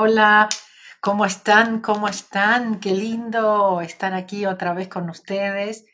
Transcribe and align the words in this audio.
Hola, 0.00 0.48
¿cómo 1.00 1.24
están? 1.24 1.80
¿Cómo 1.80 2.06
están? 2.06 2.78
Qué 2.78 2.94
lindo 2.94 3.80
estar 3.80 4.14
aquí 4.14 4.46
otra 4.46 4.72
vez 4.72 4.86
con 4.86 5.10
ustedes. 5.10 5.86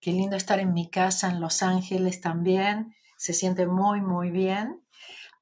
Qué 0.00 0.10
lindo 0.10 0.36
estar 0.36 0.58
en 0.58 0.72
mi 0.72 0.88
casa 0.88 1.28
en 1.28 1.38
Los 1.38 1.62
Ángeles 1.62 2.22
también. 2.22 2.94
Se 3.18 3.34
siente 3.34 3.66
muy, 3.66 4.00
muy 4.00 4.30
bien. 4.30 4.82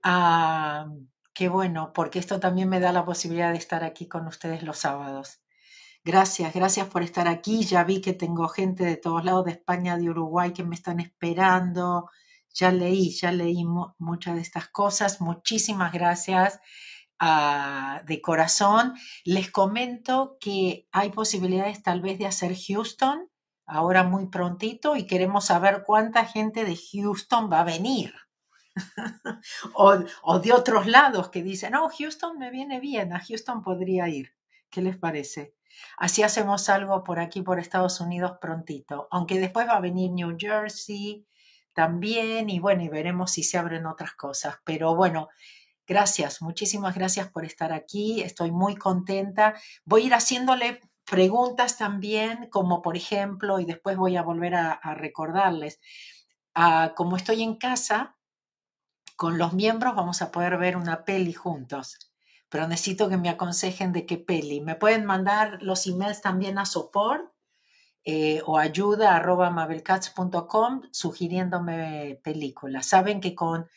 Ah, 0.03 0.89
qué 1.35 1.49
bueno, 1.49 1.93
porque 1.93 2.19
esto 2.19 2.41
también 2.41 2.69
me 2.69 2.81
da 2.81 2.91
la 2.91 3.05
posibilidad 3.05 3.53
de 3.53 3.59
estar 3.59 3.85
aquí 3.85 4.09
con 4.09 4.27
ustedes 4.27 4.65
los 4.65 4.79
sábados. 4.79 5.41
Gracias, 6.03 6.53
gracias 6.53 6.89
por 6.89 7.05
estar 7.05 7.29
aquí. 7.29 7.65
Ya 7.65 7.85
vi 7.85 8.01
que 8.01 8.13
tengo 8.13 8.49
gente 8.49 8.85
de 8.85 8.97
todos 8.97 9.25
lados 9.25 9.45
de 9.45 9.53
España, 9.53 9.97
de 9.97 10.11
Uruguay 10.11 10.53
que 10.53 10.65
me 10.65 10.75
están 10.75 10.99
esperando. 10.99 12.11
Ya 12.55 12.73
leí, 12.73 13.11
ya 13.11 13.31
leí 13.31 13.65
muchas 13.99 14.35
de 14.35 14.41
estas 14.41 14.67
cosas. 14.67 15.21
Muchísimas 15.21 15.93
gracias 15.93 16.59
de 18.05 18.21
corazón. 18.23 18.95
Les 19.25 19.51
comento 19.51 20.39
que 20.41 20.89
hay 20.91 21.11
posibilidades 21.11 21.83
tal 21.83 22.01
vez 22.01 22.19
de 22.19 22.27
hacer 22.27 22.57
Houston 22.57 23.29
ahora 23.67 24.03
muy 24.05 24.27
prontito 24.27 24.97
y 24.97 25.07
queremos 25.07 25.47
saber 25.47 25.85
cuánta 25.87 26.25
gente 26.25 26.65
de 26.65 26.77
Houston 26.77 27.51
va 27.53 27.61
a 27.61 27.65
venir. 27.65 28.15
o, 29.75 29.99
o, 30.23 30.39
de 30.39 30.53
otros 30.53 30.87
lados 30.87 31.29
que 31.29 31.43
dicen, 31.43 31.73
no, 31.73 31.89
Houston 31.89 32.39
me 32.39 32.51
viene 32.51 32.81
bien, 32.81 33.13
a 33.13 33.21
Houston 33.21 33.63
podría 33.63 34.09
ir. 34.09 34.35
¿Qué 34.71 34.81
les 34.81 34.97
parece? 34.97 35.55
Así 35.99 36.23
hacemos 36.23 36.69
algo 36.69 37.05
por 37.05 37.21
aquí, 37.21 37.43
por 37.43 37.59
Estados 37.59 38.01
Unidos 38.01 38.39
prontito, 38.41 39.09
aunque 39.11 39.39
después 39.39 39.67
va 39.69 39.77
a 39.77 39.81
venir 39.81 40.11
New 40.13 40.37
Jersey 40.39 41.27
también 41.73 42.51
y 42.51 42.59
bueno, 42.59 42.83
y 42.83 42.89
veremos 42.89 43.31
si 43.33 43.43
se 43.43 43.59
abren 43.59 43.87
otras 43.87 44.15
cosas. 44.15 44.57
Pero 44.65 44.95
bueno, 44.95 45.29
Gracias, 45.91 46.41
muchísimas 46.41 46.95
gracias 46.95 47.31
por 47.31 47.45
estar 47.45 47.73
aquí. 47.73 48.21
Estoy 48.23 48.53
muy 48.53 48.77
contenta. 48.77 49.55
Voy 49.85 50.03
a 50.03 50.07
ir 50.07 50.15
haciéndole 50.15 50.81
preguntas 51.05 51.79
también, 51.79 52.49
como 52.49 52.81
por 52.81 52.97
ejemplo, 52.97 53.59
y 53.59 53.65
después 53.65 53.97
voy 53.97 54.17
a 54.17 54.23
volver 54.23 54.55
a, 54.55 54.79
recordarles, 54.95 55.81
ah, 56.55 56.93
como 56.95 57.17
estoy 57.17 57.43
en 57.43 57.57
casa, 57.57 58.17
con 59.17 59.37
los 59.37 59.53
miembros 59.53 59.97
vamos 59.97 60.23
a 60.23 60.31
poder 60.31 60.59
ver 60.59 60.77
una 60.77 61.05
peli 61.05 61.33
juntos, 61.33 61.99
pero 62.49 62.69
necesito 62.69 63.09
que 63.09 63.17
me 63.17 63.29
aconsejen 63.29 63.91
de 63.93 64.07
qué 64.07 64.17
peli. 64.17 64.61
Me 64.61 64.77
pueden 64.77 65.05
mandar 65.05 65.59
los 65.61 65.89
emails 65.89 66.21
también 66.21 66.59
a 66.59 66.67
support 66.67 67.33
eh, 68.05 68.43
o 68.47 68.59
ayuda 68.59 69.17
arroba 69.17 69.51
mabelcats.com 69.51 70.83
sugiriéndome 70.93 72.21
películas. 72.23 72.87
Saben 72.87 73.21
que 73.21 73.35
con 73.35 73.69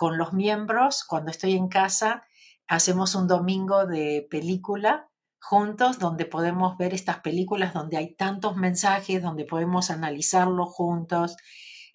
con 0.00 0.16
los 0.16 0.32
miembros, 0.32 1.04
cuando 1.04 1.30
estoy 1.30 1.56
en 1.56 1.68
casa, 1.68 2.24
hacemos 2.66 3.14
un 3.14 3.28
domingo 3.28 3.84
de 3.84 4.26
película 4.30 5.10
juntos 5.38 5.98
donde 5.98 6.24
podemos 6.24 6.78
ver 6.78 6.94
estas 6.94 7.18
películas 7.18 7.74
donde 7.74 7.98
hay 7.98 8.14
tantos 8.14 8.56
mensajes, 8.56 9.20
donde 9.20 9.44
podemos 9.44 9.90
analizarlo 9.90 10.64
juntos. 10.64 11.36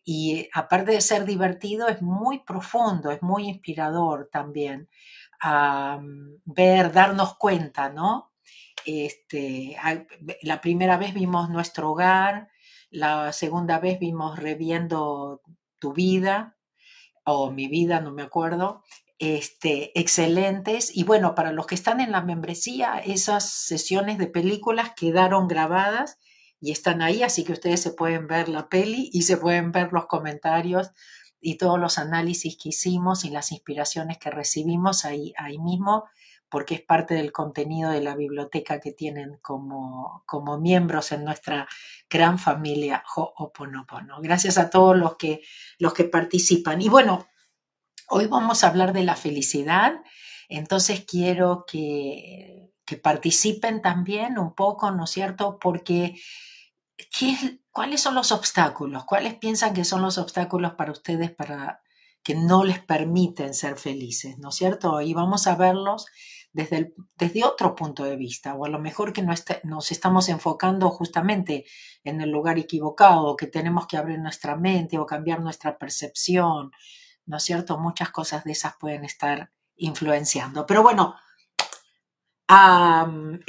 Y 0.03 0.49
aparte 0.53 0.91
de 0.91 1.01
ser 1.01 1.25
divertido, 1.25 1.87
es 1.87 2.03
muy 2.03 2.43
profundo, 2.43 3.09
es 3.09 3.23
muy 3.23 3.49
inspirador 3.49 4.29
también 4.31 4.87
ver, 6.45 6.91
darnos 6.91 7.37
cuenta, 7.37 7.89
¿no? 7.89 8.33
Este, 8.85 9.77
la 10.43 10.61
primera 10.61 10.97
vez 10.97 11.11
vimos 11.15 11.49
nuestro 11.49 11.89
hogar, 11.89 12.49
la 12.91 13.33
segunda 13.33 13.79
vez 13.79 13.97
vimos 13.97 14.37
reviendo 14.37 15.41
tu 15.79 15.91
vida, 15.91 16.55
o 17.25 17.51
mi 17.51 17.67
vida, 17.67 17.99
no 17.99 18.11
me 18.11 18.23
acuerdo, 18.23 18.83
este, 19.19 19.97
excelentes. 19.99 20.95
Y 20.95 21.03
bueno, 21.03 21.35
para 21.35 21.51
los 21.51 21.67
que 21.67 21.75
están 21.75 21.99
en 21.99 22.11
la 22.11 22.21
membresía, 22.21 22.99
esas 22.99 23.49
sesiones 23.49 24.17
de 24.17 24.27
películas 24.27 24.91
quedaron 24.95 25.47
grabadas 25.47 26.19
y 26.61 26.71
están 26.71 27.01
ahí, 27.01 27.23
así 27.23 27.43
que 27.43 27.53
ustedes 27.53 27.81
se 27.81 27.91
pueden 27.91 28.27
ver 28.27 28.49
la 28.49 28.69
peli 28.69 29.09
y 29.11 29.23
se 29.23 29.37
pueden 29.37 29.71
ver 29.71 29.91
los 29.91 30.07
comentarios 30.07 30.91
y 31.41 31.57
todos 31.57 31.79
los 31.79 31.97
análisis 31.97 32.57
que 32.61 32.69
hicimos 32.69 33.25
y 33.25 33.29
las 33.29 33.51
inspiraciones 33.51 34.17
que 34.17 34.31
recibimos 34.31 35.05
ahí, 35.05 35.33
ahí 35.37 35.59
mismo, 35.59 36.05
porque 36.55 36.75
es 36.75 36.81
parte 36.81 37.15
del 37.15 37.33
contenido 37.33 37.91
de 37.91 37.99
la 37.99 38.15
biblioteca 38.15 38.79
que 38.79 38.93
tienen 38.93 39.39
como, 39.41 40.23
como 40.25 40.57
miembros 40.57 41.11
en 41.11 41.25
nuestra 41.25 41.67
gran 42.09 42.39
familia 42.39 43.03
Ho'oponopono. 43.13 44.21
Gracias 44.21 44.57
a 44.57 44.69
todos 44.69 44.95
los 44.95 45.17
que, 45.17 45.41
los 45.79 45.93
que 45.93 46.05
participan. 46.05 46.81
Y 46.81 46.87
bueno, 46.87 47.27
hoy 48.07 48.27
vamos 48.27 48.63
a 48.63 48.69
hablar 48.69 48.93
de 48.93 49.03
la 49.03 49.17
felicidad, 49.17 49.95
entonces 50.47 51.03
quiero 51.05 51.65
que, 51.67 52.71
que 52.85 52.95
participen 52.95 53.81
también 53.81 54.39
un 54.39 54.55
poco, 54.55 54.91
¿no 54.91 55.03
es 55.03 55.09
cierto? 55.09 55.59
Porque 55.59 56.15
¿qué, 56.95 57.59
¿cuáles 57.69 57.99
son 57.99 58.15
los 58.15 58.31
obstáculos? 58.31 59.03
¿Cuáles 59.03 59.35
piensan 59.35 59.73
que 59.73 59.83
son 59.83 60.01
los 60.01 60.17
obstáculos 60.17 60.75
para 60.75 60.93
ustedes 60.93 61.31
para 61.31 61.81
que 62.23 62.33
no 62.33 62.63
les 62.63 62.79
permiten 62.79 63.53
ser 63.53 63.77
felices, 63.77 64.39
¿no 64.39 64.49
es 64.49 64.55
cierto? 64.55 65.01
Y 65.01 65.13
vamos 65.13 65.47
a 65.47 65.55
verlos 65.55 66.07
desde, 66.55 66.93
desde 67.17 67.43
otro 67.43 67.75
punto 67.75 68.05
de 68.05 68.15
vista, 68.15 68.55
o 68.55 68.63
a 68.63 68.69
lo 68.69 68.79
mejor 68.79 69.11
que 69.11 69.21
no 69.21 69.33
nos 69.63 69.91
estamos 69.91 70.29
enfocando 70.29 70.89
justamente 70.89 71.65
en 72.05 72.21
el 72.21 72.29
lugar 72.31 72.57
equivocado, 72.57 73.35
que 73.35 73.47
tenemos 73.47 73.87
que 73.87 73.97
abrir 73.97 74.19
nuestra 74.19 74.55
mente 74.55 74.97
o 74.97 75.05
cambiar 75.05 75.41
nuestra 75.41 75.77
percepción, 75.77 76.71
¿no 77.25 77.37
es 77.37 77.43
cierto? 77.43 77.77
Muchas 77.77 78.09
cosas 78.09 78.45
de 78.45 78.53
esas 78.53 78.77
pueden 78.77 79.03
estar 79.03 79.51
influenciando. 79.75 80.65
Pero 80.65 80.81
bueno, 80.81 81.15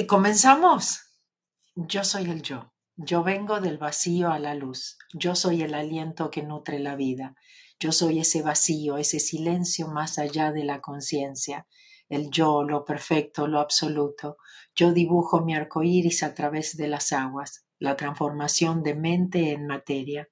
comenzamos. 0.09 1.03
Yo 1.77 2.03
soy 2.03 2.29
el 2.29 2.43
yo. 2.43 2.73
Yo 2.97 3.23
vengo 3.23 3.61
del 3.61 3.79
vacío 3.79 4.33
a 4.33 4.41
la 4.41 4.57
luz. 4.57 4.99
Yo 5.15 5.37
soy 5.37 5.63
el 5.63 5.75
aliento 5.75 6.33
que 6.33 6.43
nutre 6.43 6.81
la 6.81 6.97
vida. 6.97 7.37
Yo 7.79 7.93
soy 7.93 8.19
ese 8.19 8.43
vacío, 8.43 8.97
ese 8.97 9.21
silencio 9.21 9.87
más 9.87 10.19
allá 10.19 10.51
de 10.51 10.65
la 10.65 10.81
conciencia 10.81 11.69
el 12.09 12.31
yo, 12.31 12.63
lo 12.63 12.85
perfecto, 12.85 13.47
lo 13.47 13.61
absoluto. 13.61 14.37
Yo 14.75 14.93
dibujo 14.93 15.41
mi 15.41 15.55
arco 15.55 15.83
iris 15.83 16.23
a 16.23 16.35
través 16.35 16.77
de 16.77 16.89
las 16.89 17.13
aguas, 17.13 17.67
la 17.79 17.97
transformación 17.97 18.83
de 18.83 18.95
mente 18.95 19.53
en 19.53 19.67
materia. 19.67 20.29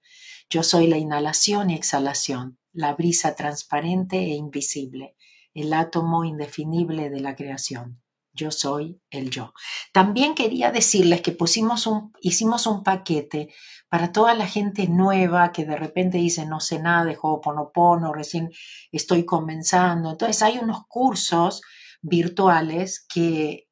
Yo 0.48 0.62
soy 0.62 0.86
la 0.86 0.98
inhalación 0.98 1.70
y 1.70 1.74
exhalación, 1.74 2.58
la 2.72 2.94
brisa 2.94 3.34
transparente 3.34 4.18
e 4.18 4.34
invisible, 4.34 5.16
el 5.52 5.72
átomo 5.72 6.24
indefinible 6.24 7.10
de 7.10 7.20
la 7.20 7.34
creación. 7.34 8.03
Yo 8.34 8.50
soy 8.50 9.00
el 9.10 9.30
yo. 9.30 9.54
También 9.92 10.34
quería 10.34 10.72
decirles 10.72 11.22
que 11.22 11.30
pusimos 11.30 11.86
un, 11.86 12.12
hicimos 12.20 12.66
un 12.66 12.82
paquete 12.82 13.54
para 13.88 14.10
toda 14.10 14.34
la 14.34 14.46
gente 14.46 14.88
nueva 14.88 15.52
que 15.52 15.64
de 15.64 15.76
repente 15.76 16.18
dice 16.18 16.44
no 16.44 16.58
sé 16.58 16.80
nada 16.80 17.04
de 17.04 17.16
Ho'oponopono, 17.20 18.12
recién 18.12 18.50
estoy 18.90 19.24
comenzando. 19.24 20.10
Entonces 20.10 20.42
hay 20.42 20.58
unos 20.58 20.84
cursos 20.88 21.62
virtuales 22.02 23.06
que, 23.08 23.68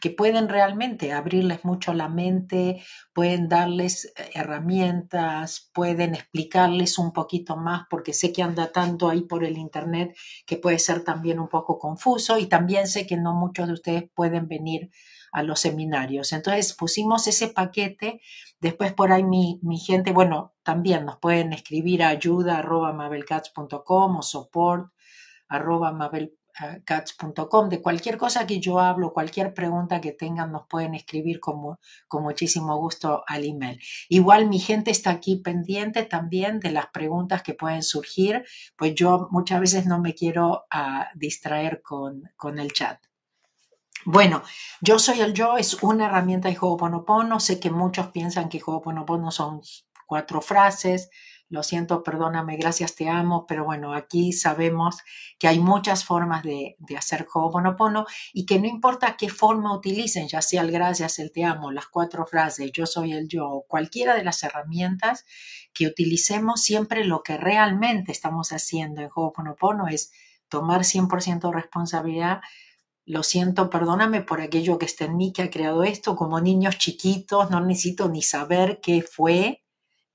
que 0.00 0.10
pueden 0.10 0.48
realmente 0.48 1.12
abrirles 1.12 1.64
mucho 1.64 1.94
la 1.94 2.08
mente, 2.08 2.82
pueden 3.12 3.48
darles 3.48 4.12
eh, 4.16 4.30
herramientas, 4.34 5.70
pueden 5.72 6.14
explicarles 6.14 6.98
un 6.98 7.12
poquito 7.12 7.56
más, 7.56 7.86
porque 7.88 8.12
sé 8.12 8.32
que 8.32 8.42
anda 8.42 8.70
tanto 8.70 9.08
ahí 9.08 9.22
por 9.22 9.44
el 9.44 9.56
Internet 9.56 10.16
que 10.46 10.56
puede 10.56 10.78
ser 10.78 11.04
también 11.04 11.40
un 11.40 11.48
poco 11.48 11.78
confuso 11.78 12.38
y 12.38 12.46
también 12.46 12.86
sé 12.86 13.06
que 13.06 13.16
no 13.16 13.34
muchos 13.34 13.66
de 13.66 13.72
ustedes 13.74 14.04
pueden 14.14 14.48
venir 14.48 14.90
a 15.32 15.42
los 15.42 15.60
seminarios. 15.60 16.32
Entonces 16.32 16.74
pusimos 16.74 17.26
ese 17.26 17.48
paquete, 17.48 18.20
después 18.60 18.92
por 18.92 19.12
ahí 19.12 19.24
mi, 19.24 19.58
gente, 19.78 20.12
bueno, 20.12 20.54
también 20.62 21.04
nos 21.04 21.18
pueden 21.18 21.52
escribir 21.52 22.02
a 22.02 22.08
ayuda 22.08 22.58
arroba 22.58 22.92
mabelcats.com 22.92 24.16
o 24.16 24.22
support 24.22 24.92
arroba 25.48 25.92
mabelcats.com. 26.60 27.68
De 27.68 27.82
cualquier 27.82 28.18
cosa 28.18 28.46
que 28.46 28.60
yo 28.60 28.78
hablo, 28.80 29.12
cualquier 29.12 29.54
pregunta 29.54 30.00
que 30.00 30.12
tengan, 30.12 30.52
nos 30.52 30.66
pueden 30.66 30.94
escribir 30.94 31.40
con, 31.40 31.78
con 32.06 32.22
muchísimo 32.22 32.76
gusto 32.76 33.24
al 33.26 33.44
email. 33.44 33.80
Igual 34.08 34.48
mi 34.48 34.58
gente 34.58 34.90
está 34.90 35.10
aquí 35.10 35.36
pendiente 35.36 36.04
también 36.04 36.60
de 36.60 36.70
las 36.70 36.86
preguntas 36.88 37.42
que 37.42 37.54
pueden 37.54 37.82
surgir, 37.82 38.44
pues 38.76 38.94
yo 38.94 39.28
muchas 39.30 39.60
veces 39.60 39.86
no 39.86 40.00
me 40.00 40.14
quiero 40.14 40.66
ah, 40.70 41.08
distraer 41.14 41.82
con, 41.82 42.22
con 42.36 42.58
el 42.58 42.72
chat. 42.72 42.98
Bueno, 44.04 44.42
yo 44.80 44.98
soy 44.98 45.20
el 45.20 45.34
yo 45.34 45.58
es 45.58 45.82
una 45.82 46.06
herramienta 46.06 46.48
de 46.48 46.56
Ho'oponopono. 46.58 47.40
Sé 47.40 47.58
que 47.58 47.70
muchos 47.70 48.08
piensan 48.08 48.48
que 48.48 48.62
Ho'oponopono 48.64 49.30
son 49.30 49.60
cuatro 50.06 50.40
frases. 50.40 51.10
Lo 51.50 51.62
siento, 51.62 52.02
perdóname, 52.02 52.56
gracias, 52.56 52.94
te 52.94 53.08
amo, 53.08 53.46
pero 53.46 53.64
bueno, 53.64 53.94
aquí 53.94 54.32
sabemos 54.32 54.98
que 55.38 55.48
hay 55.48 55.58
muchas 55.58 56.04
formas 56.04 56.42
de, 56.42 56.76
de 56.78 56.96
hacer 56.96 57.26
Ho'oponopono 57.32 58.04
y 58.34 58.44
que 58.44 58.58
no 58.60 58.66
importa 58.66 59.16
qué 59.16 59.30
forma 59.30 59.74
utilicen, 59.74 60.28
ya 60.28 60.42
sea 60.42 60.60
el 60.60 60.70
gracias, 60.70 61.18
el 61.18 61.32
te 61.32 61.44
amo, 61.44 61.70
las 61.70 61.86
cuatro 61.86 62.26
frases, 62.26 62.70
yo 62.72 62.84
soy 62.84 63.12
el 63.12 63.28
yo, 63.28 63.64
cualquiera 63.66 64.14
de 64.14 64.24
las 64.24 64.42
herramientas 64.42 65.24
que 65.72 65.86
utilicemos, 65.86 66.60
siempre 66.60 67.04
lo 67.04 67.22
que 67.22 67.38
realmente 67.38 68.12
estamos 68.12 68.52
haciendo 68.52 69.00
en 69.00 69.08
Ho'oponopono 69.14 69.88
es 69.88 70.12
tomar 70.48 70.82
100% 70.82 71.52
responsabilidad 71.52 72.40
lo 73.08 73.22
siento, 73.22 73.70
perdóname 73.70 74.20
por 74.20 74.42
aquello 74.42 74.78
que 74.78 74.84
está 74.84 75.06
en 75.06 75.16
mí 75.16 75.32
que 75.32 75.40
ha 75.40 75.50
creado 75.50 75.82
esto, 75.82 76.14
como 76.14 76.42
niños 76.42 76.76
chiquitos, 76.76 77.50
no 77.50 77.58
necesito 77.64 78.10
ni 78.10 78.20
saber 78.20 78.80
qué 78.82 79.00
fue, 79.00 79.64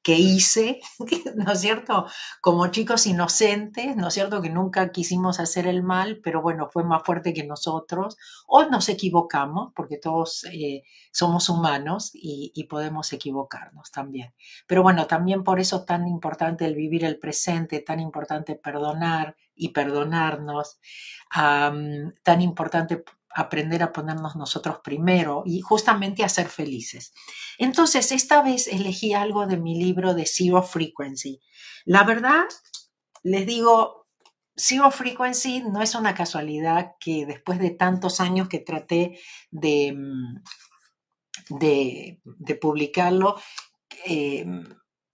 que 0.04 0.16
hice, 0.16 0.82
¿no 1.36 1.54
es 1.54 1.62
cierto? 1.62 2.06
Como 2.42 2.68
chicos 2.68 3.08
inocentes, 3.08 3.96
¿no 3.96 4.10
es 4.10 4.14
cierto? 4.14 4.42
Que 4.42 4.50
nunca 4.50 4.92
quisimos 4.92 5.40
hacer 5.40 5.66
el 5.66 5.82
mal, 5.82 6.20
pero 6.22 6.42
bueno, 6.42 6.70
fue 6.72 6.84
más 6.84 7.04
fuerte 7.04 7.34
que 7.34 7.46
nosotros. 7.46 8.18
O 8.46 8.66
nos 8.66 8.90
equivocamos, 8.90 9.72
porque 9.74 9.98
todos 9.98 10.46
eh, 10.52 10.84
somos 11.12 11.50
humanos 11.50 12.12
y, 12.14 12.52
podemos 12.70 13.14
equivocarnos 13.14 13.92
también. 13.92 14.34
Pero 14.68 14.84
bueno, 14.84 15.06
también 15.06 15.44
por 15.44 15.60
eso 15.60 15.86
tan 15.86 16.08
importante 16.08 16.66
el 16.66 16.76
vivir 16.76 17.04
el 17.06 17.20
presente, 17.20 17.82
tan 17.82 18.00
importante 18.00 18.56
perdonar 18.56 19.36
y 19.54 19.70
perdonarnos, 19.70 20.80
tan 21.30 22.42
importante 22.42 23.04
aprender 23.36 23.84
a 23.84 23.92
ponernos 23.92 24.36
nosotros 24.36 24.80
primero 24.84 25.44
y 25.46 25.62
justamente 25.62 26.24
a 26.24 26.30
ser 26.30 26.48
felices. 26.48 27.14
Entonces, 27.58 28.12
esta 28.12 28.42
vez 28.42 28.68
elegí 28.68 29.14
algo 29.14 29.48
de 29.48 29.58
mi 29.58 29.76
libro 29.82 30.14
de 30.14 30.26
Zero 30.26 30.62
Frequency. 30.64 31.42
La 31.86 32.04
verdad, 32.04 32.44
les 33.24 33.46
digo, 33.46 34.08
Zero 34.56 34.92
Frequency 34.92 35.62
no 35.62 35.82
es 35.82 35.96
una 35.96 36.14
casualidad 36.14 36.96
que 37.00 37.26
después 37.26 37.60
de 37.60 37.72
tantos 37.72 38.20
años 38.20 38.50
que 38.50 38.60
traté 38.60 39.20
de, 39.50 39.94
mm, 39.94 40.44
de, 41.60 42.56
publicarlo, 42.62 43.36
eh, 44.06 44.46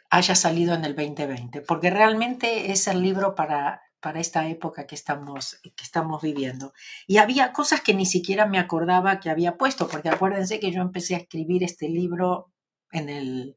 haya 0.09 0.35
salido 0.35 0.73
en 0.73 0.85
el 0.85 0.95
2020, 0.95 1.61
porque 1.61 1.89
realmente 1.89 2.71
es 2.71 2.87
el 2.87 3.01
libro 3.01 3.35
para 3.35 3.81
para 3.99 4.19
esta 4.19 4.47
época 4.47 4.87
que 4.87 4.95
estamos, 4.95 5.59
que 5.61 5.83
estamos 5.83 6.21
viviendo. 6.21 6.73
Y 7.07 7.17
había 7.17 7.51
cosas 7.53 7.81
que 7.81 7.93
ni 7.93 8.05
siquiera 8.05 8.45
me 8.45 8.59
acordaba 8.59 9.19
que 9.19 9.29
había 9.29 9.57
puesto, 9.57 9.87
porque 9.87 10.09
acuérdense 10.09 10.59
que 10.59 10.71
yo 10.71 10.81
empecé 10.81 11.15
a 11.15 11.19
escribir 11.19 11.63
este 11.63 11.89
libro 11.89 12.51
en 12.91 13.09
el 13.09 13.55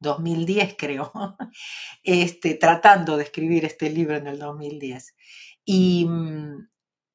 2010, 0.00 0.76
creo, 0.78 1.12
este, 2.02 2.54
tratando 2.54 3.16
de 3.16 3.24
escribir 3.24 3.64
este 3.64 3.90
libro 3.90 4.16
en 4.16 4.26
el 4.26 4.38
2010. 4.38 5.14
Y 5.64 6.06
mm, 6.06 6.68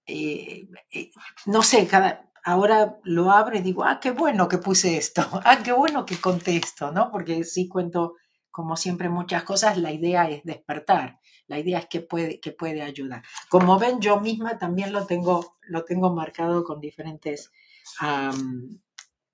eh, 0.05 0.67
eh, 0.91 1.11
no 1.45 1.61
sé, 1.63 1.87
cada, 1.87 2.31
ahora 2.43 2.97
lo 3.03 3.31
abro 3.31 3.57
y 3.57 3.61
digo, 3.61 3.83
ah, 3.83 3.99
qué 3.99 4.11
bueno 4.11 4.47
que 4.47 4.57
puse 4.57 4.97
esto, 4.97 5.21
ah, 5.45 5.59
qué 5.63 5.73
bueno 5.73 6.05
que 6.05 6.17
conté 6.17 6.57
esto, 6.57 6.91
¿no? 6.91 7.11
Porque 7.11 7.43
sí 7.43 7.67
cuento, 7.67 8.15
como 8.51 8.77
siempre, 8.77 9.09
muchas 9.09 9.43
cosas, 9.43 9.77
la 9.77 9.91
idea 9.91 10.29
es 10.29 10.43
despertar 10.43 11.19
la 11.47 11.59
idea 11.59 11.79
es 11.79 11.87
que 11.87 12.01
puede, 12.01 12.39
que 12.39 12.51
puede 12.51 12.81
ayudar. 12.81 13.23
Como 13.49 13.79
ven, 13.79 13.99
yo 13.99 14.19
misma 14.19 14.57
también 14.57 14.93
lo 14.93 15.05
tengo, 15.05 15.57
lo 15.61 15.83
tengo 15.85 16.13
marcado 16.13 16.63
con 16.63 16.79
diferentes 16.79 17.51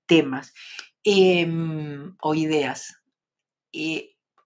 temas 0.06 0.54
em, 1.02 2.16
o 2.20 2.34
ideas. 2.34 3.02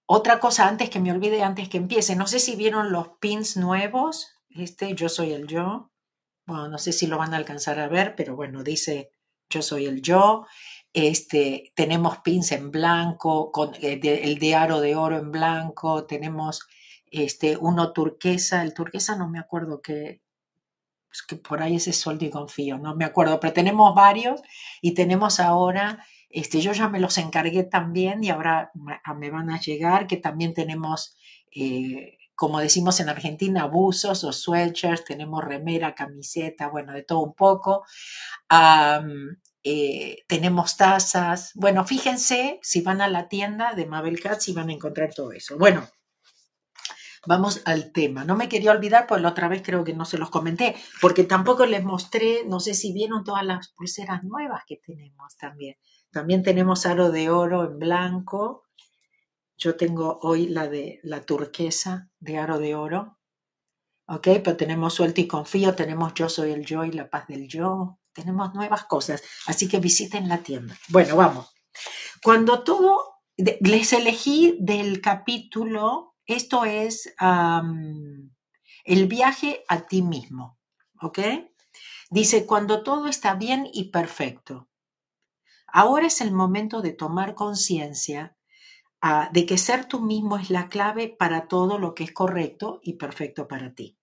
Otra 0.06 0.40
cosa, 0.40 0.66
antes 0.66 0.88
que 0.88 1.00
me 1.00 1.12
olvide, 1.12 1.42
antes 1.42 1.68
que 1.68 1.76
empiece, 1.76 2.16
no 2.16 2.26
sé 2.26 2.40
si 2.40 2.56
vieron 2.56 2.92
los 2.92 3.08
pins 3.20 3.58
nuevos. 3.58 4.28
Este, 4.48 4.94
yo 4.94 5.10
soy 5.10 5.32
el 5.32 5.46
yo. 5.46 5.90
Bueno, 6.46 6.68
no 6.68 6.78
sé 6.78 6.92
si 6.92 7.06
lo 7.06 7.18
van 7.18 7.34
a 7.34 7.36
alcanzar 7.36 7.78
a 7.78 7.88
ver, 7.88 8.14
pero 8.16 8.34
bueno, 8.34 8.64
dice 8.64 9.10
yo 9.50 9.60
soy 9.60 9.84
el 9.84 10.00
yo. 10.00 10.46
Este, 10.94 11.72
tenemos 11.76 12.18
pins 12.20 12.52
en 12.52 12.70
blanco, 12.70 13.52
con 13.52 13.74
eh, 13.82 14.00
el 14.02 14.38
de 14.38 14.54
aro 14.54 14.80
de 14.80 14.96
oro 14.96 15.18
en 15.18 15.30
blanco, 15.30 16.06
tenemos 16.06 16.66
este, 17.12 17.56
uno 17.56 17.92
turquesa, 17.92 18.62
el 18.62 18.74
turquesa 18.74 19.16
no 19.16 19.28
me 19.28 19.38
acuerdo 19.38 19.80
que, 19.80 20.22
pues 21.08 21.22
que 21.22 21.36
por 21.36 21.62
ahí 21.62 21.76
ese 21.76 21.92
sol 21.92 22.18
y 22.20 22.30
confío, 22.30 22.78
no 22.78 22.94
me 22.94 23.04
acuerdo, 23.04 23.40
pero 23.40 23.52
tenemos 23.52 23.94
varios 23.94 24.40
y 24.82 24.94
tenemos 24.94 25.40
ahora, 25.40 26.04
este, 26.28 26.60
yo 26.60 26.72
ya 26.72 26.88
me 26.88 27.00
los 27.00 27.18
encargué 27.18 27.64
también 27.64 28.22
y 28.22 28.30
ahora 28.30 28.70
me 28.74 29.30
van 29.30 29.50
a 29.50 29.60
llegar, 29.60 30.06
que 30.06 30.16
también 30.16 30.54
tenemos, 30.54 31.16
eh, 31.54 32.18
como 32.34 32.60
decimos 32.60 33.00
en 33.00 33.08
Argentina, 33.08 33.66
buzos 33.66 34.24
o 34.24 34.32
sweatshirts, 34.32 35.04
tenemos 35.04 35.44
remera, 35.44 35.94
camiseta, 35.94 36.68
bueno, 36.68 36.92
de 36.92 37.02
todo 37.02 37.20
un 37.20 37.34
poco. 37.34 37.84
Eh, 39.64 40.24
tenemos 40.28 40.76
tazas. 40.76 41.52
Bueno, 41.54 41.84
fíjense 41.84 42.58
si 42.62 42.80
van 42.80 43.00
a 43.00 43.08
la 43.08 43.28
tienda 43.28 43.74
de 43.74 43.86
Mabel 43.86 44.20
Katz 44.20 44.48
y 44.48 44.52
van 44.52 44.70
a 44.70 44.72
encontrar 44.72 45.12
todo 45.12 45.32
eso. 45.32 45.58
Bueno, 45.58 45.86
vamos 47.26 47.62
al 47.64 47.92
tema. 47.92 48.24
No 48.24 48.36
me 48.36 48.48
quería 48.48 48.72
olvidar, 48.72 49.06
pues 49.06 49.20
la 49.20 49.30
otra 49.30 49.48
vez 49.48 49.62
creo 49.64 49.84
que 49.84 49.94
no 49.94 50.04
se 50.04 50.18
los 50.18 50.30
comenté, 50.30 50.76
porque 51.00 51.24
tampoco 51.24 51.66
les 51.66 51.84
mostré, 51.84 52.44
no 52.46 52.60
sé 52.60 52.74
si 52.74 52.92
vieron 52.92 53.24
todas 53.24 53.44
las 53.44 53.68
pulseras 53.68 54.24
nuevas 54.24 54.62
que 54.66 54.76
tenemos 54.76 55.36
también. 55.36 55.76
También 56.10 56.42
tenemos 56.42 56.86
aro 56.86 57.10
de 57.10 57.30
oro 57.30 57.64
en 57.64 57.78
blanco. 57.78 58.64
Yo 59.56 59.76
tengo 59.76 60.18
hoy 60.22 60.48
la 60.48 60.68
de 60.68 61.00
la 61.02 61.22
turquesa 61.22 62.10
de 62.20 62.38
aro 62.38 62.58
de 62.58 62.74
oro. 62.74 63.18
Ok, 64.06 64.28
pero 64.42 64.56
tenemos 64.56 64.94
suelto 64.94 65.20
y 65.20 65.28
confío, 65.28 65.74
tenemos 65.74 66.14
yo 66.14 66.30
soy 66.30 66.52
el 66.52 66.64
yo 66.64 66.84
y 66.84 66.92
la 66.92 67.10
paz 67.10 67.26
del 67.26 67.46
yo. 67.46 67.98
Tenemos 68.14 68.54
nuevas 68.54 68.84
cosas, 68.84 69.22
así 69.46 69.68
que 69.68 69.80
visiten 69.80 70.28
la 70.28 70.38
tienda. 70.38 70.76
Bueno, 70.88 71.14
vamos. 71.14 71.54
Cuando 72.22 72.62
todo, 72.62 73.18
les 73.36 73.92
elegí 73.92 74.56
del 74.60 75.00
capítulo 75.00 76.07
esto 76.28 76.64
es 76.64 77.14
el 78.84 79.06
viaje 79.06 79.64
a 79.66 79.86
ti 79.86 80.02
mismo, 80.02 80.58
¿ok? 81.00 81.18
Dice, 82.10 82.46
cuando 82.46 82.82
todo 82.82 83.08
está 83.08 83.34
bien 83.34 83.68
y 83.72 83.90
perfecto. 83.90 84.68
Ahora 85.66 86.06
es 86.06 86.20
el 86.20 86.32
momento 86.32 86.80
de 86.80 86.92
tomar 86.92 87.34
conciencia 87.34 88.36
ah, 89.00 89.28
de 89.32 89.44
que 89.46 89.58
ser 89.58 89.86
tú 89.86 90.00
mismo 90.00 90.38
es 90.38 90.50
la 90.50 90.68
clave 90.68 91.08
para 91.08 91.48
todo 91.48 91.78
lo 91.78 91.94
que 91.94 92.04
es 92.04 92.12
correcto 92.12 92.80
y 92.82 92.94
perfecto 92.94 93.48
para 93.48 93.74
ti. 93.74 93.98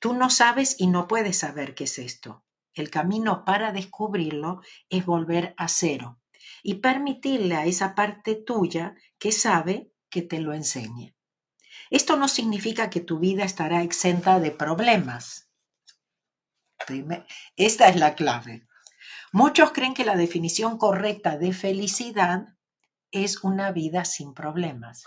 Tú 0.00 0.14
no 0.14 0.30
sabes 0.30 0.76
y 0.78 0.86
no 0.86 1.08
puedes 1.08 1.38
saber 1.38 1.74
qué 1.74 1.84
es 1.84 1.98
esto. 1.98 2.44
El 2.74 2.90
camino 2.90 3.44
para 3.44 3.72
descubrirlo 3.72 4.60
es 4.88 5.04
volver 5.04 5.54
a 5.56 5.68
cero 5.68 6.20
y 6.62 6.74
permitirle 6.74 7.56
a 7.56 7.66
esa 7.66 7.94
parte 7.94 8.36
tuya 8.36 8.94
que 9.18 9.32
sabe 9.32 9.92
que 10.10 10.22
te 10.22 10.40
lo 10.40 10.52
enseñe. 10.52 11.17
Esto 11.90 12.16
no 12.16 12.28
significa 12.28 12.90
que 12.90 13.00
tu 13.00 13.18
vida 13.18 13.44
estará 13.44 13.82
exenta 13.82 14.40
de 14.40 14.50
problemas. 14.50 15.50
Esta 17.56 17.88
es 17.88 17.96
la 17.96 18.14
clave. 18.14 18.66
Muchos 19.32 19.72
creen 19.72 19.94
que 19.94 20.04
la 20.04 20.16
definición 20.16 20.78
correcta 20.78 21.36
de 21.36 21.52
felicidad 21.52 22.56
es 23.10 23.42
una 23.44 23.72
vida 23.72 24.04
sin 24.04 24.34
problemas. 24.34 25.04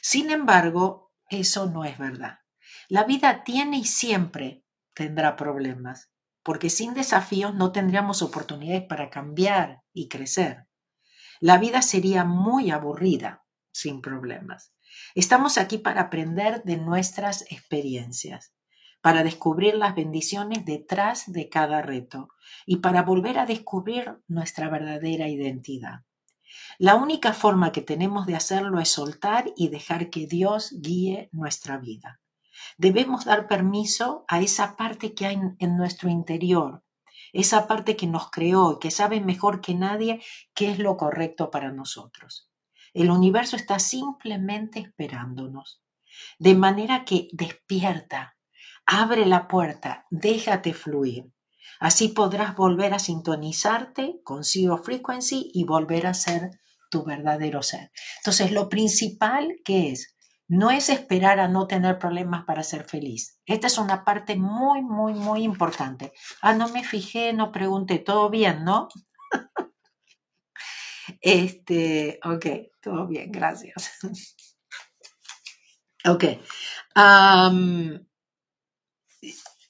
Sin 0.00 0.30
embargo, 0.30 1.12
eso 1.28 1.66
no 1.66 1.84
es 1.84 1.98
verdad. 1.98 2.40
La 2.88 3.04
vida 3.04 3.44
tiene 3.44 3.78
y 3.78 3.84
siempre 3.84 4.64
tendrá 4.94 5.36
problemas, 5.36 6.10
porque 6.42 6.70
sin 6.70 6.94
desafíos 6.94 7.54
no 7.54 7.72
tendríamos 7.72 8.22
oportunidades 8.22 8.84
para 8.88 9.10
cambiar 9.10 9.82
y 9.92 10.08
crecer. 10.08 10.66
La 11.40 11.58
vida 11.58 11.82
sería 11.82 12.24
muy 12.24 12.70
aburrida 12.70 13.44
sin 13.72 14.02
problemas. 14.02 14.72
Estamos 15.14 15.58
aquí 15.58 15.78
para 15.78 16.02
aprender 16.02 16.62
de 16.64 16.76
nuestras 16.76 17.42
experiencias, 17.50 18.52
para 19.00 19.22
descubrir 19.22 19.74
las 19.74 19.94
bendiciones 19.94 20.64
detrás 20.64 21.30
de 21.32 21.48
cada 21.48 21.82
reto 21.82 22.28
y 22.66 22.76
para 22.76 23.02
volver 23.02 23.38
a 23.38 23.46
descubrir 23.46 24.18
nuestra 24.28 24.68
verdadera 24.68 25.28
identidad. 25.28 26.00
La 26.78 26.96
única 26.96 27.32
forma 27.32 27.72
que 27.72 27.80
tenemos 27.80 28.26
de 28.26 28.36
hacerlo 28.36 28.80
es 28.80 28.88
soltar 28.88 29.52
y 29.56 29.68
dejar 29.68 30.10
que 30.10 30.26
Dios 30.26 30.74
guíe 30.80 31.28
nuestra 31.32 31.78
vida. 31.78 32.20
Debemos 32.76 33.24
dar 33.24 33.46
permiso 33.46 34.24
a 34.28 34.40
esa 34.40 34.76
parte 34.76 35.14
que 35.14 35.26
hay 35.26 35.38
en 35.58 35.76
nuestro 35.76 36.08
interior, 36.08 36.82
esa 37.32 37.66
parte 37.66 37.96
que 37.96 38.06
nos 38.06 38.30
creó 38.30 38.72
y 38.72 38.78
que 38.80 38.90
sabe 38.90 39.20
mejor 39.20 39.60
que 39.60 39.74
nadie 39.74 40.20
qué 40.54 40.70
es 40.70 40.78
lo 40.78 40.96
correcto 40.96 41.50
para 41.50 41.70
nosotros. 41.72 42.49
El 42.92 43.10
universo 43.10 43.56
está 43.56 43.78
simplemente 43.78 44.80
esperándonos. 44.80 45.82
De 46.38 46.54
manera 46.54 47.04
que 47.04 47.28
despierta, 47.32 48.36
abre 48.86 49.26
la 49.26 49.48
puerta, 49.48 50.06
déjate 50.10 50.74
fluir. 50.74 51.32
Así 51.78 52.08
podrás 52.08 52.56
volver 52.56 52.92
a 52.92 52.98
sintonizarte 52.98 54.20
con 54.24 54.44
Zero 54.44 54.78
Frequency 54.78 55.50
y 55.54 55.64
volver 55.64 56.06
a 56.06 56.14
ser 56.14 56.50
tu 56.90 57.04
verdadero 57.04 57.62
ser. 57.62 57.90
Entonces, 58.18 58.52
lo 58.52 58.68
principal 58.68 59.56
que 59.64 59.90
es, 59.90 60.16
no 60.48 60.72
es 60.72 60.88
esperar 60.88 61.38
a 61.38 61.46
no 61.46 61.68
tener 61.68 61.98
problemas 61.98 62.44
para 62.44 62.64
ser 62.64 62.84
feliz. 62.84 63.38
Esta 63.46 63.68
es 63.68 63.78
una 63.78 64.04
parte 64.04 64.34
muy, 64.34 64.82
muy, 64.82 65.14
muy 65.14 65.44
importante. 65.44 66.12
Ah, 66.42 66.54
no 66.54 66.68
me 66.68 66.82
fijé, 66.82 67.32
no 67.32 67.52
pregunté, 67.52 67.98
todo 68.00 68.28
bien, 68.30 68.64
¿no? 68.64 68.88
Este, 71.20 72.18
ok, 72.24 72.46
todo 72.80 73.06
bien, 73.06 73.30
gracias. 73.30 73.90
ok. 76.08 76.24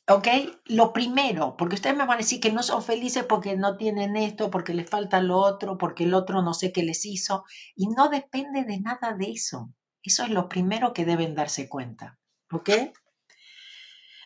¿Ok? 0.08 0.26
Lo 0.66 0.92
primero, 0.92 1.56
porque 1.56 1.76
ustedes 1.76 1.96
me 1.96 2.04
van 2.04 2.14
a 2.14 2.16
decir 2.18 2.40
que 2.40 2.50
no 2.50 2.64
son 2.64 2.82
felices 2.82 3.24
porque 3.24 3.56
no 3.56 3.76
tienen 3.76 4.16
esto, 4.16 4.50
porque 4.50 4.74
les 4.74 4.90
falta 4.90 5.20
lo 5.20 5.38
otro, 5.38 5.78
porque 5.78 6.02
el 6.04 6.14
otro 6.14 6.42
no 6.42 6.52
sé 6.52 6.72
qué 6.72 6.82
les 6.82 7.06
hizo, 7.06 7.44
y 7.76 7.86
no 7.88 8.08
depende 8.08 8.64
de 8.64 8.80
nada 8.80 9.12
de 9.12 9.30
eso. 9.30 9.72
Eso 10.02 10.24
es 10.24 10.30
lo 10.30 10.48
primero 10.48 10.92
que 10.92 11.04
deben 11.04 11.36
darse 11.36 11.68
cuenta. 11.68 12.18
¿Ok? 12.50 12.70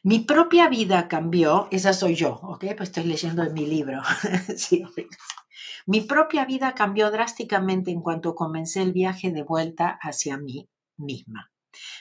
Mi 0.02 0.21
propia 0.21 0.69
vida 0.69 1.09
cambió, 1.09 1.69
esa 1.71 1.93
soy 1.93 2.14
yo, 2.14 2.35
¿ok? 2.43 2.64
Pues 2.76 2.90
estoy 2.90 3.04
leyendo 3.04 3.43
en 3.43 3.52
mi 3.54 3.66
libro. 3.66 4.02
sí, 4.57 4.85
mi 5.87 6.00
propia 6.00 6.44
vida 6.44 6.75
cambió 6.75 7.11
drásticamente 7.11 7.90
en 7.90 8.00
cuanto 8.00 8.35
comencé 8.35 8.83
el 8.83 8.92
viaje 8.92 9.30
de 9.30 9.42
vuelta 9.42 9.99
hacia 10.00 10.37
mí 10.37 10.68
misma. 10.97 11.50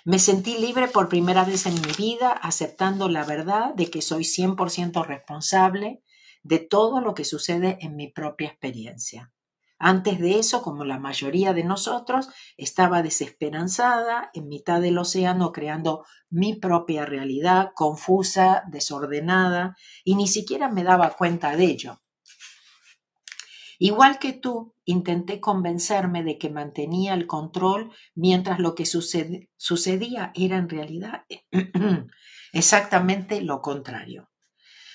Me 0.05 0.20
sentí 0.20 0.58
libre 0.58 0.88
por 0.88 1.10
primera 1.10 1.43
vez 1.43 1.65
en 1.65 1.75
mi 1.75 1.91
vida, 1.98 2.32
aceptando 2.32 3.10
la 3.10 3.25
verdad 3.25 3.74
de 3.74 3.89
que 3.89 4.01
soy 4.01 4.24
100% 4.24 5.05
responsable 5.05 6.03
de 6.43 6.60
todo 6.60 7.01
lo 7.01 7.13
que 7.13 7.25
sucede 7.25 7.77
en 7.82 7.96
mi 7.96 8.10
propia 8.10 8.50
experiencia. 8.50 9.32
Antes 9.79 10.20
de 10.20 10.39
eso, 10.39 10.62
como 10.62 10.86
la 10.86 11.00
mayoría 11.00 11.53
de 11.53 11.63
nosotros, 11.63 12.29
estaba 12.55 13.01
desesperanzada 13.01 14.29
en 14.34 14.48
mitad 14.48 14.79
del 14.79 14.98
océano 14.98 15.51
creando 15.51 16.05
mi 16.29 16.55
propia 16.55 17.05
realidad, 17.05 17.72
confusa, 17.75 18.63
desordenada, 18.70 19.75
y 20.03 20.15
ni 20.15 20.27
siquiera 20.27 20.70
me 20.70 20.84
daba 20.84 21.12
cuenta 21.17 21.55
de 21.58 21.65
ello. 21.65 22.02
Igual 23.83 24.17
que 24.17 24.31
tú, 24.31 24.73
intenté 24.85 25.41
convencerme 25.41 26.23
de 26.23 26.37
que 26.37 26.49
mantenía 26.49 27.13
el 27.15 27.27
control 27.27 27.91
mientras 28.15 28.59
lo 28.59 28.75
que 28.75 28.85
sucedía 28.85 30.31
era 30.35 30.55
en 30.55 30.69
realidad 30.69 31.25
exactamente 32.53 33.41
lo 33.41 33.61
contrario. 33.61 34.31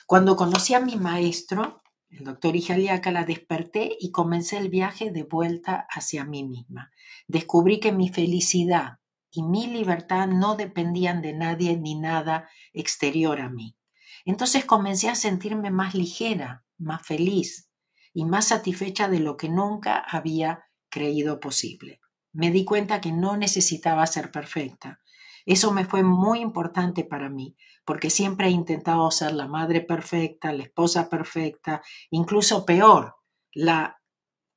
Cuando 0.06 0.36
conocí 0.36 0.72
a 0.72 0.80
mi 0.80 0.96
maestro, 0.96 1.82
el 2.08 2.24
doctor 2.24 2.56
Ijaliaca, 2.56 3.12
la 3.12 3.26
desperté 3.26 3.94
y 4.00 4.10
comencé 4.10 4.56
el 4.56 4.70
viaje 4.70 5.10
de 5.10 5.24
vuelta 5.24 5.86
hacia 5.90 6.24
mí 6.24 6.44
misma. 6.44 6.90
Descubrí 7.26 7.80
que 7.80 7.92
mi 7.92 8.08
felicidad 8.08 9.00
y 9.30 9.42
mi 9.42 9.66
libertad 9.66 10.28
no 10.28 10.56
dependían 10.56 11.20
de 11.20 11.34
nadie 11.34 11.76
ni 11.76 11.94
nada 11.94 12.48
exterior 12.72 13.38
a 13.38 13.50
mí. 13.50 13.76
Entonces 14.24 14.64
comencé 14.64 15.10
a 15.10 15.14
sentirme 15.14 15.70
más 15.70 15.94
ligera, 15.94 16.64
más 16.78 17.06
feliz, 17.06 17.67
y 18.12 18.24
más 18.24 18.48
satisfecha 18.48 19.08
de 19.08 19.20
lo 19.20 19.36
que 19.36 19.48
nunca 19.48 19.98
había 19.98 20.64
creído 20.90 21.40
posible. 21.40 22.00
Me 22.32 22.50
di 22.50 22.64
cuenta 22.64 23.00
que 23.00 23.12
no 23.12 23.36
necesitaba 23.36 24.06
ser 24.06 24.30
perfecta. 24.30 25.00
Eso 25.46 25.72
me 25.72 25.84
fue 25.84 26.02
muy 26.02 26.40
importante 26.40 27.04
para 27.04 27.30
mí, 27.30 27.56
porque 27.84 28.10
siempre 28.10 28.48
he 28.48 28.50
intentado 28.50 29.10
ser 29.10 29.32
la 29.32 29.48
madre 29.48 29.80
perfecta, 29.80 30.52
la 30.52 30.64
esposa 30.64 31.08
perfecta, 31.08 31.82
incluso 32.10 32.66
peor, 32.66 33.16
la 33.52 33.98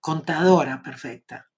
contadora 0.02 0.82
perfecta, 0.84 1.50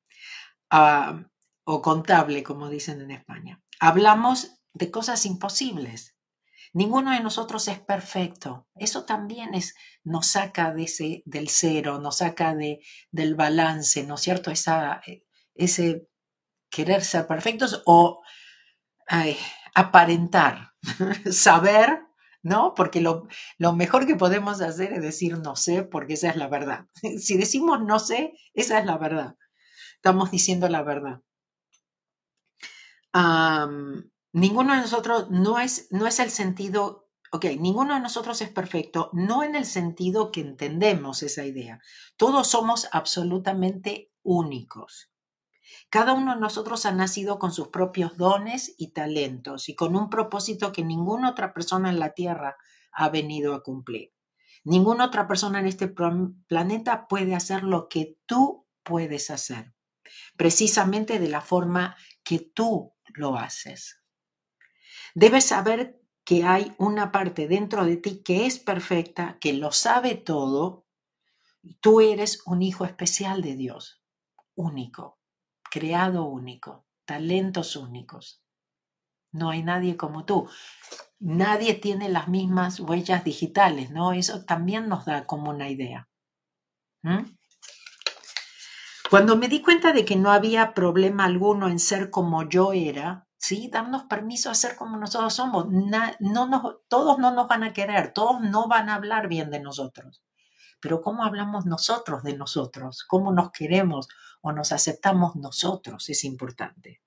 ah, 0.69 1.23
o 1.63 1.81
contable, 1.81 2.43
como 2.43 2.69
dicen 2.69 3.01
en 3.01 3.11
España. 3.11 3.61
Hablamos 3.79 4.59
de 4.73 4.91
cosas 4.91 5.25
imposibles, 5.25 6.15
Ninguno 6.73 7.11
de 7.11 7.19
nosotros 7.19 7.67
es 7.67 7.79
perfecto. 7.79 8.67
Eso 8.75 9.05
también 9.05 9.53
es, 9.53 9.75
nos 10.03 10.27
saca 10.27 10.73
de 10.73 10.83
ese, 10.83 11.21
del 11.25 11.49
cero, 11.49 11.99
nos 11.99 12.17
saca 12.17 12.55
de, 12.55 12.81
del 13.11 13.35
balance, 13.35 14.03
¿no 14.03 14.15
es 14.15 14.21
cierto? 14.21 14.49
Esa, 14.49 15.01
eh, 15.05 15.23
ese 15.53 16.07
querer 16.71 17.03
ser 17.03 17.27
perfectos 17.27 17.83
o 17.85 18.23
aparentar, 19.75 20.73
saber, 21.31 21.99
¿no? 22.41 22.73
Porque 22.75 23.01
lo, 23.01 23.27
lo 23.59 23.73
mejor 23.73 24.07
que 24.07 24.15
podemos 24.15 24.61
hacer 24.61 24.93
es 24.93 25.01
decir 25.01 25.37
no 25.37 25.55
sé, 25.55 25.83
porque 25.83 26.13
esa 26.13 26.29
es 26.29 26.35
la 26.35 26.47
verdad. 26.47 26.87
Si 27.19 27.37
decimos 27.37 27.81
no 27.81 27.99
sé, 27.99 28.33
esa 28.53 28.79
es 28.79 28.85
la 28.85 28.97
verdad. 28.97 29.35
Estamos 29.95 30.31
diciendo 30.31 30.67
la 30.69 30.83
verdad. 30.83 31.21
Ninguno 34.33 34.73
de 34.73 34.81
nosotros 34.81 35.29
no 35.29 35.59
es, 35.59 35.87
no 35.91 36.07
es 36.07 36.19
el 36.19 36.31
sentido, 36.31 37.07
ok, 37.31 37.45
ninguno 37.59 37.93
de 37.93 37.99
nosotros 37.99 38.41
es 38.41 38.49
perfecto, 38.49 39.11
no 39.13 39.43
en 39.43 39.53
el 39.53 39.65
sentido 39.65 40.31
que 40.31 40.41
entendemos 40.41 41.21
esa 41.21 41.45
idea. 41.45 41.79
Todos 42.17 42.47
somos 42.47 42.89
absolutamente 42.91 44.11
únicos. 44.23 45.11
Cada 45.91 46.13
uno 46.13 46.33
de 46.33 46.41
nosotros 46.41 46.87
ha 46.87 46.91
nacido 46.91 47.37
con 47.37 47.51
sus 47.51 47.67
propios 47.67 48.17
dones 48.17 48.73
y 48.79 48.87
talentos 48.87 49.69
y 49.69 49.75
con 49.75 49.95
un 49.95 50.09
propósito 50.09 50.71
que 50.71 50.83
ninguna 50.83 51.29
otra 51.29 51.53
persona 51.53 51.91
en 51.91 51.99
la 51.99 52.15
Tierra 52.15 52.57
ha 52.91 53.09
venido 53.09 53.53
a 53.53 53.61
cumplir. 53.61 54.13
Ninguna 54.63 55.05
otra 55.05 55.27
persona 55.27 55.59
en 55.59 55.67
este 55.67 55.93
planeta 56.47 57.07
puede 57.07 57.35
hacer 57.35 57.63
lo 57.63 57.87
que 57.87 58.17
tú 58.25 58.65
puedes 58.81 59.29
hacer, 59.29 59.75
precisamente 60.37 61.19
de 61.19 61.29
la 61.29 61.41
forma 61.41 61.95
que 62.23 62.39
tú 62.39 62.95
lo 63.13 63.37
haces. 63.37 64.02
Debes 65.13 65.45
saber 65.45 66.01
que 66.25 66.43
hay 66.43 66.73
una 66.77 67.11
parte 67.11 67.47
dentro 67.47 67.85
de 67.85 67.97
ti 67.97 68.23
que 68.23 68.45
es 68.45 68.59
perfecta, 68.59 69.37
que 69.39 69.53
lo 69.53 69.71
sabe 69.71 70.15
todo. 70.15 70.85
Tú 71.81 72.01
eres 72.01 72.41
un 72.45 72.61
hijo 72.61 72.85
especial 72.85 73.41
de 73.41 73.55
Dios, 73.55 74.03
único, 74.55 75.19
creado 75.69 76.25
único, 76.25 76.85
talentos 77.05 77.75
únicos. 77.75 78.43
No 79.31 79.49
hay 79.49 79.63
nadie 79.63 79.97
como 79.97 80.25
tú. 80.25 80.47
Nadie 81.19 81.73
tiene 81.73 82.09
las 82.09 82.27
mismas 82.27 82.79
huellas 82.79 83.23
digitales, 83.23 83.89
¿no? 83.89 84.13
Eso 84.13 84.45
también 84.45 84.87
nos 84.87 85.05
da 85.05 85.25
como 85.25 85.49
una 85.49 85.69
idea. 85.69 86.07
Cuando 89.09 89.35
me 89.35 89.47
di 89.47 89.61
cuenta 89.61 89.91
de 89.91 90.05
que 90.05 90.15
no 90.15 90.31
había 90.31 90.73
problema 90.73 91.25
alguno 91.25 91.67
en 91.67 91.79
ser 91.79 92.09
como 92.09 92.47
yo 92.47 92.73
era, 92.73 93.27
¿sí? 93.43 93.69
Darnos 93.69 94.03
permiso 94.03 94.49
a 94.49 94.55
ser 94.55 94.77
como 94.77 94.95
nosotros 94.95 95.33
somos. 95.33 95.67
no 95.69 96.47
nos, 96.47 96.77
todos 96.87 97.19
no 97.19 97.31
nos 97.31 97.49
van 97.49 97.63
a 97.63 97.73
querer, 97.73 98.13
todos 98.13 98.39
no 98.39 98.69
van 98.69 98.87
a 98.87 98.95
hablar 98.95 99.27
bien 99.27 99.51
de 99.51 99.59
nosotros. 99.59 100.23
Pero 100.79 101.01
¿cómo 101.01 101.25
hablamos 101.25 101.65
nosotros 101.65 102.23
de 102.23 102.37
nosotros? 102.37 103.03
¿Cómo 103.03 103.33
nos 103.33 103.51
queremos 103.51 104.07
o 104.41 104.53
nos 104.53 104.71
aceptamos 104.71 105.35
nosotros? 105.35 106.09
Es 106.09 106.23
importante. 106.23 107.01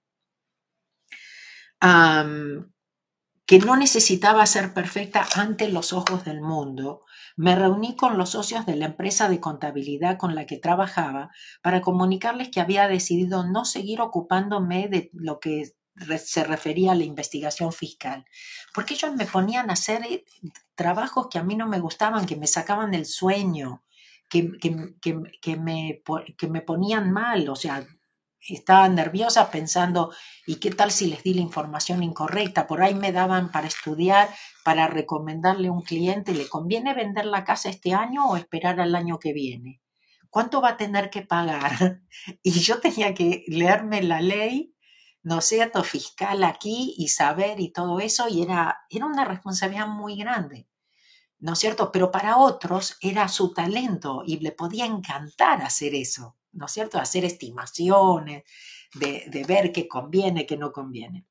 que 3.46 3.58
no 3.60 3.76
necesitaba 3.76 4.44
ser 4.44 4.74
perfecta 4.74 5.26
ante 5.36 5.68
los 5.68 5.92
ojos 5.94 6.24
del 6.24 6.42
mundo, 6.42 7.04
me 7.36 7.54
reuní 7.54 7.96
con 7.96 8.18
los 8.18 8.30
socios 8.30 8.66
de 8.66 8.76
la 8.76 8.86
empresa 8.86 9.28
de 9.28 9.40
contabilidad 9.40 10.18
con 10.18 10.34
la 10.34 10.46
que 10.46 10.58
trabajaba 10.58 11.30
para 11.62 11.80
comunicarles 11.80 12.50
que 12.50 12.60
había 12.60 12.88
decidido 12.88 13.46
no 13.46 13.64
seguir 13.64 14.00
ocupándome 14.00 14.88
de 14.88 15.10
lo 15.14 15.38
que 15.38 15.76
se 16.24 16.44
refería 16.44 16.92
a 16.92 16.94
la 16.94 17.04
investigación 17.04 17.72
fiscal, 17.72 18.24
porque 18.74 18.94
ellos 18.94 19.14
me 19.14 19.26
ponían 19.26 19.70
a 19.70 19.74
hacer 19.74 20.04
eh, 20.04 20.24
trabajos 20.74 21.28
que 21.30 21.38
a 21.38 21.44
mí 21.44 21.56
no 21.56 21.66
me 21.66 21.80
gustaban, 21.80 22.26
que 22.26 22.36
me 22.36 22.46
sacaban 22.46 22.94
el 22.94 23.06
sueño, 23.06 23.84
que, 24.28 24.50
que, 24.60 25.56
me, 25.56 26.02
que 26.36 26.48
me 26.48 26.60
ponían 26.60 27.12
mal, 27.12 27.48
o 27.48 27.56
sea, 27.56 27.86
estaba 28.54 28.88
nerviosa 28.88 29.50
pensando, 29.50 30.12
¿y 30.46 30.56
qué 30.56 30.70
tal 30.70 30.90
si 30.90 31.06
les 31.06 31.22
di 31.22 31.34
la 31.34 31.40
información 31.40 32.02
incorrecta? 32.02 32.66
Por 32.66 32.82
ahí 32.82 32.94
me 32.94 33.12
daban 33.12 33.50
para 33.50 33.66
estudiar, 33.66 34.28
para 34.64 34.86
recomendarle 34.86 35.68
a 35.68 35.72
un 35.72 35.82
cliente, 35.82 36.32
¿le 36.32 36.48
conviene 36.48 36.94
vender 36.94 37.26
la 37.26 37.44
casa 37.44 37.68
este 37.68 37.94
año 37.94 38.26
o 38.26 38.36
esperar 38.36 38.80
al 38.80 38.94
año 38.94 39.18
que 39.18 39.32
viene? 39.32 39.80
¿Cuánto 40.30 40.60
va 40.60 40.70
a 40.70 40.76
tener 40.76 41.10
que 41.10 41.22
pagar? 41.22 42.00
Y 42.42 42.50
yo 42.52 42.80
tenía 42.80 43.14
que 43.14 43.44
leerme 43.46 44.02
la 44.02 44.20
ley 44.20 44.74
¿no 45.26 45.40
es 45.40 45.46
cierto?, 45.46 45.82
fiscal 45.82 46.44
aquí 46.44 46.94
y 46.96 47.08
saber 47.08 47.58
y 47.58 47.72
todo 47.72 47.98
eso, 47.98 48.28
y 48.28 48.42
era, 48.42 48.86
era 48.88 49.06
una 49.06 49.24
responsabilidad 49.24 49.88
muy 49.88 50.16
grande, 50.16 50.68
¿no 51.40 51.54
es 51.54 51.58
cierto? 51.58 51.90
Pero 51.90 52.12
para 52.12 52.36
otros 52.36 52.96
era 53.00 53.26
su 53.26 53.52
talento 53.52 54.22
y 54.24 54.38
le 54.38 54.52
podía 54.52 54.86
encantar 54.86 55.62
hacer 55.62 55.96
eso, 55.96 56.36
¿no 56.52 56.66
es 56.66 56.72
cierto? 56.72 57.00
Hacer 57.00 57.24
estimaciones, 57.24 58.44
de, 58.94 59.24
de 59.26 59.42
ver 59.42 59.72
qué 59.72 59.88
conviene, 59.88 60.46
qué 60.46 60.56
no 60.56 60.70
conviene. 60.70 61.26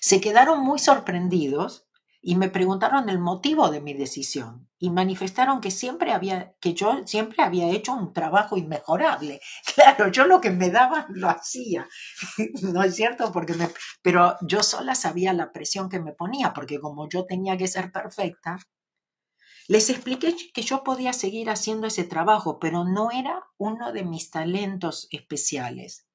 Se 0.00 0.20
quedaron 0.20 0.58
muy 0.58 0.80
sorprendidos 0.80 1.86
y 2.22 2.36
me 2.36 2.48
preguntaron 2.48 3.08
el 3.08 3.18
motivo 3.18 3.68
de 3.70 3.80
mi 3.80 3.94
decisión 3.94 4.68
y 4.78 4.90
manifestaron 4.90 5.60
que 5.60 5.72
siempre 5.72 6.12
había 6.12 6.54
que 6.60 6.72
yo 6.72 7.04
siempre 7.04 7.42
había 7.42 7.68
hecho 7.68 7.92
un 7.92 8.12
trabajo 8.12 8.56
inmejorable. 8.56 9.40
Claro, 9.74 10.08
yo 10.08 10.26
lo 10.26 10.40
que 10.40 10.50
me 10.50 10.70
daban 10.70 11.06
lo 11.10 11.28
hacía. 11.28 11.88
No 12.62 12.82
es 12.84 12.94
cierto 12.94 13.32
porque 13.32 13.54
me 13.54 13.68
pero 14.02 14.36
yo 14.42 14.62
sola 14.62 14.94
sabía 14.94 15.32
la 15.32 15.52
presión 15.52 15.88
que 15.88 16.00
me 16.00 16.12
ponía 16.12 16.52
porque 16.54 16.78
como 16.80 17.08
yo 17.08 17.26
tenía 17.26 17.56
que 17.56 17.68
ser 17.68 17.90
perfecta, 17.90 18.58
les 19.66 19.90
expliqué 19.90 20.34
que 20.54 20.62
yo 20.62 20.84
podía 20.84 21.12
seguir 21.12 21.50
haciendo 21.50 21.86
ese 21.88 22.04
trabajo, 22.04 22.58
pero 22.60 22.84
no 22.84 23.10
era 23.10 23.44
uno 23.58 23.92
de 23.92 24.04
mis 24.04 24.30
talentos 24.30 25.08
especiales. 25.10 26.06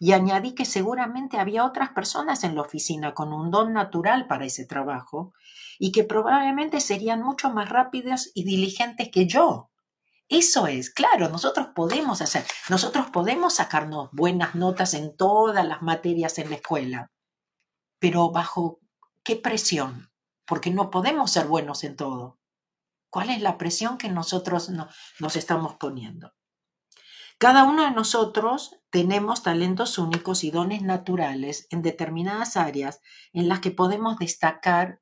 Y 0.00 0.12
añadí 0.12 0.54
que 0.54 0.64
seguramente 0.64 1.38
había 1.38 1.64
otras 1.64 1.90
personas 1.90 2.44
en 2.44 2.54
la 2.54 2.62
oficina 2.62 3.14
con 3.14 3.32
un 3.32 3.50
don 3.50 3.72
natural 3.72 4.26
para 4.26 4.44
ese 4.44 4.66
trabajo 4.66 5.32
y 5.78 5.92
que 5.92 6.04
probablemente 6.04 6.80
serían 6.80 7.22
mucho 7.22 7.50
más 7.50 7.68
rápidos 7.68 8.30
y 8.34 8.44
diligentes 8.44 9.10
que 9.10 9.26
yo. 9.26 9.70
Eso 10.28 10.66
es, 10.66 10.90
claro, 10.90 11.28
nosotros 11.28 11.68
podemos 11.74 12.22
hacer, 12.22 12.44
nosotros 12.70 13.10
podemos 13.10 13.56
sacarnos 13.56 14.08
buenas 14.12 14.54
notas 14.54 14.94
en 14.94 15.14
todas 15.16 15.66
las 15.66 15.82
materias 15.82 16.38
en 16.38 16.48
la 16.48 16.56
escuela, 16.56 17.10
pero 17.98 18.30
bajo 18.30 18.80
qué 19.24 19.36
presión, 19.36 20.10
porque 20.46 20.70
no 20.70 20.90
podemos 20.90 21.30
ser 21.30 21.46
buenos 21.46 21.84
en 21.84 21.96
todo. 21.96 22.38
¿Cuál 23.10 23.28
es 23.28 23.42
la 23.42 23.58
presión 23.58 23.98
que 23.98 24.08
nosotros 24.08 24.70
nos 24.70 25.36
estamos 25.36 25.74
poniendo? 25.74 26.32
Cada 27.42 27.64
uno 27.64 27.82
de 27.82 27.90
nosotros 27.90 28.78
tenemos 28.90 29.42
talentos 29.42 29.98
únicos 29.98 30.44
y 30.44 30.52
dones 30.52 30.80
naturales 30.80 31.66
en 31.70 31.82
determinadas 31.82 32.56
áreas 32.56 33.00
en 33.32 33.48
las 33.48 33.58
que 33.58 33.72
podemos 33.72 34.16
destacar, 34.16 35.00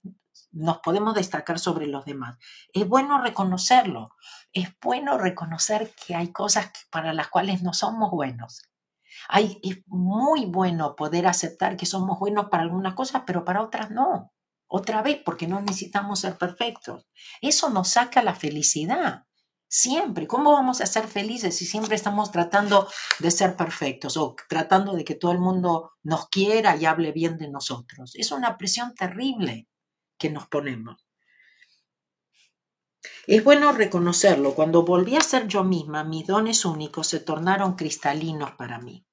nos 0.50 0.78
podemos 0.78 1.14
destacar 1.14 1.58
sobre 1.58 1.86
los 1.86 2.06
demás. 2.06 2.38
Es 2.72 2.88
bueno 2.88 3.20
reconocerlo, 3.20 4.16
es 4.54 4.70
bueno 4.80 5.18
reconocer 5.18 5.92
que 6.06 6.14
hay 6.14 6.32
cosas 6.32 6.72
para 6.90 7.12
las 7.12 7.28
cuales 7.28 7.62
no 7.62 7.74
somos 7.74 8.10
buenos. 8.10 8.62
Hay, 9.28 9.60
es 9.62 9.82
muy 9.86 10.46
bueno 10.46 10.96
poder 10.96 11.26
aceptar 11.26 11.76
que 11.76 11.84
somos 11.84 12.18
buenos 12.18 12.46
para 12.46 12.62
algunas 12.62 12.94
cosas, 12.94 13.24
pero 13.26 13.44
para 13.44 13.60
otras 13.60 13.90
no. 13.90 14.32
Otra 14.66 15.02
vez, 15.02 15.20
porque 15.22 15.46
no 15.46 15.60
necesitamos 15.60 16.20
ser 16.20 16.38
perfectos. 16.38 17.06
Eso 17.42 17.68
nos 17.68 17.88
saca 17.88 18.22
la 18.22 18.34
felicidad. 18.34 19.26
Siempre. 19.72 20.26
¿Cómo 20.26 20.50
vamos 20.50 20.80
a 20.80 20.86
ser 20.86 21.06
felices 21.06 21.56
si 21.56 21.64
siempre 21.64 21.94
estamos 21.94 22.32
tratando 22.32 22.88
de 23.20 23.30
ser 23.30 23.56
perfectos 23.56 24.16
o 24.16 24.34
tratando 24.48 24.94
de 24.94 25.04
que 25.04 25.14
todo 25.14 25.30
el 25.30 25.38
mundo 25.38 25.92
nos 26.02 26.28
quiera 26.28 26.74
y 26.74 26.86
hable 26.86 27.12
bien 27.12 27.38
de 27.38 27.48
nosotros? 27.48 28.16
Es 28.16 28.32
una 28.32 28.58
presión 28.58 28.96
terrible 28.96 29.68
que 30.18 30.28
nos 30.28 30.48
ponemos. 30.48 31.06
Es 33.28 33.44
bueno 33.44 33.70
reconocerlo. 33.70 34.56
Cuando 34.56 34.84
volví 34.84 35.14
a 35.14 35.20
ser 35.20 35.46
yo 35.46 35.62
misma, 35.62 36.02
mis 36.02 36.26
dones 36.26 36.64
únicos 36.64 37.06
se 37.06 37.20
tornaron 37.20 37.76
cristalinos 37.76 38.50
para 38.58 38.80
mí. 38.80 39.06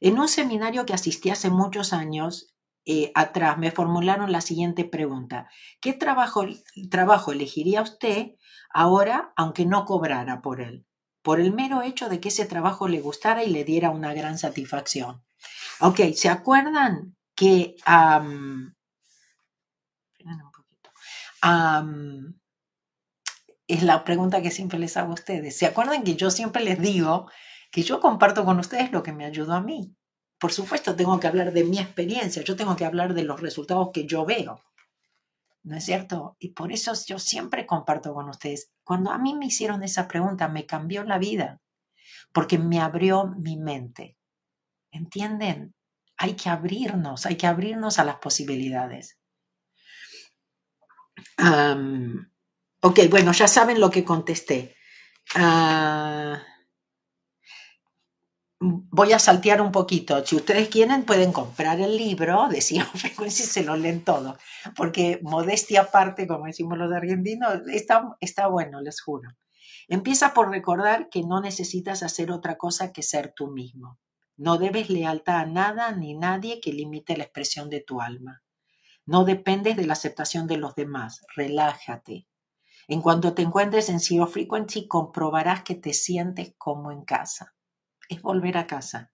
En 0.00 0.18
un 0.18 0.28
seminario 0.28 0.86
que 0.86 0.94
asistí 0.94 1.28
hace 1.28 1.50
muchos 1.50 1.92
años, 1.92 2.54
eh, 2.86 3.12
atrás 3.14 3.58
me 3.58 3.70
formularon 3.70 4.32
la 4.32 4.40
siguiente 4.40 4.84
pregunta. 4.84 5.48
¿Qué 5.80 5.92
trabajo, 5.92 6.46
trabajo 6.90 7.32
elegiría 7.32 7.82
usted 7.82 8.32
ahora 8.72 9.32
aunque 9.36 9.66
no 9.66 9.84
cobrara 9.84 10.40
por 10.40 10.60
él? 10.60 10.86
Por 11.22 11.40
el 11.40 11.52
mero 11.52 11.82
hecho 11.82 12.08
de 12.08 12.20
que 12.20 12.28
ese 12.28 12.46
trabajo 12.46 12.88
le 12.88 13.00
gustara 13.00 13.44
y 13.44 13.50
le 13.50 13.64
diera 13.64 13.90
una 13.90 14.14
gran 14.14 14.38
satisfacción. 14.38 15.22
Ok, 15.80 16.00
¿se 16.14 16.28
acuerdan 16.28 17.16
que... 17.34 17.76
es 23.66 23.82
la 23.82 24.04
pregunta 24.04 24.42
que 24.42 24.50
siempre 24.50 24.78
les 24.78 24.96
hago 24.96 25.10
a 25.10 25.14
ustedes. 25.14 25.56
¿Se 25.56 25.66
acuerdan 25.66 26.02
que 26.02 26.16
yo 26.16 26.30
siempre 26.30 26.64
les 26.64 26.80
digo 26.80 27.30
que 27.70 27.82
yo 27.82 28.00
comparto 28.00 28.44
con 28.44 28.58
ustedes 28.58 28.90
lo 28.90 29.02
que 29.02 29.12
me 29.12 29.24
ayudó 29.24 29.54
a 29.54 29.60
mí? 29.60 29.94
Por 30.40 30.52
supuesto 30.52 30.96
tengo 30.96 31.20
que 31.20 31.26
hablar 31.26 31.52
de 31.52 31.64
mi 31.64 31.78
experiencia, 31.78 32.42
yo 32.42 32.56
tengo 32.56 32.74
que 32.74 32.86
hablar 32.86 33.12
de 33.12 33.24
los 33.24 33.40
resultados 33.40 33.90
que 33.92 34.06
yo 34.06 34.24
veo. 34.24 34.62
¿No 35.62 35.76
es 35.76 35.84
cierto? 35.84 36.36
Y 36.38 36.54
por 36.54 36.72
eso 36.72 36.94
yo 37.06 37.18
siempre 37.18 37.66
comparto 37.66 38.14
con 38.14 38.30
ustedes. 38.30 38.72
Cuando 38.82 39.10
a 39.10 39.18
mí 39.18 39.34
me 39.34 39.44
hicieron 39.44 39.82
esa 39.82 40.08
pregunta, 40.08 40.48
me 40.48 40.64
cambió 40.64 41.04
la 41.04 41.18
vida, 41.18 41.60
porque 42.32 42.56
me 42.56 42.80
abrió 42.80 43.26
mi 43.26 43.58
mente. 43.58 44.16
¿Entienden? 44.90 45.74
Hay 46.16 46.34
que 46.36 46.48
abrirnos, 46.48 47.26
hay 47.26 47.36
que 47.36 47.46
abrirnos 47.46 47.98
a 47.98 48.04
las 48.04 48.16
posibilidades. 48.16 49.18
ok, 52.80 52.98
bueno, 53.10 53.32
ya 53.32 53.46
saben 53.46 53.78
lo 53.78 53.90
que 53.90 54.06
contesté. 54.06 54.74
Ah, 55.34 56.42
voy 58.60 59.12
a 59.12 59.18
saltear 59.18 59.62
un 59.62 59.72
poquito. 59.72 60.24
Si 60.24 60.36
ustedes 60.36 60.68
quieren, 60.68 61.04
pueden 61.04 61.32
comprar 61.32 61.80
el 61.80 61.96
libro 61.96 62.48
de 62.48 62.60
Cien 62.60 62.84
Frecuencia 62.94 63.44
y 63.44 63.48
se 63.48 63.64
lo 63.64 63.76
leen 63.76 64.04
todo. 64.04 64.36
Porque 64.76 65.18
modestia 65.22 65.82
aparte, 65.82 66.26
como 66.26 66.44
decimos 66.44 66.76
los 66.76 66.92
argentinos, 66.92 67.62
está, 67.72 68.16
está 68.20 68.48
bueno, 68.48 68.82
les 68.82 69.00
juro. 69.00 69.30
Empieza 69.88 70.34
por 70.34 70.50
recordar 70.50 71.08
que 71.08 71.22
no 71.22 71.40
necesitas 71.40 72.02
hacer 72.02 72.30
otra 72.30 72.56
cosa 72.58 72.92
que 72.92 73.02
ser 73.02 73.32
tú 73.34 73.50
mismo. 73.50 73.98
No 74.36 74.58
debes 74.58 74.90
lealtad 74.90 75.36
a 75.36 75.46
nada 75.46 75.92
ni 75.92 76.14
nadie 76.14 76.60
que 76.60 76.72
limite 76.72 77.16
la 77.16 77.24
expresión 77.24 77.70
de 77.70 77.80
tu 77.80 78.00
alma. 78.00 78.42
No 79.06 79.24
dependes 79.24 79.76
de 79.76 79.86
la 79.86 79.94
aceptación 79.94 80.46
de 80.46 80.58
los 80.58 80.74
demás. 80.74 81.22
Relájate. 81.34 82.26
En 82.88 83.00
cuanto 83.00 83.34
te 83.34 83.42
encuentres 83.42 83.88
en 83.88 84.00
Zero 84.00 84.26
Frequency, 84.26 84.86
comprobarás 84.86 85.62
que 85.62 85.74
te 85.74 85.94
sientes 85.94 86.54
como 86.58 86.92
en 86.92 87.04
casa 87.04 87.54
es 88.10 88.20
volver 88.20 88.58
a 88.58 88.66
casa. 88.66 89.12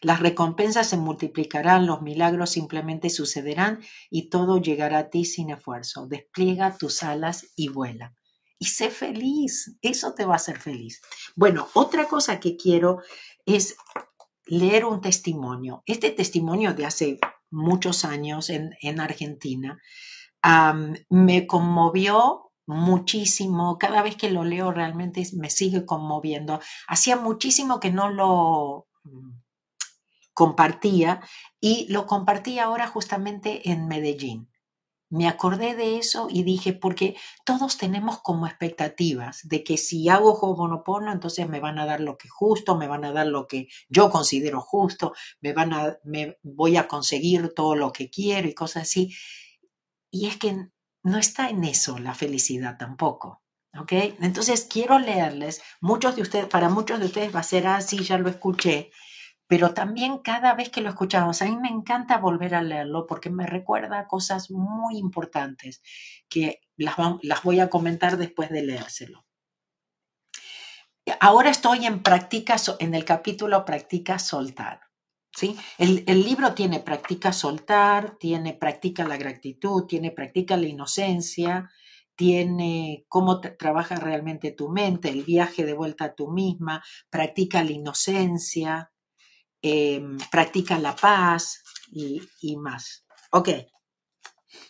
Las 0.00 0.20
recompensas 0.20 0.88
se 0.88 0.96
multiplicarán, 0.96 1.86
los 1.86 2.02
milagros 2.02 2.50
simplemente 2.50 3.10
sucederán 3.10 3.80
y 4.10 4.28
todo 4.28 4.60
llegará 4.60 4.98
a 4.98 5.10
ti 5.10 5.24
sin 5.24 5.50
esfuerzo. 5.50 6.06
Despliega 6.06 6.76
tus 6.76 7.02
alas 7.02 7.52
y 7.56 7.68
vuela. 7.68 8.14
Y 8.58 8.66
sé 8.66 8.90
feliz, 8.90 9.76
eso 9.82 10.14
te 10.14 10.24
va 10.24 10.34
a 10.34 10.36
hacer 10.36 10.58
feliz. 10.58 11.02
Bueno, 11.34 11.68
otra 11.74 12.06
cosa 12.06 12.40
que 12.40 12.56
quiero 12.56 13.02
es 13.44 13.76
leer 14.46 14.84
un 14.84 15.00
testimonio. 15.00 15.82
Este 15.86 16.10
testimonio 16.10 16.72
de 16.72 16.86
hace 16.86 17.18
muchos 17.50 18.04
años 18.04 18.50
en, 18.50 19.00
Argentina 19.00 19.80
me 21.10 21.46
conmovió 21.46 22.45
muchísimo. 22.66 23.78
Cada 23.78 24.02
vez 24.02 24.16
que 24.16 24.30
lo 24.30 24.44
leo 24.44 24.72
realmente 24.72 25.26
me 25.34 25.50
sigue 25.50 25.86
conmoviendo. 25.86 26.60
Hacía 26.88 27.16
muchísimo 27.16 27.80
que 27.80 27.90
no 27.90 28.10
lo 28.10 28.88
mm, 29.04 29.30
compartía 30.34 31.20
y 31.60 31.86
lo 31.90 32.06
compartí 32.06 32.58
ahora 32.58 32.86
justamente 32.86 33.70
en 33.70 33.88
Medellín. 33.88 34.50
Me 35.08 35.28
acordé 35.28 35.76
de 35.76 35.98
eso 35.98 36.26
y 36.28 36.42
dije, 36.42 36.72
porque 36.72 37.16
todos 37.44 37.78
tenemos 37.78 38.18
como 38.22 38.46
expectativas 38.48 39.48
de 39.48 39.62
que 39.62 39.76
si 39.76 40.08
hago 40.08 40.32
Ho'oponopono, 40.32 41.12
entonces 41.12 41.48
me 41.48 41.60
van 41.60 41.78
a 41.78 41.86
dar 41.86 42.00
lo 42.00 42.18
que 42.18 42.28
justo, 42.28 42.76
me 42.76 42.88
van 42.88 43.04
a 43.04 43.12
dar 43.12 43.28
lo 43.28 43.46
que 43.46 43.68
yo 43.88 44.10
considero 44.10 44.60
justo, 44.60 45.12
me 45.40 45.52
van 45.52 45.72
a, 45.72 45.96
me 46.02 46.38
voy 46.42 46.76
a 46.76 46.88
conseguir 46.88 47.54
todo 47.54 47.76
lo 47.76 47.92
que 47.92 48.10
quiero 48.10 48.48
y 48.48 48.54
cosas 48.54 48.82
así. 48.82 49.14
Y 50.10 50.26
es 50.26 50.38
que 50.38 50.70
no 51.06 51.18
está 51.18 51.48
en 51.50 51.62
eso 51.62 51.98
la 51.98 52.14
felicidad 52.14 52.76
tampoco. 52.78 53.40
¿Ok? 53.78 53.92
Entonces 54.20 54.66
quiero 54.68 54.98
leerles, 54.98 55.62
muchos 55.80 56.16
de 56.16 56.22
ustedes, 56.22 56.46
para 56.46 56.68
muchos 56.68 56.98
de 56.98 57.06
ustedes 57.06 57.34
va 57.34 57.40
a 57.40 57.44
ser 57.44 57.66
así, 57.66 58.02
ya 58.02 58.18
lo 58.18 58.28
escuché, 58.28 58.90
pero 59.46 59.72
también 59.72 60.18
cada 60.18 60.54
vez 60.54 60.70
que 60.70 60.80
lo 60.80 60.88
escuchamos, 60.88 61.42
a 61.42 61.44
mí 61.44 61.56
me 61.56 61.68
encanta 61.68 62.18
volver 62.18 62.54
a 62.54 62.62
leerlo 62.62 63.06
porque 63.06 63.30
me 63.30 63.46
recuerda 63.46 64.08
cosas 64.08 64.50
muy 64.50 64.96
importantes 64.96 65.82
que 66.28 66.62
las, 66.76 66.96
las 67.22 67.42
voy 67.42 67.60
a 67.60 67.68
comentar 67.68 68.16
después 68.16 68.50
de 68.50 68.62
leérselo. 68.62 69.26
Ahora 71.20 71.50
estoy 71.50 71.86
en 71.86 72.02
práctica, 72.02 72.56
en 72.80 72.94
el 72.94 73.04
capítulo 73.04 73.64
Practica 73.64 74.18
Soltar. 74.18 74.85
El, 75.78 76.24
libro 76.24 76.54
tiene 76.54 76.80
practica 76.80 77.32
soltar, 77.32 78.16
tiene 78.18 78.54
practica 78.54 79.06
la 79.06 79.16
gratitud, 79.16 79.84
tiene 79.86 80.10
practica 80.10 80.56
la 80.56 80.66
inocencia, 80.66 81.70
tiene 82.14 83.04
cómo 83.08 83.40
trabaja 83.40 83.96
realmente 83.96 84.52
tu 84.52 84.70
mente, 84.70 85.10
el 85.10 85.24
viaje 85.24 85.64
de 85.64 85.74
vuelta 85.74 86.06
a 86.06 86.14
tú 86.14 86.30
misma, 86.30 86.82
practica 87.10 87.62
la 87.62 87.72
inocencia, 87.72 88.90
em, 89.60 90.16
practica 90.30 90.78
la 90.78 90.96
paz 90.96 91.62
y, 91.90 92.22
y 92.40 92.56
más. 92.56 93.04
Ok, 93.32 93.50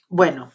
bueno, 0.08 0.52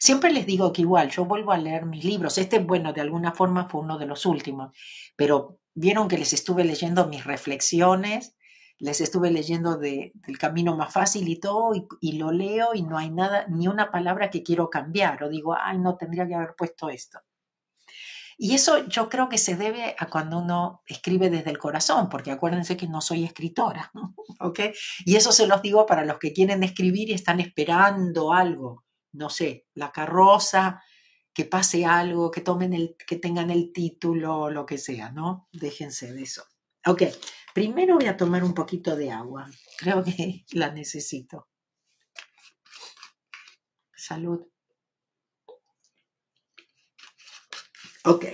siempre 0.00 0.32
les 0.32 0.46
digo 0.46 0.72
que 0.72 0.82
igual 0.82 1.10
yo 1.10 1.24
vuelvo 1.26 1.52
a 1.52 1.58
leer 1.58 1.86
mis 1.86 2.04
libros. 2.04 2.38
Este, 2.38 2.58
bueno, 2.58 2.92
de 2.92 3.00
alguna 3.02 3.32
forma 3.32 3.68
fue 3.68 3.82
uno 3.82 3.98
de 3.98 4.06
los 4.06 4.26
últimos, 4.26 4.76
pero 5.14 5.60
vieron 5.74 6.08
que 6.08 6.18
les 6.18 6.32
estuve 6.32 6.64
leyendo 6.64 7.06
mis 7.06 7.24
reflexiones 7.24 8.34
les 8.82 9.00
estuve 9.00 9.30
leyendo 9.30 9.76
de, 9.76 10.10
del 10.26 10.38
camino 10.38 10.76
más 10.76 10.92
fácil 10.92 11.28
y 11.28 11.38
todo, 11.38 11.70
y, 12.00 12.12
lo 12.18 12.32
leo 12.32 12.74
y 12.74 12.82
no 12.82 12.98
hay 12.98 13.10
nada, 13.10 13.46
ni 13.48 13.68
una 13.68 13.92
palabra 13.92 14.28
que 14.28 14.42
quiero 14.42 14.70
cambiar, 14.70 15.22
o 15.22 15.28
digo, 15.28 15.54
ay, 15.54 15.78
no 15.78 15.96
tendría 15.96 16.26
que 16.26 16.34
haber 16.34 16.56
puesto 16.56 16.90
esto. 16.90 17.20
Y 18.36 18.56
eso 18.56 18.84
yo 18.88 19.08
creo 19.08 19.28
que 19.28 19.38
se 19.38 19.54
debe 19.54 19.94
a 19.96 20.06
cuando 20.06 20.40
uno 20.40 20.82
escribe 20.84 21.30
desde 21.30 21.50
el 21.50 21.58
corazón, 21.58 22.08
porque 22.08 22.32
acuérdense 22.32 22.76
que 22.76 22.88
no 22.88 23.00
soy 23.00 23.22
escritora, 23.22 23.92
¿ok? 24.40 24.58
Y 25.04 25.14
eso 25.14 25.30
se 25.30 25.46
los 25.46 25.62
digo 25.62 25.86
para 25.86 26.04
los 26.04 26.18
que 26.18 26.32
quieren 26.32 26.64
escribir 26.64 27.08
y 27.10 27.14
están 27.14 27.38
esperando 27.38 28.32
algo, 28.32 28.84
no 29.12 29.30
sé, 29.30 29.66
la 29.74 29.92
carroza, 29.92 30.82
que 31.32 31.44
pase 31.44 31.86
algo, 31.86 32.32
que 32.32 32.40
tomen 32.40 32.72
el, 32.72 32.96
que 33.06 33.14
tengan 33.14 33.52
el 33.52 33.72
título, 33.72 34.50
lo 34.50 34.66
que 34.66 34.76
sea, 34.76 35.12
¿no? 35.12 35.48
Déjense 35.52 36.12
de 36.12 36.22
eso. 36.22 36.42
Ok, 36.84 37.02
Primero 37.54 37.96
voy 37.96 38.06
a 38.06 38.16
tomar 38.16 38.44
un 38.44 38.54
poquito 38.54 38.96
de 38.96 39.10
agua. 39.10 39.48
Creo 39.76 40.02
que 40.02 40.44
la 40.52 40.72
necesito. 40.72 41.48
Salud. 43.94 44.46
Ok. 48.04 48.24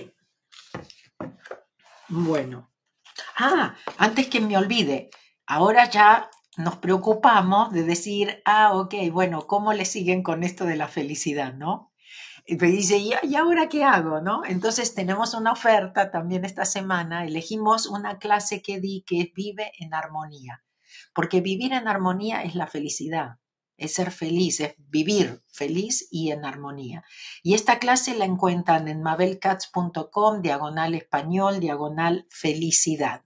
Bueno. 2.07 2.71
Ah, 3.37 3.75
antes 3.97 4.27
que 4.27 4.41
me 4.41 4.57
olvide, 4.57 5.09
ahora 5.45 5.89
ya 5.89 6.29
nos 6.57 6.77
preocupamos 6.77 7.71
de 7.71 7.83
decir, 7.83 8.41
ah, 8.45 8.73
ok, 8.73 8.95
bueno, 9.11 9.47
¿cómo 9.47 9.73
le 9.73 9.85
siguen 9.85 10.23
con 10.23 10.43
esto 10.43 10.65
de 10.65 10.75
la 10.75 10.87
felicidad, 10.87 11.53
no? 11.53 11.88
Y 12.51 12.55
me 12.55 12.67
dice, 12.67 12.97
¿y 12.97 13.35
ahora 13.35 13.69
qué 13.69 13.83
hago, 13.83 14.21
no? 14.21 14.43
Entonces 14.43 14.95
tenemos 14.95 15.35
una 15.35 15.51
oferta 15.51 16.09
también 16.09 16.45
esta 16.45 16.65
semana, 16.65 17.23
elegimos 17.23 17.85
una 17.85 18.17
clase 18.17 18.63
que 18.63 18.79
di 18.79 19.03
que 19.05 19.21
es 19.21 19.33
Vive 19.35 19.71
en 19.77 19.93
Armonía, 19.93 20.63
porque 21.13 21.41
vivir 21.41 21.73
en 21.73 21.87
armonía 21.87 22.41
es 22.41 22.55
la 22.55 22.65
felicidad 22.65 23.37
es 23.79 23.93
ser 23.93 24.11
feliz, 24.11 24.59
es 24.59 24.75
vivir 24.77 25.41
feliz 25.47 26.07
y 26.11 26.31
en 26.31 26.45
armonía. 26.45 27.03
Y 27.41 27.53
esta 27.53 27.79
clase 27.79 28.13
la 28.15 28.25
encuentran 28.25 28.87
en 28.87 29.01
mabelcats.com, 29.01 30.41
diagonal 30.41 30.93
español, 30.93 31.59
diagonal 31.59 32.27
felicidad. 32.29 33.23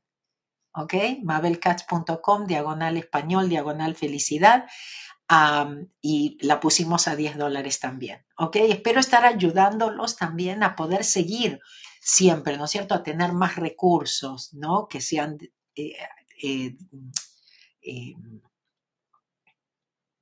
¿Ok? 0.75 0.93
mabelcats.com, 1.23 2.47
diagonal 2.47 2.97
español, 2.97 3.49
diagonal 3.49 3.95
felicidad. 3.95 4.65
Y 6.01 6.37
la 6.41 6.59
pusimos 6.59 7.07
a 7.07 7.15
10 7.15 7.37
dólares 7.37 7.79
también. 7.79 8.25
¿Ok? 8.37 8.57
Espero 8.57 8.99
estar 8.99 9.25
ayudándolos 9.25 10.15
también 10.15 10.63
a 10.63 10.75
poder 10.75 11.03
seguir 11.03 11.59
siempre, 12.01 12.57
¿no 12.57 12.65
es 12.65 12.71
cierto? 12.71 12.93
A 12.93 13.03
tener 13.03 13.33
más 13.33 13.55
recursos, 13.55 14.53
¿no? 14.53 14.87
Que 14.87 15.01
sean... 15.01 15.37
Eh, 15.75 15.95
eh, 16.43 16.75
eh, 17.81 18.13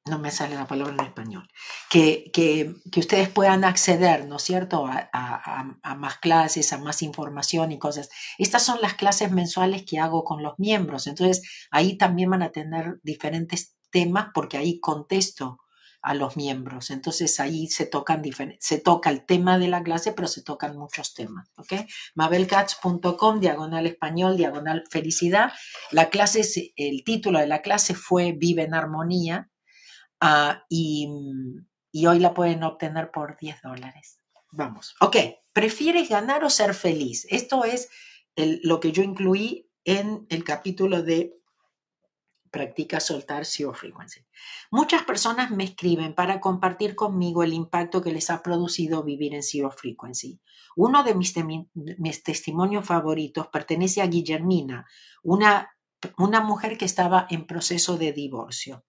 no 0.05 0.17
me 0.17 0.31
sale 0.31 0.55
la 0.55 0.65
palabra 0.65 0.93
en 0.93 1.05
español, 1.05 1.47
que, 1.89 2.31
que, 2.33 2.73
que 2.91 2.99
ustedes 2.99 3.29
puedan 3.29 3.63
acceder, 3.63 4.27
¿no 4.27 4.37
es 4.37 4.41
cierto?, 4.41 4.87
a, 4.87 5.09
a, 5.13 5.77
a, 5.83 5.95
más 5.95 6.17
clases, 6.17 6.73
a 6.73 6.79
más 6.79 7.03
información 7.03 7.71
y 7.71 7.77
cosas. 7.77 8.09
Estas 8.39 8.65
son 8.65 8.81
las 8.81 8.95
clases 8.95 9.31
mensuales 9.31 9.85
que 9.85 9.99
hago 9.99 10.23
con 10.23 10.41
los 10.41 10.57
miembros, 10.57 11.05
entonces 11.05 11.67
ahí 11.69 11.97
también 11.97 12.31
van 12.31 12.41
a 12.41 12.51
tener 12.51 12.99
diferentes 13.03 13.75
temas 13.91 14.27
porque 14.33 14.57
ahí 14.57 14.79
contesto 14.79 15.59
a 16.01 16.15
los 16.15 16.35
miembros. 16.35 16.89
Entonces 16.89 17.39
ahí 17.39 17.67
se 17.67 17.85
tocan 17.85 18.23
se 18.59 18.79
toca 18.79 19.11
el 19.11 19.25
tema 19.25 19.59
de 19.59 19.67
la 19.67 19.83
clase, 19.83 20.13
pero 20.13 20.27
se 20.27 20.41
tocan 20.41 20.75
muchos 20.77 21.13
temas. 21.13 21.51
¿ok? 21.57 21.73
Diagonal 23.39 23.85
español, 23.85 24.37
diagonal 24.37 24.83
felicidad. 24.89 25.51
La 25.91 26.09
clase, 26.09 26.73
el 26.75 27.03
título 27.03 27.39
de 27.39 27.47
la 27.47 27.61
clase 27.61 27.93
fue 27.93 28.31
Vive 28.31 28.63
en 28.63 28.73
Armonía 28.73 29.51
Ah, 30.21 30.63
y, 30.69 31.07
hoy 32.07 32.19
la 32.19 32.33
pueden 32.33 32.63
obtener 32.63 33.11
por 33.11 33.37
10 33.37 33.63
dólares. 33.63 34.19
Vamos. 34.51 34.95
Ok, 35.01 35.17
¿prefieres 35.51 36.09
ganar 36.09 36.43
o 36.43 36.49
ser 36.49 36.75
feliz? 36.75 37.25
Esto 37.29 37.65
es 37.65 37.89
lo 38.35 38.79
que 38.79 38.91
yo 38.91 39.01
incluí 39.01 39.69
en 39.83 40.27
el 40.29 40.43
capítulo 40.43 41.01
de 41.01 41.40
Practica 42.51 42.99
soltar 42.99 43.45
Zero 43.45 43.73
Frequency. 43.73 44.25
Muchas 44.71 45.03
personas 45.03 45.51
me 45.51 45.63
escriben 45.63 46.13
para 46.13 46.41
compartir 46.41 46.95
conmigo 46.95 47.43
el 47.43 47.53
impacto 47.53 48.01
que 48.01 48.11
les 48.11 48.29
ha 48.29 48.43
producido 48.43 49.03
vivir 49.03 49.33
en 49.33 49.41
Zero 49.41 49.71
Frequency. 49.71 50.41
Uno 50.75 51.03
de 51.03 51.15
mis, 51.15 52.23
testimonios 52.23 52.85
favoritos 52.85 53.47
pertenece 53.47 54.01
a 54.01 54.07
Guillermina, 54.07 54.85
una, 55.23 55.71
una 56.17 56.41
mujer 56.41 56.77
que 56.77 56.85
estaba 56.85 57.25
en 57.29 57.47
proceso 57.47 57.97
de 57.97 58.11
divorcio. 58.11 58.83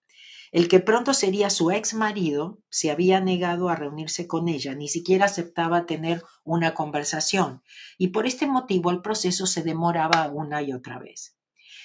El 0.52 0.68
que 0.68 0.80
pronto 0.80 1.14
sería 1.14 1.48
su 1.48 1.70
ex 1.70 1.94
marido 1.94 2.58
se 2.68 2.90
había 2.90 3.20
negado 3.20 3.70
a 3.70 3.76
reunirse 3.76 4.26
con 4.26 4.48
ella, 4.48 4.74
ni 4.74 4.88
siquiera 4.88 5.24
aceptaba 5.24 5.86
tener 5.86 6.22
una 6.44 6.74
conversación, 6.74 7.62
y 7.96 8.08
por 8.08 8.26
este 8.26 8.46
motivo 8.46 8.90
el 8.90 9.00
proceso 9.00 9.46
se 9.46 9.62
demoraba 9.62 10.28
una 10.28 10.60
y 10.60 10.74
otra 10.74 10.98
vez. 10.98 11.38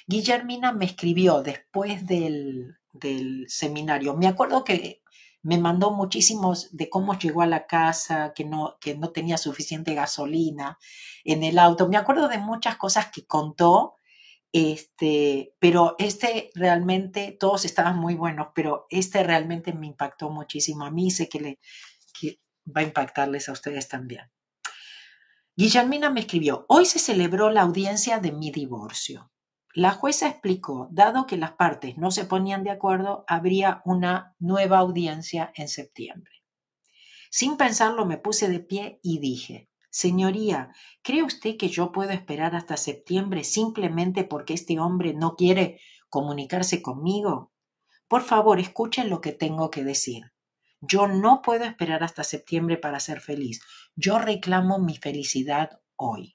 Guillermina 0.07 0.71
me 0.71 0.85
escribió 0.85 1.43
después 1.43 2.07
del, 2.07 2.77
del 2.93 3.45
seminario. 3.47 4.15
Me 4.15 4.27
acuerdo 4.27 4.63
que 4.63 5.03
me 5.43 5.57
mandó 5.57 5.91
muchísimos 5.91 6.75
de 6.75 6.89
cómo 6.89 7.17
llegó 7.17 7.41
a 7.41 7.47
la 7.47 7.67
casa, 7.67 8.33
que 8.33 8.45
no, 8.45 8.77
que 8.81 8.97
no 8.97 9.11
tenía 9.11 9.37
suficiente 9.37 9.93
gasolina 9.93 10.77
en 11.23 11.43
el 11.43 11.59
auto. 11.59 11.87
Me 11.87 11.97
acuerdo 11.97 12.27
de 12.27 12.37
muchas 12.37 12.77
cosas 12.77 13.11
que 13.11 13.25
contó 13.25 13.97
este, 14.51 15.53
pero 15.59 15.95
este 15.99 16.49
realmente, 16.55 17.35
todos 17.39 17.65
estaban 17.65 17.97
muy 17.97 18.15
buenos, 18.15 18.47
pero 18.55 18.87
este 18.89 19.23
realmente 19.23 19.73
me 19.73 19.87
impactó 19.87 20.29
muchísimo 20.29 20.85
a 20.85 20.91
mí, 20.91 21.11
sé 21.11 21.29
que, 21.29 21.39
le, 21.39 21.59
va 22.65 22.81
a 22.81 22.83
impactarles 22.83 23.49
a 23.49 23.51
ustedes 23.51 23.87
también. 23.87 24.31
Guillermina 25.55 26.09
me 26.09 26.21
escribió, 26.21 26.65
hoy 26.69 26.85
se 26.85 26.99
celebró 26.99 27.49
la 27.49 27.61
audiencia 27.61 28.19
de 28.19 28.31
mi 28.31 28.51
divorcio. 28.51 29.31
La 29.77 29.91
jueza 29.91 30.27
explicó, 30.27 30.87
dado 30.89 31.27
que 31.27 31.37
las 31.37 31.51
partes 31.51 31.99
no 31.99 32.09
se 32.09 32.25
ponían 32.25 32.63
de 32.63 32.71
acuerdo, 32.71 33.23
habría 33.27 33.83
una 33.85 34.33
nueva 34.39 34.79
audiencia 34.79 35.51
en 35.53 35.67
septiembre. 35.67 36.31
Sin 37.29 37.57
pensarlo 37.57 38.03
me 38.03 38.17
puse 38.17 38.49
de 38.49 38.59
pie 38.59 38.99
y 39.03 39.19
dije, 39.19 39.69
Señoría, 39.91 40.71
¿cree 41.03 41.21
usted 41.21 41.57
que 41.57 41.69
yo 41.69 41.91
puedo 41.91 42.09
esperar 42.09 42.55
hasta 42.55 42.75
septiembre 42.75 43.43
simplemente 43.43 44.23
porque 44.23 44.55
este 44.55 44.79
hombre 44.79 45.13
no 45.13 45.35
quiere 45.35 45.79
comunicarse 46.09 46.81
conmigo? 46.81 47.51
Por 48.07 48.23
favor, 48.23 48.59
escuchen 48.59 49.11
lo 49.11 49.21
que 49.21 49.31
tengo 49.31 49.69
que 49.69 49.83
decir. 49.83 50.33
Yo 50.81 51.07
no 51.07 51.43
puedo 51.43 51.65
esperar 51.65 52.03
hasta 52.03 52.23
septiembre 52.23 52.77
para 52.77 52.99
ser 52.99 53.21
feliz. 53.21 53.61
Yo 53.95 54.17
reclamo 54.17 54.79
mi 54.79 54.97
felicidad 54.97 55.81
hoy. 55.97 56.31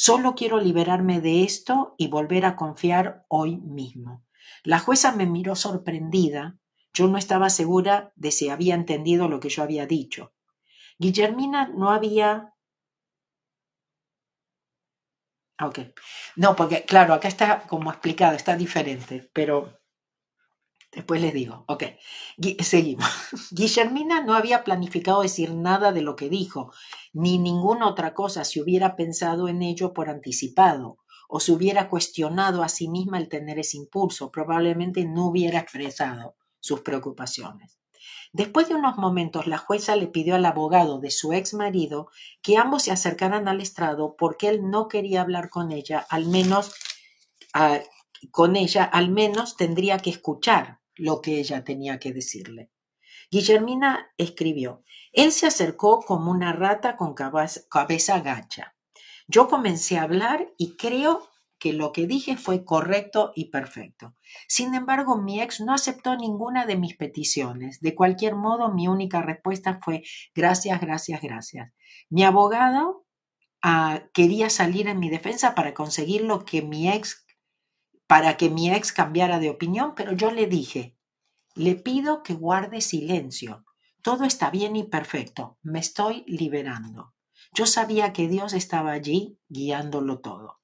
Solo 0.00 0.36
quiero 0.36 0.60
liberarme 0.60 1.20
de 1.20 1.42
esto 1.42 1.96
y 1.98 2.06
volver 2.06 2.44
a 2.46 2.54
confiar 2.54 3.24
hoy 3.26 3.56
mismo. 3.56 4.24
La 4.62 4.78
jueza 4.78 5.10
me 5.10 5.26
miró 5.26 5.56
sorprendida. 5.56 6.56
Yo 6.92 7.08
no 7.08 7.18
estaba 7.18 7.50
segura 7.50 8.12
de 8.14 8.30
si 8.30 8.48
había 8.48 8.76
entendido 8.76 9.28
lo 9.28 9.40
que 9.40 9.48
yo 9.48 9.64
había 9.64 9.86
dicho. 9.86 10.32
Guillermina 11.00 11.66
no 11.66 11.90
había... 11.90 12.54
Ok. 15.60 15.80
No, 16.36 16.54
porque 16.54 16.84
claro, 16.84 17.12
acá 17.12 17.26
está 17.26 17.62
como 17.66 17.90
explicado, 17.90 18.36
está 18.36 18.54
diferente, 18.54 19.28
pero 19.32 19.77
después 20.92 21.20
les 21.20 21.34
digo. 21.34 21.64
Ok, 21.68 21.84
seguimos. 22.60 23.08
Guillermina 23.50 24.22
no 24.22 24.34
había 24.34 24.64
planificado 24.64 25.22
decir 25.22 25.54
nada 25.54 25.92
de 25.92 26.02
lo 26.02 26.16
que 26.16 26.28
dijo, 26.28 26.72
ni 27.12 27.38
ninguna 27.38 27.88
otra 27.88 28.14
cosa 28.14 28.44
si 28.44 28.60
hubiera 28.60 28.96
pensado 28.96 29.48
en 29.48 29.62
ello 29.62 29.92
por 29.92 30.08
anticipado 30.08 30.98
o 31.28 31.40
se 31.40 31.52
hubiera 31.52 31.88
cuestionado 31.88 32.62
a 32.62 32.68
sí 32.68 32.88
misma 32.88 33.18
el 33.18 33.28
tener 33.28 33.58
ese 33.58 33.76
impulso, 33.76 34.30
probablemente 34.30 35.04
no 35.04 35.26
hubiera 35.26 35.58
expresado 35.58 36.36
sus 36.58 36.80
preocupaciones. 36.80 37.78
Después 38.32 38.68
de 38.68 38.74
unos 38.74 38.96
momentos, 38.96 39.46
la 39.46 39.58
jueza 39.58 39.96
le 39.96 40.06
pidió 40.06 40.34
al 40.34 40.44
abogado 40.44 41.00
de 41.00 41.10
su 41.10 41.32
ex 41.32 41.54
marido 41.54 42.08
que 42.42 42.56
ambos 42.56 42.84
se 42.84 42.92
acercaran 42.92 43.48
al 43.48 43.60
estrado 43.60 44.16
porque 44.18 44.48
él 44.48 44.70
no 44.70 44.88
quería 44.88 45.22
hablar 45.22 45.50
con 45.50 45.72
ella, 45.72 46.06
al 46.10 46.26
menos 46.26 46.72
ah, 47.54 47.78
con 48.30 48.56
ella, 48.56 48.84
al 48.84 49.10
menos 49.10 49.56
tendría 49.56 49.98
que 49.98 50.10
escuchar 50.10 50.80
lo 50.94 51.20
que 51.20 51.38
ella 51.38 51.64
tenía 51.64 51.98
que 51.98 52.12
decirle. 52.12 52.70
Guillermina 53.30 54.10
escribió, 54.16 54.82
él 55.12 55.32
se 55.32 55.46
acercó 55.46 56.00
como 56.00 56.30
una 56.30 56.52
rata 56.52 56.96
con 56.96 57.14
cabeza 57.14 58.20
gacha. 58.20 58.74
Yo 59.26 59.48
comencé 59.48 59.98
a 59.98 60.02
hablar 60.02 60.52
y 60.56 60.76
creo 60.76 61.28
que 61.58 61.72
lo 61.72 61.92
que 61.92 62.06
dije 62.06 62.36
fue 62.36 62.64
correcto 62.64 63.32
y 63.34 63.46
perfecto. 63.50 64.14
Sin 64.46 64.74
embargo, 64.74 65.18
mi 65.18 65.40
ex 65.42 65.60
no 65.60 65.74
aceptó 65.74 66.16
ninguna 66.16 66.66
de 66.66 66.76
mis 66.76 66.96
peticiones. 66.96 67.80
De 67.80 67.94
cualquier 67.94 68.36
modo, 68.36 68.72
mi 68.72 68.88
única 68.88 69.22
respuesta 69.22 69.80
fue 69.82 70.02
gracias, 70.34 70.80
gracias, 70.80 71.20
gracias. 71.20 71.72
Mi 72.08 72.24
abogado 72.24 73.04
ah, 73.62 74.04
quería 74.14 74.50
salir 74.50 74.88
en 74.88 75.00
mi 75.00 75.10
defensa 75.10 75.54
para 75.54 75.74
conseguir 75.74 76.22
lo 76.22 76.44
que 76.44 76.62
mi 76.62 76.88
ex, 76.88 77.26
para 78.08 78.38
que 78.38 78.48
mi 78.48 78.72
ex 78.72 78.90
cambiara 78.90 79.38
de 79.38 79.50
opinión, 79.50 79.92
pero 79.94 80.12
yo 80.12 80.32
le 80.32 80.46
dije, 80.46 80.96
le 81.54 81.74
pido 81.74 82.22
que 82.22 82.32
guarde 82.32 82.80
silencio. 82.80 83.66
Todo 84.02 84.24
está 84.24 84.50
bien 84.50 84.76
y 84.76 84.84
perfecto. 84.84 85.58
Me 85.62 85.78
estoy 85.78 86.24
liberando. 86.26 87.14
Yo 87.52 87.66
sabía 87.66 88.14
que 88.14 88.26
Dios 88.26 88.54
estaba 88.54 88.92
allí 88.92 89.38
guiándolo 89.48 90.20
todo. 90.20 90.60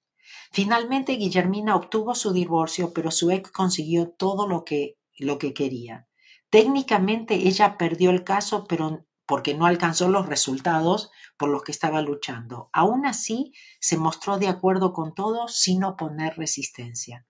Finalmente 0.52 1.12
Guillermina 1.12 1.76
obtuvo 1.76 2.14
su 2.14 2.32
divorcio, 2.32 2.94
pero 2.94 3.10
su 3.10 3.30
ex 3.30 3.50
consiguió 3.50 4.08
todo 4.08 4.48
lo 4.48 4.64
que, 4.64 4.96
lo 5.18 5.36
que 5.36 5.52
quería. 5.52 6.08
Técnicamente 6.48 7.34
ella 7.34 7.76
perdió 7.76 8.10
el 8.10 8.24
caso, 8.24 8.64
pero, 8.66 9.04
porque 9.26 9.52
no 9.52 9.66
alcanzó 9.66 10.08
los 10.08 10.26
resultados 10.26 11.10
por 11.36 11.50
los 11.50 11.62
que 11.62 11.72
estaba 11.72 12.00
luchando. 12.00 12.70
Aún 12.72 13.04
así, 13.04 13.52
se 13.80 13.98
mostró 13.98 14.38
de 14.38 14.48
acuerdo 14.48 14.94
con 14.94 15.12
todo 15.12 15.48
sin 15.48 15.84
oponer 15.84 16.38
resistencia. 16.38 17.26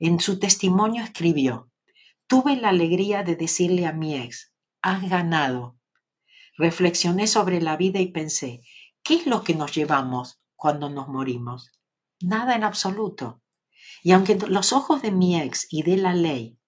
En 0.00 0.20
su 0.20 0.38
testimonio 0.38 1.02
escribió, 1.02 1.70
tuve 2.28 2.56
la 2.56 2.68
alegría 2.68 3.24
de 3.24 3.34
decirle 3.34 3.86
a 3.86 3.92
mi 3.92 4.14
ex, 4.14 4.52
has 4.80 5.08
ganado. 5.08 5.76
Reflexioné 6.56 7.26
sobre 7.26 7.60
la 7.60 7.76
vida 7.76 7.98
y 8.00 8.12
pensé, 8.12 8.62
¿qué 9.02 9.14
es 9.16 9.26
lo 9.26 9.42
que 9.42 9.54
nos 9.54 9.74
llevamos 9.74 10.40
cuando 10.54 10.88
nos 10.88 11.08
morimos? 11.08 11.72
Nada 12.20 12.54
en 12.54 12.62
absoluto. 12.62 13.42
Y 14.04 14.12
aunque 14.12 14.36
los 14.36 14.72
ojos 14.72 15.02
de 15.02 15.10
mi 15.10 15.40
ex 15.40 15.66
y 15.68 15.82
de 15.82 15.96
la 15.96 16.14
ley, 16.14 16.58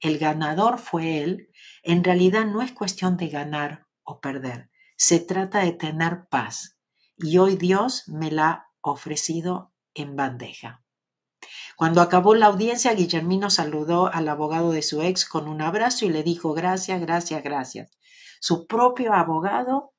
el 0.00 0.18
ganador 0.18 0.78
fue 0.78 1.22
él, 1.22 1.50
en 1.82 2.02
realidad 2.02 2.46
no 2.46 2.62
es 2.62 2.72
cuestión 2.72 3.18
de 3.18 3.28
ganar 3.28 3.86
o 4.02 4.20
perder. 4.20 4.70
Se 4.96 5.20
trata 5.20 5.60
de 5.60 5.72
tener 5.72 6.26
paz. 6.30 6.78
Y 7.16 7.36
hoy 7.36 7.56
Dios 7.56 8.04
me 8.08 8.30
la 8.30 8.48
ha 8.48 8.70
ofrecido 8.80 9.74
en 9.92 10.16
bandeja. 10.16 10.79
Cuando 11.80 12.02
acabó 12.02 12.34
la 12.34 12.44
audiencia, 12.44 12.92
Guillermino 12.92 13.48
saludó 13.48 14.12
al 14.12 14.28
abogado 14.28 14.70
de 14.70 14.82
su 14.82 15.00
ex 15.00 15.24
con 15.24 15.48
un 15.48 15.62
abrazo 15.62 16.04
y 16.04 16.10
le 16.10 16.22
dijo 16.22 16.52
gracias, 16.52 17.00
gracias, 17.00 17.42
gracias. 17.42 17.90
Su 18.38 18.66
propio 18.66 19.14
abogado 19.14 19.94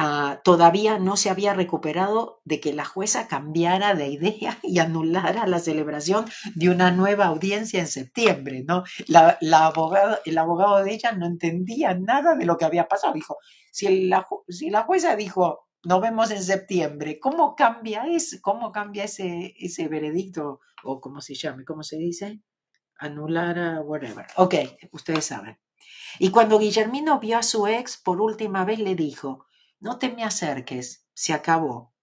Ah, 0.00 0.40
todavía 0.44 0.98
no 0.98 1.16
se 1.16 1.30
había 1.30 1.54
recuperado 1.54 2.40
de 2.44 2.60
que 2.60 2.72
la 2.72 2.84
jueza 2.84 3.28
cambiara 3.28 3.94
de 3.94 4.08
idea 4.08 4.58
y 4.64 4.80
anulara 4.80 5.46
la 5.46 5.60
celebración 5.60 6.24
de 6.56 6.70
una 6.70 6.90
nueva 6.90 7.26
audiencia 7.26 7.78
en 7.78 7.86
septiembre, 7.86 8.64
¿no? 8.66 8.82
El 9.06 10.38
abogado 10.38 10.84
de 10.84 10.92
ella 10.92 11.12
no 11.12 11.26
entendía 11.26 11.94
nada 11.94 12.34
de 12.34 12.44
lo 12.44 12.56
que 12.56 12.64
había 12.64 12.88
pasado. 12.88 13.12
Dijo, 13.12 13.38
si 13.70 14.06
la, 14.06 14.26
si 14.48 14.70
la 14.70 14.82
jueza 14.82 15.14
dijo, 15.14 15.68
nos 15.84 16.00
vemos 16.00 16.32
en 16.32 16.42
septiembre, 16.42 17.20
¿cómo 17.20 17.54
cambia, 17.54 18.04
eso? 18.08 18.36
¿Cómo 18.40 18.72
cambia 18.72 19.04
ese 19.04 19.88
veredicto? 19.88 20.60
O 20.84 21.00
cómo 21.00 21.20
se 21.20 21.34
llame, 21.34 21.64
¿cómo 21.64 21.82
se 21.82 21.96
dice? 21.96 22.40
Anular, 22.98 23.80
whatever. 23.84 24.26
Ok, 24.36 24.54
ustedes 24.92 25.24
saben. 25.24 25.58
Y 26.18 26.30
cuando 26.30 26.58
Guillermino 26.58 27.20
vio 27.20 27.38
a 27.38 27.42
su 27.42 27.66
ex 27.66 27.96
por 27.96 28.20
última 28.20 28.64
vez, 28.64 28.78
le 28.78 28.94
dijo, 28.94 29.46
no 29.80 29.98
te 29.98 30.10
me 30.10 30.24
acerques, 30.24 31.06
se 31.14 31.32
acabó. 31.32 31.94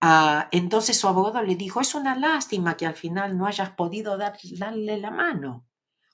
Ah, 0.00 0.48
entonces 0.52 0.98
su 0.98 1.08
abogado 1.08 1.42
le 1.42 1.54
dijo, 1.54 1.80
es 1.80 1.94
una 1.94 2.14
lástima 2.16 2.76
que 2.76 2.86
al 2.86 2.94
final 2.94 3.38
no 3.38 3.46
hayas 3.46 3.70
podido 3.70 4.18
darle 4.18 4.98
la 4.98 5.10
mano. 5.10 5.66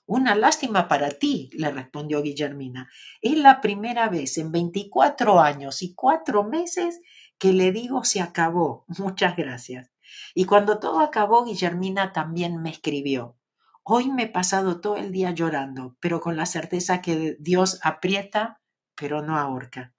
Una 0.05 0.35
lástima 0.35 0.87
para 0.87 1.09
ti, 1.09 1.49
le 1.53 1.71
respondió 1.71 2.21
Guillermina. 2.21 2.89
Es 3.21 3.37
la 3.37 3.61
primera 3.61 4.09
vez 4.09 4.37
en 4.37 4.51
24 4.51 5.39
años 5.39 5.81
y 5.83 5.93
cuatro 5.95 6.43
meses 6.43 7.01
que 7.37 7.53
le 7.53 7.71
digo 7.71 8.03
se 8.03 8.21
acabó. 8.21 8.85
Muchas 8.99 9.35
gracias. 9.35 9.90
Y 10.33 10.45
cuando 10.45 10.79
todo 10.79 10.99
acabó, 10.99 11.45
Guillermina 11.45 12.13
también 12.13 12.61
me 12.61 12.69
escribió. 12.69 13.37
Hoy 13.83 14.11
me 14.11 14.23
he 14.23 14.27
pasado 14.27 14.79
todo 14.79 14.97
el 14.97 15.11
día 15.11 15.31
llorando, 15.31 15.97
pero 15.99 16.21
con 16.21 16.37
la 16.37 16.45
certeza 16.45 17.01
que 17.01 17.35
Dios 17.39 17.79
aprieta, 17.83 18.61
pero 18.95 19.21
no 19.21 19.37
ahorca. 19.37 19.93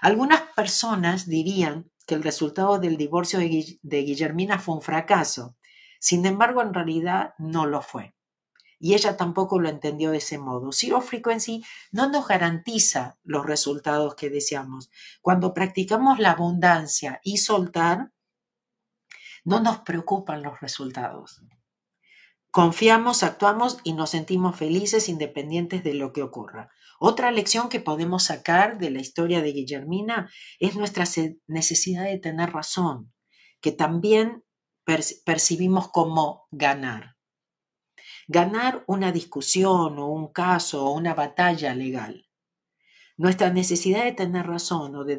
Algunas 0.00 0.40
personas 0.56 1.26
dirían 1.26 1.90
que 2.06 2.14
el 2.14 2.22
resultado 2.22 2.78
del 2.78 2.96
divorcio 2.96 3.38
de 3.38 4.02
Guillermina 4.02 4.58
fue 4.58 4.74
un 4.74 4.82
fracaso. 4.82 5.56
Sin 6.00 6.26
embargo, 6.26 6.62
en 6.62 6.74
realidad 6.74 7.34
no 7.38 7.66
lo 7.66 7.82
fue. 7.82 8.14
Y 8.82 8.94
ella 8.94 9.18
tampoco 9.18 9.60
lo 9.60 9.68
entendió 9.68 10.10
de 10.10 10.18
ese 10.18 10.38
modo. 10.38 10.72
Zero 10.72 11.02
Frequency 11.02 11.62
no 11.92 12.08
nos 12.08 12.26
garantiza 12.26 13.18
los 13.22 13.44
resultados 13.44 14.14
que 14.14 14.30
deseamos. 14.30 14.90
Cuando 15.20 15.52
practicamos 15.52 16.18
la 16.18 16.30
abundancia 16.30 17.20
y 17.22 17.36
soltar, 17.36 18.10
no 19.44 19.60
nos 19.60 19.80
preocupan 19.80 20.42
los 20.42 20.60
resultados. 20.60 21.42
Confiamos, 22.50 23.22
actuamos 23.22 23.78
y 23.84 23.92
nos 23.92 24.10
sentimos 24.10 24.56
felices 24.56 25.08
independientes 25.08 25.84
de 25.84 25.94
lo 25.94 26.12
que 26.12 26.22
ocurra. 26.22 26.70
Otra 26.98 27.30
lección 27.30 27.68
que 27.68 27.80
podemos 27.80 28.24
sacar 28.24 28.78
de 28.78 28.90
la 28.90 29.00
historia 29.00 29.40
de 29.40 29.52
Guillermina 29.52 30.28
es 30.58 30.74
nuestra 30.74 31.04
necesidad 31.46 32.04
de 32.04 32.18
tener 32.18 32.52
razón, 32.52 33.12
que 33.60 33.70
también 33.70 34.44
percibimos 35.24 35.90
como 35.90 36.48
ganar. 36.50 37.16
Ganar 38.26 38.84
una 38.86 39.12
discusión 39.12 39.98
o 39.98 40.08
un 40.08 40.32
caso 40.32 40.84
o 40.84 40.92
una 40.92 41.14
batalla 41.14 41.74
legal. 41.74 42.29
Nuestra 43.20 43.50
necesidad 43.50 44.04
de 44.04 44.12
tener 44.12 44.46
razón 44.46 44.96
o 44.96 45.04
de, 45.04 45.18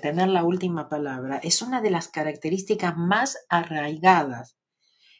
tener 0.00 0.28
la 0.28 0.44
última 0.44 0.88
palabra 0.88 1.40
es 1.42 1.62
una 1.62 1.80
de 1.80 1.90
las 1.90 2.06
características 2.06 2.96
más 2.96 3.38
arraigadas 3.48 4.56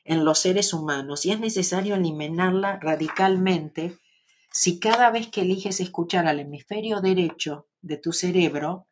en 0.04 0.24
los 0.24 0.38
seres 0.38 0.72
humanos 0.72 1.26
y 1.26 1.32
es 1.32 1.40
necesario 1.40 1.96
eliminarla 1.96 2.78
radicalmente 2.78 3.98
si 4.52 4.78
cada 4.78 5.10
vez 5.10 5.26
que 5.26 5.40
eliges 5.40 5.80
escuchar 5.80 6.28
al 6.28 6.38
hemisferio 6.38 7.00
derecho 7.00 7.66
de 7.80 7.96
tu 7.96 8.12
cerebro, 8.12 8.86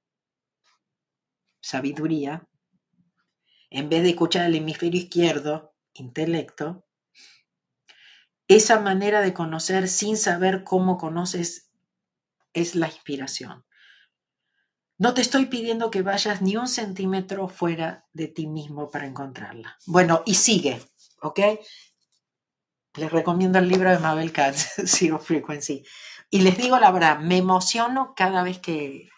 sabiduría, 1.61 2.49
en 3.71 3.89
vez 3.89 4.03
de 4.03 4.09
escuchar 4.09 4.47
al 4.47 4.57
hemisferio 4.57 5.01
izquierdo, 5.01 5.77
intelecto, 5.95 6.85
esa 8.49 8.81
manera 8.81 9.21
de 9.21 9.33
conocer 9.33 9.87
sin 9.87 10.17
saber 10.17 10.65
cómo 10.65 10.99
conoces 10.99 11.68
es 12.61 12.75
la 12.75 12.87
inspiración. 12.87 13.65
No 14.99 15.15
te 15.15 15.21
estoy 15.21 15.47
pidiendo 15.47 15.91
que 15.91 16.03
vayas 16.03 16.43
ni 16.43 16.57
un 16.57 16.67
centímetro 16.67 17.49
fuera 17.49 18.07
de 18.13 18.27
ti 18.27 18.49
mismo 18.49 18.91
para 18.91 19.07
encontrarla. 19.07 19.79
Bueno, 19.87 20.23
y 20.27 20.35
sigue, 20.35 20.83
¿ok? 21.23 21.41
Les 22.95 23.13
recomiendo 23.13 23.61
el 23.61 23.69
libro 23.69 23.91
de 23.91 24.01
Mabel 24.01 24.33
Katz, 24.33 24.75
Zero 24.87 25.21
Frequency. 25.21 25.85
Y 26.31 26.41
les 26.41 26.59
digo 26.59 26.79
la 26.79 26.91
verdad, 26.91 27.21
me 27.21 27.37
emociono 27.37 28.13
cada 28.17 28.43
vez 28.43 28.59
que, 28.59 29.09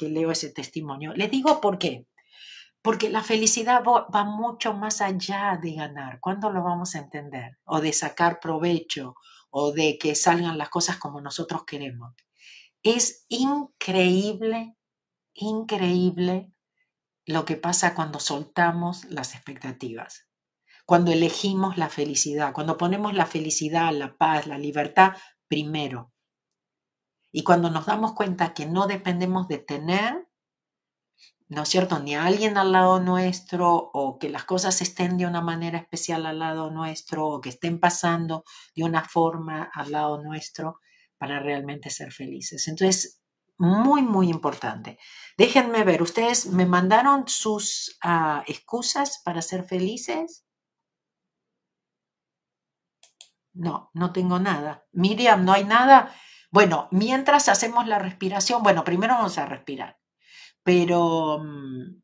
leo 0.00 0.30
ese 0.30 0.50
testimonio. 0.50 1.12
Les 1.14 1.30
digo 1.30 1.60
por 1.60 1.78
qué. 1.78 2.06
Porque 2.82 3.10
la 3.10 3.22
felicidad 3.22 3.82
va 3.84 4.24
mucho 4.24 4.72
más 4.72 5.00
allá 5.00 5.58
de 5.60 5.74
ganar. 5.74 6.20
¿Cuándo 6.20 6.50
lo 6.50 6.62
vamos 6.62 6.94
a 6.94 6.98
entender? 6.98 7.58
O 7.64 7.80
de 7.80 7.92
sacar 7.92 8.40
provecho, 8.40 9.14
o 9.50 9.72
de 9.72 9.98
que 9.98 10.14
salgan 10.14 10.58
las 10.58 10.68
cosas 10.68 10.98
como 10.98 11.20
nosotros 11.20 11.64
queremos. 11.64 12.14
Es 12.82 13.26
increíble, 13.28 14.76
increíble 15.34 16.52
lo 17.26 17.44
que 17.44 17.56
pasa 17.56 17.94
cuando 17.94 18.20
soltamos 18.20 19.04
las 19.06 19.34
expectativas 19.34 20.28
cuando 20.88 21.12
elegimos 21.12 21.76
la 21.76 21.90
felicidad, 21.90 22.54
cuando 22.54 22.78
ponemos 22.78 23.12
la 23.12 23.26
felicidad, 23.26 23.92
la 23.92 24.16
paz, 24.16 24.46
la 24.46 24.56
libertad 24.56 25.12
primero. 25.46 26.14
Y 27.30 27.44
cuando 27.44 27.68
nos 27.68 27.84
damos 27.84 28.14
cuenta 28.14 28.54
que 28.54 28.64
no 28.64 28.86
dependemos 28.86 29.48
de 29.48 29.58
tener, 29.58 30.30
¿no 31.46 31.64
es 31.64 31.68
cierto?, 31.68 31.98
ni 31.98 32.14
a 32.14 32.24
alguien 32.24 32.56
al 32.56 32.72
lado 32.72 33.00
nuestro, 33.00 33.90
o 33.92 34.18
que 34.18 34.30
las 34.30 34.44
cosas 34.44 34.80
estén 34.80 35.18
de 35.18 35.26
una 35.26 35.42
manera 35.42 35.76
especial 35.76 36.24
al 36.24 36.38
lado 36.38 36.70
nuestro, 36.70 37.26
o 37.26 37.42
que 37.42 37.50
estén 37.50 37.80
pasando 37.80 38.44
de 38.74 38.84
una 38.84 39.04
forma 39.04 39.70
al 39.74 39.92
lado 39.92 40.22
nuestro, 40.22 40.80
para 41.18 41.40
realmente 41.40 41.90
ser 41.90 42.12
felices. 42.12 42.68
Entonces, 42.68 43.20
muy, 43.58 44.02
muy 44.02 44.30
importante. 44.30 44.98
Déjenme 45.36 45.84
ver, 45.84 46.02
¿ustedes 46.02 46.46
me 46.46 46.64
mandaron 46.66 47.26
sus 47.28 47.98
ah, 48.02 48.44
excusas 48.46 49.20
para 49.24 49.42
ser 49.42 49.64
felices? 49.64 50.44
No, 53.52 53.90
no 53.94 54.12
tengo 54.12 54.38
nada. 54.38 54.86
Miriam, 54.92 55.44
no 55.44 55.52
hay 55.52 55.64
nada. 55.64 56.14
Bueno, 56.50 56.88
mientras 56.92 57.48
hacemos 57.48 57.86
la 57.88 57.98
respiración, 57.98 58.62
bueno, 58.62 58.84
primero 58.84 59.14
vamos 59.14 59.38
a 59.38 59.46
respirar, 59.46 59.98
pero... 60.62 61.38
Mm, 61.42 62.02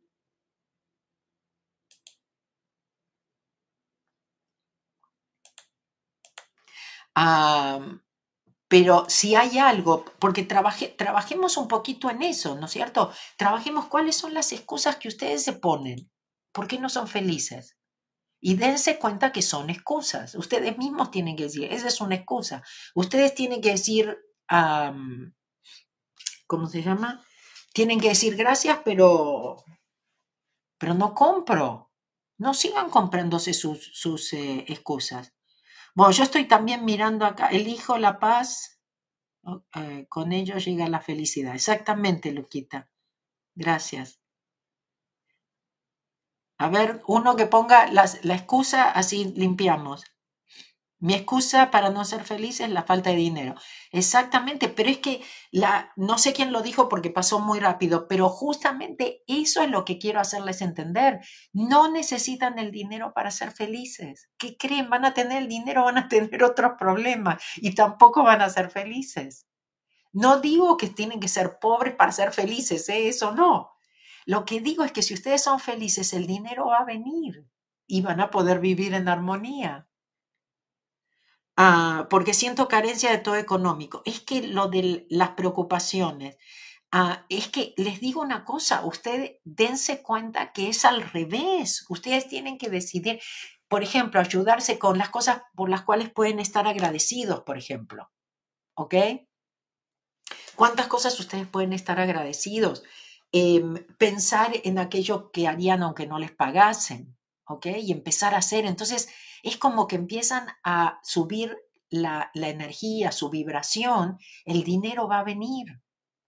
pero 8.75 9.05
si 9.09 9.37
hay 9.37 9.59
algo, 9.59 10.05
porque 10.19 10.43
trabajemos 10.43 11.57
un 11.59 11.69
poquito 11.69 12.11
en 12.11 12.23
eso, 12.23 12.57
¿no 12.57 12.67
es 12.67 12.73
cierto? 12.73 13.13
Trabajemos 13.37 13.87
cuáles 13.87 14.17
son 14.17 14.35
las 14.35 14.51
excusas 14.51 14.97
que 14.97 15.07
ustedes 15.07 15.45
se 15.45 15.53
ponen. 15.53 16.11
¿Por 16.51 16.67
qué 16.67 16.81
no 16.81 16.89
son 16.89 17.07
felices? 17.07 17.77
y 18.41 18.57
dense 18.57 18.99
cuenta 18.99 19.31
que 19.31 19.43
son 19.43 19.71
excusas. 19.71 20.35
Ustedes 20.35 20.77
mismos 20.77 21.13
tienen 21.13 21.37
que 21.37 21.45
decir, 21.45 21.73
esa 21.73 21.87
es 21.87 22.01
una 22.01 22.17
excusa. 22.17 22.65
Ustedes 22.97 23.33
tienen 23.37 23.61
que 23.61 23.71
decir, 23.71 24.19
¿cómo 26.49 26.67
se 26.67 26.83
llama? 26.83 27.25
Tienen 27.73 28.01
que 28.01 28.09
decir 28.09 28.35
gracias, 28.35 28.81
pero, 28.85 29.63
pero 30.79 30.95
no 30.95 31.15
compro. 31.15 31.93
No 32.37 32.55
sigan 32.55 32.91
comprándose 32.91 33.55
sus, 33.55 33.93
sus 33.95 34.33
eh, 34.33 34.65
excusas. 34.67 35.33
Bueno, 35.97 36.13
yo 36.13 36.25
estoy 36.25 36.47
también 36.47 36.85
mirando 36.85 37.25
acá, 37.25 37.49
elijo 37.49 37.99
la 37.99 38.19
paz, 38.19 38.81
eh, 39.77 40.07
con 40.09 40.33
ello 40.33 40.59
llega 40.59 40.89
la 40.89 41.01
felicidad. 41.01 41.55
Exactamente, 41.55 42.33
Luquita. 42.33 42.91
Gracias. 43.57 44.21
A 46.59 46.69
ver, 46.69 47.01
uno 47.07 47.37
que 47.37 47.47
ponga 47.47 47.87
la 47.93 48.35
excusa, 48.35 48.91
así 48.91 49.33
limpiamos. 49.37 50.03
Mi 51.05 51.13
excusa 51.13 51.71
para 51.71 51.91
no 51.91 52.03
ser 52.07 52.25
feliz 52.25 52.61
es 52.61 52.71
la 52.71 52.85
falta 52.85 53.11
de 53.11 53.17
dinero. 53.17 53.57
Exactamente, 53.91 54.71
pero 54.71 54.89
es 54.89 55.01
que 55.01 55.23
la, 55.51 55.93
no 55.97 56.17
sé 56.17 56.33
quién 56.33 56.51
lo 56.51 56.63
dijo 56.63 56.89
porque 56.89 57.11
pasó 57.11 57.41
muy 57.41 57.61
rápido, 57.61 58.09
pero 58.09 58.31
justamente 58.31 59.23
eso 59.27 59.61
es 59.61 59.69
lo 59.69 59.85
que 59.85 59.99
quiero 59.99 60.19
hacerles 60.19 60.63
entender. 60.63 61.21
No 61.53 61.91
necesitan 61.91 62.59
el 62.59 62.71
dinero 62.71 63.13
para 63.15 63.31
ser 63.31 63.51
felices. 63.51 64.31
¿Qué 64.39 64.57
creen? 64.57 64.89
Van 64.89 65.05
a 65.05 65.13
tener 65.13 65.43
el 65.43 65.47
dinero, 65.47 65.85
van 65.85 65.99
a 65.99 66.09
tener 66.09 66.43
otros 66.43 66.73
problemas 66.79 67.45
y 67.57 67.75
tampoco 67.75 68.23
van 68.23 68.41
a 68.41 68.49
ser 68.49 68.71
felices. 68.71 69.47
No 70.11 70.41
digo 70.41 70.79
que 70.79 70.89
tienen 70.89 71.21
que 71.21 71.29
ser 71.29 71.59
pobres 71.59 71.95
para 71.97 72.13
ser 72.13 72.33
felices, 72.33 72.89
¿eh? 72.89 73.09
eso 73.09 73.35
no. 73.35 73.73
Lo 74.25 74.47
que 74.47 74.63
digo 74.63 74.85
es 74.85 74.93
que 74.93 75.03
si 75.03 75.13
ustedes 75.13 75.43
son 75.43 75.61
felices, 75.61 76.15
el 76.15 76.27
dinero 76.27 76.69
va 76.69 76.79
a 76.79 76.87
venir 76.87 77.47
y 77.87 78.01
van 78.01 78.23
a 78.23 78.31
poder 78.31 78.59
vivir 78.59 78.95
en 78.95 79.09
armonía. 79.09 79.87
Ah, 81.57 82.09
porque 82.11 82.35
siento 82.35 82.69
carencia 82.69 83.11
de 83.11 83.19
todo 83.19 83.37
económico. 83.37 84.03
Es 84.05 84.21
que 84.21 84.43
lo 84.43 84.69
de 84.69 85.07
las 85.09 85.31
preocupaciones, 85.31 86.37
ah, 86.93 87.25
es 87.29 87.49
que 87.49 87.75
les 87.77 88.01
digo 88.01 88.21
una 88.21 88.45
cosa, 88.45 88.85
ustedes 88.85 89.39
dense 89.45 90.03
cuenta 90.03 90.53
que 90.53 90.69
es 90.69 90.85
al 90.85 91.03
revés. 91.03 91.87
Ustedes 91.89 92.29
tienen 92.29 92.59
que 92.59 92.71
decidir, 92.71 93.21
por 93.69 93.83
ejemplo, 93.83 94.21
ayudarse 94.21 94.79
con 94.79 94.99
las 94.99 95.11
cosas 95.11 95.43
por 95.55 95.69
las 95.71 95.83
cuales 95.83 96.11
pueden 96.11 96.41
estar 96.41 96.67
agradecidos, 96.67 97.43
por 97.45 97.57
ejemplo. 97.59 98.11
¿Ok? 98.75 98.95
¿Cuántas 100.57 100.87
cosas 100.89 101.19
ustedes 101.21 101.47
pueden 101.47 101.73
estar 101.73 102.01
agradecidos? 102.01 102.83
Em, 103.33 103.75
pensar 103.99 104.53
en 104.65 104.79
aquello 104.79 105.31
que 105.33 105.49
harían 105.49 105.83
aunque 105.83 106.07
no 106.07 106.19
les 106.19 106.31
pagasen, 106.33 107.17
¿ok? 107.47 107.67
Y 107.83 107.93
empezar 107.93 108.35
a 108.35 108.39
hacer. 108.39 108.65
Entonces, 108.65 109.09
es 109.45 109.59
como 109.59 109.87
que 109.87 109.97
empiezan 109.97 110.49
a 110.65 110.99
subir 111.03 111.57
la, 111.91 112.31
energía, 112.35 113.13
su 113.13 113.29
vibración, 113.29 114.19
el 114.47 114.65
dinero 114.65 115.07
va 115.07 115.19
a 115.19 115.25
venir, 115.25 115.83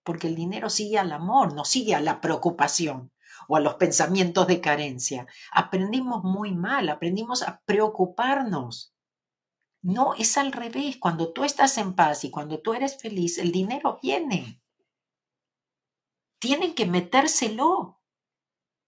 porque 0.05 0.29
el 0.29 0.37
dinero 0.37 0.69
sigue 0.69 0.99
al 0.99 1.11
amor, 1.11 1.55
no 1.55 1.65
sigue 1.65 1.95
a 1.95 2.01
la 2.01 2.21
preocupación 2.21 3.11
o 3.49 3.57
a 3.57 3.61
los 3.61 3.75
pensamientos 3.75 4.47
de 4.47 4.61
carencia. 4.61 5.27
Aprendimos 5.51 6.25
muy 6.25 6.55
mal, 6.55 6.91
aprendimos 6.91 7.43
a 7.43 7.63
preocuparnos. 7.65 8.95
No, 9.81 10.15
es 10.15 10.37
al 10.37 10.53
revés. 10.53 10.99
Cuando 10.99 11.33
tú 11.33 11.45
estás 11.45 11.79
en 11.79 11.95
paz 11.95 12.25
y 12.25 12.31
cuando 12.31 12.61
tú 12.61 12.75
eres 12.75 13.01
feliz, 13.01 13.39
el 13.39 13.51
dinero 13.51 13.99
viene. 14.03 14.61
Tienen 16.39 16.75
que 16.75 16.87
metérselo 16.87 17.99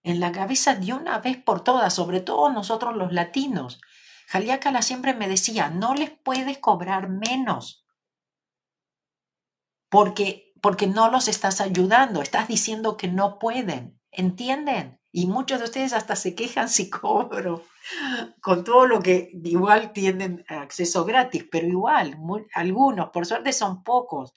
en 0.03 0.19
la 0.19 0.31
cabeza 0.31 0.75
de 0.75 0.93
una 0.93 1.19
vez 1.19 1.37
por 1.37 1.63
todas, 1.63 1.93
sobre 1.93 2.21
todo 2.21 2.51
nosotros 2.51 2.95
los 2.95 3.11
latinos. 3.11 3.81
Jaliácala 4.29 4.83
siempre 4.83 5.15
me 5.15 5.27
decía, 5.27 5.71
no 5.71 5.95
les 5.95 6.11
puedes 6.11 6.59
cobrar 6.59 7.09
menos 7.09 7.83
porque, 9.89 10.53
porque 10.61 10.85
no 10.85 11.09
los 11.09 11.27
estás 11.27 11.61
ayudando, 11.61 12.21
estás 12.21 12.47
diciendo 12.47 12.95
que 12.95 13.07
no 13.07 13.39
pueden, 13.39 13.99
¿entienden? 14.11 14.99
Y 15.11 15.25
muchos 15.25 15.57
de 15.57 15.65
ustedes 15.65 15.93
hasta 15.93 16.15
se 16.15 16.35
quejan 16.35 16.69
si 16.69 16.89
cobro, 16.91 17.65
con 18.39 18.63
todo 18.63 18.85
lo 18.85 19.01
que 19.01 19.31
igual 19.43 19.93
tienen 19.93 20.45
acceso 20.47 21.05
gratis, 21.05 21.47
pero 21.51 21.65
igual, 21.65 22.15
algunos, 22.53 23.09
por 23.09 23.25
suerte 23.25 23.51
son 23.51 23.83
pocos, 23.83 24.35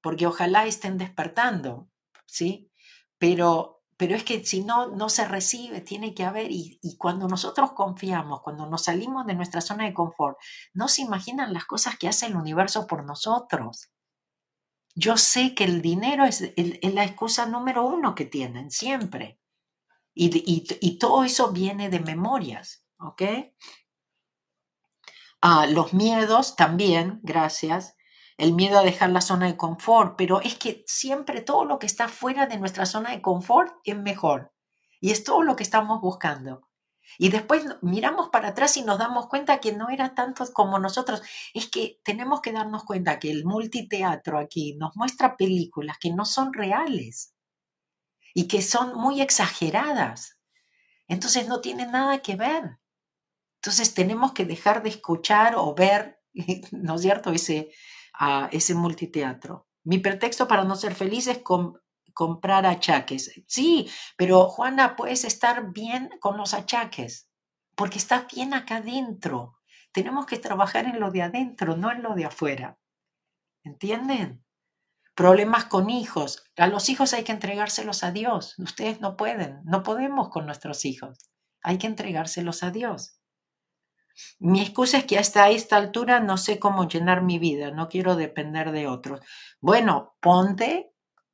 porque 0.00 0.28
ojalá 0.28 0.64
estén 0.64 0.96
despertando, 0.96 1.88
¿sí? 2.24 2.70
Pero 3.18 3.73
pero 4.04 4.16
es 4.16 4.24
que 4.24 4.44
si 4.44 4.62
no, 4.62 4.88
no 4.88 5.08
se 5.08 5.26
recibe, 5.26 5.80
tiene 5.80 6.12
que 6.12 6.24
haber, 6.24 6.50
y, 6.50 6.78
cuando 6.98 7.26
nosotros 7.26 7.72
confiamos, 7.72 8.42
cuando 8.42 8.66
nos 8.66 8.82
salimos 8.82 9.24
de 9.24 9.32
nuestra 9.32 9.62
zona 9.62 9.84
de 9.84 9.94
confort, 9.94 10.36
no 10.74 10.88
se 10.88 11.00
imaginan 11.00 11.54
las 11.54 11.64
cosas 11.64 11.96
que 11.96 12.06
hace 12.06 12.26
el 12.26 12.36
universo 12.36 12.86
por 12.86 13.02
nosotros. 13.02 13.88
Yo 14.94 15.16
sé 15.16 15.54
que 15.54 15.64
el 15.64 15.80
dinero 15.80 16.26
es, 16.26 16.52
la 16.82 17.02
excusa 17.02 17.46
número 17.46 17.86
uno 17.86 18.14
que 18.14 18.26
tienen, 18.26 18.70
siempre. 18.70 19.40
Y, 20.12 20.30
y, 20.82 20.98
todo 20.98 21.24
eso 21.24 21.50
viene 21.50 21.88
de 21.88 22.00
memorias, 22.00 22.84
¿ok? 22.98 23.22
Ah, 25.40 25.66
los 25.66 25.94
miedos 25.94 26.56
también, 26.56 27.20
gracias, 27.22 27.93
el 28.36 28.52
miedo 28.52 28.78
a 28.78 28.82
dejar 28.82 29.10
la 29.10 29.20
zona 29.20 29.46
de 29.46 29.56
confort, 29.56 30.16
pero 30.16 30.40
es 30.40 30.56
que 30.56 30.84
siempre 30.86 31.40
todo 31.40 31.64
lo 31.64 31.78
que 31.78 31.86
está 31.86 32.08
fuera 32.08 32.46
de 32.46 32.58
nuestra 32.58 32.86
zona 32.86 33.10
de 33.10 33.22
confort 33.22 33.72
es 33.84 33.96
mejor. 33.96 34.52
Y 35.00 35.10
es 35.10 35.22
todo 35.22 35.42
lo 35.42 35.54
que 35.54 35.62
estamos 35.62 36.00
buscando. 36.00 36.68
Y 37.18 37.28
después 37.28 37.64
miramos 37.82 38.30
para 38.30 38.48
atrás 38.48 38.76
y 38.76 38.82
nos 38.82 38.98
damos 38.98 39.28
cuenta 39.28 39.60
que 39.60 39.72
no 39.72 39.88
era 39.88 40.14
tanto 40.14 40.44
como 40.52 40.78
nosotros. 40.78 41.22
Es 41.52 41.68
que 41.68 42.00
tenemos 42.02 42.40
que 42.40 42.52
darnos 42.52 42.84
cuenta 42.84 43.18
que 43.18 43.30
el 43.30 43.44
multiteatro 43.44 44.38
aquí 44.38 44.74
nos 44.76 44.96
muestra 44.96 45.36
películas 45.36 45.98
que 45.98 46.10
no 46.10 46.24
son 46.24 46.52
reales 46.52 47.34
y 48.32 48.48
que 48.48 48.62
son 48.62 48.96
muy 48.96 49.20
exageradas. 49.20 50.38
Entonces 51.06 51.46
no 51.46 51.60
tienen 51.60 51.92
nada 51.92 52.20
que 52.20 52.36
ver. 52.36 52.78
Entonces 53.56 53.94
tenemos 53.94 54.32
que 54.32 54.44
dejar 54.44 54.82
de 54.82 54.88
escuchar 54.88 55.54
o 55.56 55.74
ver, 55.74 56.20
¿no 56.72 56.96
es 56.96 57.02
cierto? 57.02 57.30
Ese, 57.30 57.72
a 58.14 58.48
ese 58.52 58.74
multiteatro. 58.74 59.68
Mi 59.84 59.98
pretexto 59.98 60.48
para 60.48 60.64
no 60.64 60.76
ser 60.76 60.94
feliz 60.94 61.26
es 61.26 61.40
comprar 62.14 62.66
achaques. 62.66 63.30
Sí, 63.46 63.90
pero 64.16 64.48
Juana, 64.48 64.96
puedes 64.96 65.24
estar 65.24 65.72
bien 65.72 66.10
con 66.20 66.36
los 66.36 66.54
achaques, 66.54 67.28
porque 67.74 67.98
estás 67.98 68.26
bien 68.32 68.54
acá 68.54 68.76
adentro. 68.76 69.58
Tenemos 69.92 70.26
que 70.26 70.38
trabajar 70.38 70.86
en 70.86 71.00
lo 71.00 71.10
de 71.10 71.22
adentro, 71.22 71.76
no 71.76 71.92
en 71.92 72.02
lo 72.02 72.14
de 72.14 72.24
afuera. 72.24 72.78
¿Entienden? 73.62 74.44
Problemas 75.14 75.66
con 75.66 75.90
hijos. 75.90 76.44
A 76.56 76.66
los 76.66 76.88
hijos 76.88 77.12
hay 77.14 77.22
que 77.22 77.32
entregárselos 77.32 78.02
a 78.02 78.10
Dios. 78.10 78.58
Ustedes 78.58 79.00
no 79.00 79.16
pueden, 79.16 79.60
no 79.64 79.82
podemos 79.82 80.30
con 80.30 80.46
nuestros 80.46 80.84
hijos. 80.84 81.30
Hay 81.62 81.78
que 81.78 81.86
entregárselos 81.86 82.62
a 82.64 82.70
Dios. 82.70 83.13
Mi 84.38 84.60
excusa 84.60 84.98
es 84.98 85.04
que 85.04 85.18
hasta 85.18 85.48
esta 85.50 85.76
altura 85.76 86.20
no 86.20 86.36
sé 86.36 86.58
cómo 86.58 86.88
llenar 86.88 87.22
mi 87.22 87.38
vida, 87.38 87.70
no 87.70 87.88
quiero 87.88 88.16
depender 88.16 88.72
de 88.72 88.86
otros. 88.86 89.20
Bueno, 89.60 90.16
ponte 90.20 90.92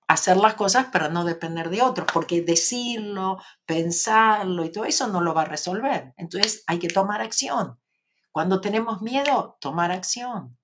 a 0.08 0.14
hacer 0.14 0.36
las 0.36 0.54
cosas 0.54 0.86
para 0.86 1.08
no 1.08 1.24
depender 1.24 1.70
de 1.70 1.82
otros, 1.82 2.08
porque 2.12 2.42
decirlo, 2.42 3.38
pensarlo 3.66 4.64
y 4.64 4.72
todo 4.72 4.84
eso 4.84 5.08
no 5.08 5.20
lo 5.20 5.34
va 5.34 5.42
a 5.42 5.46
resolver. 5.46 6.14
Entonces 6.16 6.64
hay 6.66 6.78
que 6.78 6.88
tomar 6.88 7.20
acción. 7.20 7.78
Cuando 8.32 8.60
tenemos 8.60 9.02
miedo, 9.02 9.58
tomar 9.60 9.90
acción. 9.90 10.56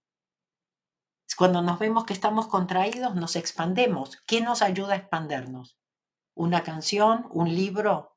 Cuando 1.36 1.60
nos 1.60 1.78
vemos 1.78 2.04
que 2.06 2.14
estamos 2.14 2.46
contraídos, 2.46 3.14
nos 3.14 3.36
expandemos. 3.36 4.22
¿Qué 4.26 4.40
nos 4.40 4.62
ayuda 4.62 4.94
a 4.94 4.96
expandernos? 4.96 5.76
¿Una 6.34 6.62
canción? 6.62 7.26
¿Un 7.30 7.54
libro? 7.54 8.16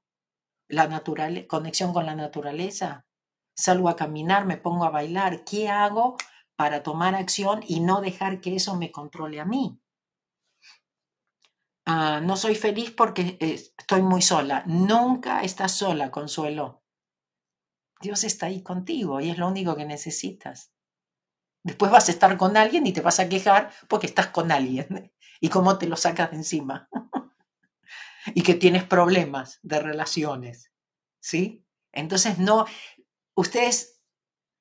¿La 0.68 0.88
conexión 1.48 1.94
con 1.94 2.06
la 2.06 2.16
naturaleza? 2.16 3.06
Salgo 3.56 3.90
a 3.90 3.96
caminar, 3.96 4.46
me 4.46 4.58
pongo 4.58 4.86
a 4.86 4.90
bailar, 4.90 5.44
¿qué 5.44 5.70
hago 5.70 6.18
para 6.56 6.84
tomar 6.84 7.16
acción 7.16 7.62
y 7.68 7.80
no 7.80 8.02
dejar 8.02 8.42
que 8.42 8.56
eso 8.56 8.76
me 8.76 8.92
controle 8.92 9.40
a 9.40 9.46
mí? 9.46 9.80
Ah, 11.86 12.22
no 12.24 12.38
soy 12.38 12.56
feliz 12.56 12.92
porque 12.92 13.38
estoy 13.40 14.04
muy 14.04 14.22
sola. 14.22 14.64
Nunca 14.68 15.42
estás 15.42 15.72
sola, 15.72 16.12
Consuelo. 16.12 16.84
Dios 18.02 18.24
está 18.24 18.46
ahí 18.46 18.62
contigo 18.62 19.20
y 19.20 19.30
es 19.30 19.38
lo 19.38 19.48
único 19.48 19.76
que 19.76 19.86
necesitas. 19.86 20.72
Después 21.64 21.92
vas 21.92 22.08
a 22.08 22.12
estar 22.12 22.38
con 22.38 22.58
alguien 22.58 22.86
y 22.88 22.94
te 22.94 23.02
vas 23.02 23.20
a 23.20 23.28
quejar 23.28 23.72
porque 23.88 24.08
estás 24.08 24.28
con 24.28 24.52
alguien 24.52 25.12
y 25.42 25.50
cómo 25.50 25.78
te 25.78 25.88
lo 25.88 25.98
sacas 25.98 26.32
de 26.32 26.38
encima. 26.38 26.88
y 28.34 28.44
que 28.44 28.54
tienes 28.54 28.84
problemas 28.84 29.60
de 29.64 29.80
relaciones. 29.80 30.72
¿Sí? 31.20 31.66
Entonces 31.92 32.38
no, 32.38 32.66
Ustedes 33.40 34.04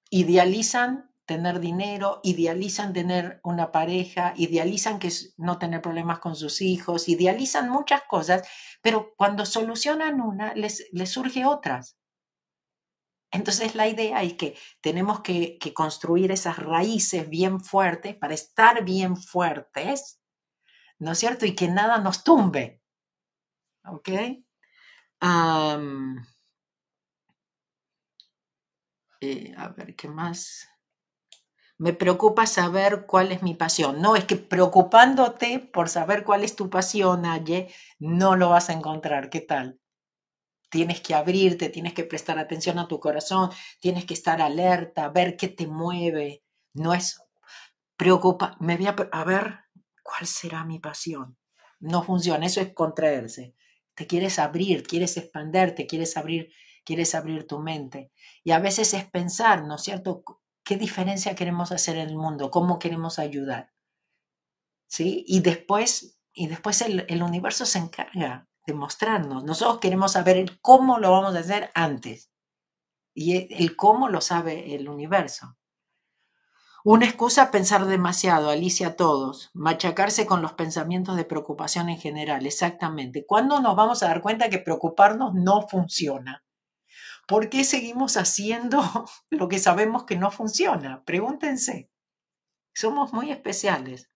idealizan 0.08 1.12
tener 1.26 1.58
dinero, 1.58 2.20
idealizan 2.22 2.92
tener 2.92 3.40
una 3.42 3.72
pareja, 3.72 4.34
idealizan 4.36 5.00
que 5.00 5.10
no 5.36 5.58
tener 5.58 5.82
problemas 5.82 6.20
con 6.20 6.36
sus 6.36 6.60
hijos, 6.60 7.08
idealizan 7.08 7.70
muchas 7.70 8.02
cosas, 8.04 8.48
pero 8.80 9.14
cuando 9.16 9.44
solucionan 9.46 10.20
una, 10.20 10.54
les, 10.54 10.88
surge 11.06 11.44
otras. 11.44 11.98
Entonces 13.32 13.74
la 13.74 13.88
idea 13.88 14.22
es 14.22 14.34
que 14.34 14.56
tenemos 14.80 15.22
que, 15.22 15.58
construir 15.74 16.30
esas 16.30 16.56
raíces 16.58 17.28
bien 17.28 17.58
fuertes 17.58 18.14
para 18.14 18.34
estar 18.34 18.84
bien 18.84 19.16
fuertes, 19.16 20.20
¿no 21.00 21.10
es 21.10 21.18
cierto? 21.18 21.46
Y 21.46 21.56
que 21.56 21.66
nada 21.66 21.98
nos 21.98 22.22
tumbe. 22.22 22.80
¿Ok? 23.84 24.08
Eh, 29.20 29.52
a 29.56 29.68
ver, 29.68 29.96
¿qué 29.96 30.08
más? 30.08 30.68
Me 31.76 31.92
preocupa 31.92 32.46
saber 32.46 33.06
cuál 33.06 33.32
es 33.32 33.42
mi 33.42 33.54
pasión. 33.54 34.00
No, 34.00 34.16
es 34.16 34.24
que 34.24 34.36
preocupándote 34.36 35.60
por 35.60 35.88
saber 35.88 36.24
cuál 36.24 36.42
es 36.44 36.56
tu 36.56 36.70
pasión, 36.70 37.24
Aye, 37.24 37.72
no 37.98 38.36
lo 38.36 38.50
vas 38.50 38.68
a 38.70 38.72
encontrar. 38.72 39.30
¿Qué 39.30 39.40
tal? 39.40 39.80
Tienes 40.70 41.00
que 41.00 41.14
abrirte, 41.14 41.70
tienes 41.70 41.94
que 41.94 42.04
prestar 42.04 42.38
atención 42.38 42.78
a 42.78 42.88
tu 42.88 43.00
corazón, 43.00 43.50
tienes 43.80 44.04
que 44.04 44.14
estar 44.14 44.42
alerta, 44.42 45.08
ver 45.08 45.36
qué 45.36 45.48
te 45.48 45.66
mueve. 45.66 46.42
No 46.74 46.94
es 46.94 47.20
preocupa, 47.96 48.56
me 48.60 48.76
voy 48.76 48.86
a, 48.86 48.96
a 49.12 49.24
ver 49.24 49.60
cuál 50.02 50.26
será 50.26 50.64
mi 50.64 50.78
pasión. 50.78 51.36
No 51.80 52.02
funciona, 52.02 52.46
eso 52.46 52.60
es 52.60 52.72
contraerse. 52.74 53.54
Te 53.94 54.06
quieres 54.06 54.38
abrir, 54.38 54.84
quieres 54.84 55.16
expanderte, 55.16 55.86
quieres 55.86 56.16
abrir, 56.16 56.52
quieres 56.88 57.14
abrir 57.14 57.46
tu 57.46 57.58
mente. 57.58 58.10
Y 58.42 58.52
a 58.52 58.60
veces 58.60 58.94
es 58.94 59.04
pensar, 59.04 59.62
¿no 59.64 59.74
es 59.74 59.82
cierto? 59.82 60.22
¿Qué 60.64 60.78
diferencia 60.78 61.34
queremos 61.34 61.70
hacer 61.70 61.98
en 61.98 62.08
el 62.08 62.16
mundo? 62.16 62.50
¿Cómo 62.50 62.78
queremos 62.78 63.18
ayudar? 63.18 63.74
¿Sí? 64.86 65.22
Y 65.28 65.40
después, 65.40 66.18
y 66.32 66.46
después 66.46 66.80
el, 66.80 67.22
universo 67.22 67.66
se 67.66 67.78
encarga 67.78 68.48
de 68.66 68.72
mostrarnos. 68.72 69.44
Nosotros 69.44 69.80
queremos 69.80 70.12
saber 70.12 70.58
cómo 70.62 70.98
lo 70.98 71.10
vamos 71.10 71.36
a 71.36 71.40
hacer 71.40 71.70
antes. 71.74 72.30
Y 73.12 73.54
el 73.62 73.76
cómo 73.76 74.08
lo 74.08 74.22
sabe 74.22 74.74
el 74.74 74.88
universo. 74.88 75.58
Una 76.84 77.04
excusa 77.04 77.50
pensar 77.50 77.84
demasiado, 77.84 78.48
Alicia, 78.48 78.96
todos. 78.96 79.50
Machacarse 79.52 80.24
con 80.24 80.40
los 80.40 80.54
pensamientos 80.54 81.16
de 81.16 81.26
preocupación 81.26 81.90
en 81.90 81.98
general, 81.98 82.46
exactamente. 82.46 83.26
¿Cuándo 83.26 83.60
nos 83.60 83.76
vamos 83.76 84.02
a 84.02 84.08
dar 84.08 84.22
cuenta 84.22 84.48
que 84.48 84.58
preocuparnos 84.58 85.34
no 85.34 85.68
funciona? 85.68 86.44
¿Por 87.28 87.50
qué 87.50 87.62
seguimos 87.62 88.16
haciendo 88.16 88.80
lo 89.30 89.48
que 89.48 89.58
sabemos 89.58 90.04
que 90.04 90.16
no 90.16 90.30
funciona? 90.30 91.04
Pregúntense. 91.04 91.90
Somos 92.74 93.12
muy 93.12 93.30
especiales. 93.30 94.10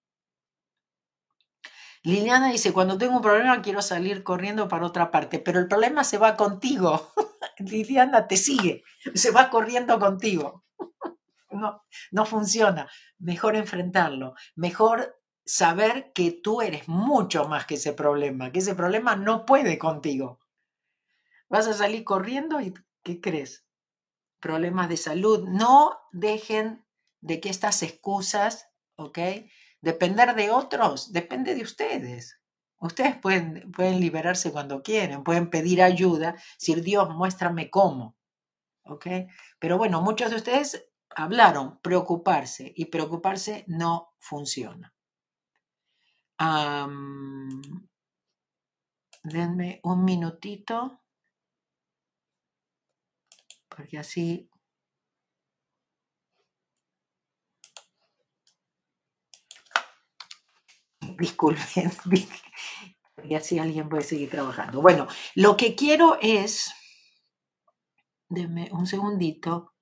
Liliana 2.05 2.51
dice, 2.51 2.73
cuando 2.73 2.97
tengo 2.97 3.17
un 3.17 3.23
problema 3.23 3.61
quiero 3.61 3.83
salir 3.83 4.25
corriendo 4.25 4.67
para 4.67 4.87
otra 4.87 5.11
parte, 5.11 5.39
pero 5.39 5.61
el 5.61 5.69
problema 5.69 6.05
se 6.05 6.17
va 6.17 6.37
contigo. 6.37 7.13
Liliana 7.59 8.27
te 8.27 8.39
sigue, 8.39 8.83
se 9.15 9.31
va 9.31 9.51
corriendo 9.51 10.01
contigo 10.01 10.65
no, 11.51 11.85
no 12.11 12.25
funciona. 12.25 12.89
Mejor 13.19 13.57
enfrentarlo, 13.57 14.35
mejor 14.57 15.21
saber 15.45 16.13
que 16.15 16.41
tú 16.43 16.63
eres 16.63 16.89
mucho 16.89 17.47
más 17.47 17.67
que 17.67 17.75
ese 17.75 17.93
problema, 17.93 18.53
que 18.53 18.61
ese 18.61 18.75
problema 18.75 19.17
no 19.17 19.45
puede 19.45 19.79
contigo. 19.79 20.41
Vas 21.51 21.67
a 21.67 21.75
salir 21.75 22.05
corriendo 22.05 22.59
y 22.63 22.73
¿qué 23.03 23.21
crees? 23.21 23.65
Problemas 24.41 24.89
de 24.89 24.97
salud. 24.97 25.49
No 25.49 25.99
dejen 26.13 26.85
de 27.21 27.41
que 27.41 27.49
estas 27.49 27.83
excusas, 27.83 28.69
¿ok? 28.97 29.19
Depender 29.81 30.35
de 30.35 30.51
otros, 30.51 31.13
depende 31.13 31.55
de 31.55 31.63
ustedes. 31.63 32.41
Ustedes 32.79 33.17
pueden, 33.17 33.71
pueden 33.71 34.01
liberarse 34.01 34.51
cuando 34.51 34.83
quieren, 34.83 35.23
pueden 35.23 35.51
pedir 35.51 35.83
ayuda, 35.83 36.35
decir 36.59 36.83
Dios, 36.83 37.09
muéstrame 37.15 37.71
cómo. 37.71 38.17
¿Ok? 38.85 39.07
Pero 39.61 39.79
bueno, 39.79 40.03
muchos 40.03 40.31
de 40.31 40.37
ustedes 40.37 40.89
hablaron 41.15 41.79
preocuparse 41.81 42.73
y 42.75 42.87
preocuparse 42.87 43.65
no 43.69 44.15
funciona. 44.19 44.93
denme 49.23 49.81
un 49.85 50.05
minutito, 50.05 51.02
porque 53.75 53.99
así... 53.99 54.49
Disculpen, 61.19 61.91
y 63.25 63.35
así 63.35 63.59
alguien 63.59 63.89
puede 63.89 64.03
seguir 64.03 64.31
trabajando. 64.31 64.81
Bueno, 64.81 65.09
lo 65.35 65.57
que 65.57 65.75
quiero 65.75 66.19
es, 66.21 66.73
denme 68.29 68.69
un 68.73 68.87
segundito, 68.87 69.73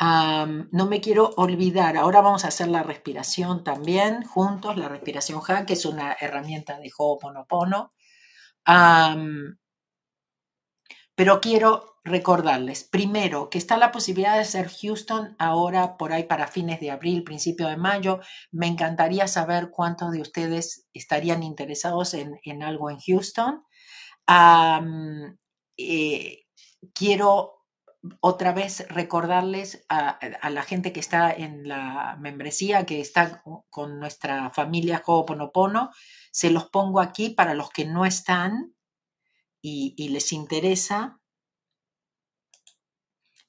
no 0.00 0.86
me 0.86 1.00
quiero 1.00 1.30
olvidar, 1.36 1.96
ahora 1.96 2.22
vamos 2.22 2.44
a 2.44 2.48
hacer 2.48 2.68
la 2.68 2.82
respiración 2.82 3.62
también 3.62 4.24
juntos, 4.24 4.76
la 4.76 4.88
respiración 4.88 5.42
Han, 5.46 5.66
que 5.66 5.74
es 5.74 5.84
una 5.84 6.16
herramienta 6.18 6.78
de 6.78 6.90
Ho'oponopono. 6.96 7.92
Um, 8.66 9.56
pero 11.14 11.40
quiero 11.40 11.89
recordarles, 12.04 12.84
primero, 12.84 13.50
que 13.50 13.58
está 13.58 13.76
la 13.76 13.92
posibilidad 13.92 14.38
de 14.38 14.44
ser 14.44 14.70
Houston 14.70 15.36
ahora 15.38 15.96
por 15.96 16.12
ahí 16.12 16.24
para 16.24 16.48
fines 16.48 16.80
de 16.80 16.90
abril, 16.90 17.24
principio 17.24 17.68
de 17.68 17.76
mayo. 17.76 18.20
Me 18.50 18.66
encantaría 18.66 19.28
saber 19.28 19.70
cuántos 19.70 20.12
de 20.12 20.20
ustedes 20.20 20.86
estarían 20.94 21.42
interesados 21.42 22.14
en, 22.14 22.40
en 22.44 22.62
algo 22.62 22.90
en 22.90 22.98
Houston. 22.98 23.62
Eh, 25.76 26.44
quiero 26.94 27.60
otra 28.20 28.52
vez 28.52 28.86
recordarles 28.88 29.84
a, 29.88 30.18
la 30.50 30.62
gente 30.62 30.92
que 30.92 31.00
está 31.00 31.30
en 31.32 31.68
la 31.68 32.16
membresía, 32.18 32.86
que 32.86 33.00
está 33.00 33.42
con 33.68 33.98
nuestra 33.98 34.50
familia 34.50 35.02
Ho'oponopono, 35.04 35.90
se 36.30 36.50
los 36.50 36.66
pongo 36.70 37.00
aquí 37.00 37.30
para 37.30 37.54
los 37.54 37.70
que 37.70 37.84
no 37.84 38.06
están 38.06 38.74
y, 39.60 40.08
les 40.08 40.32
interesa. 40.32 41.19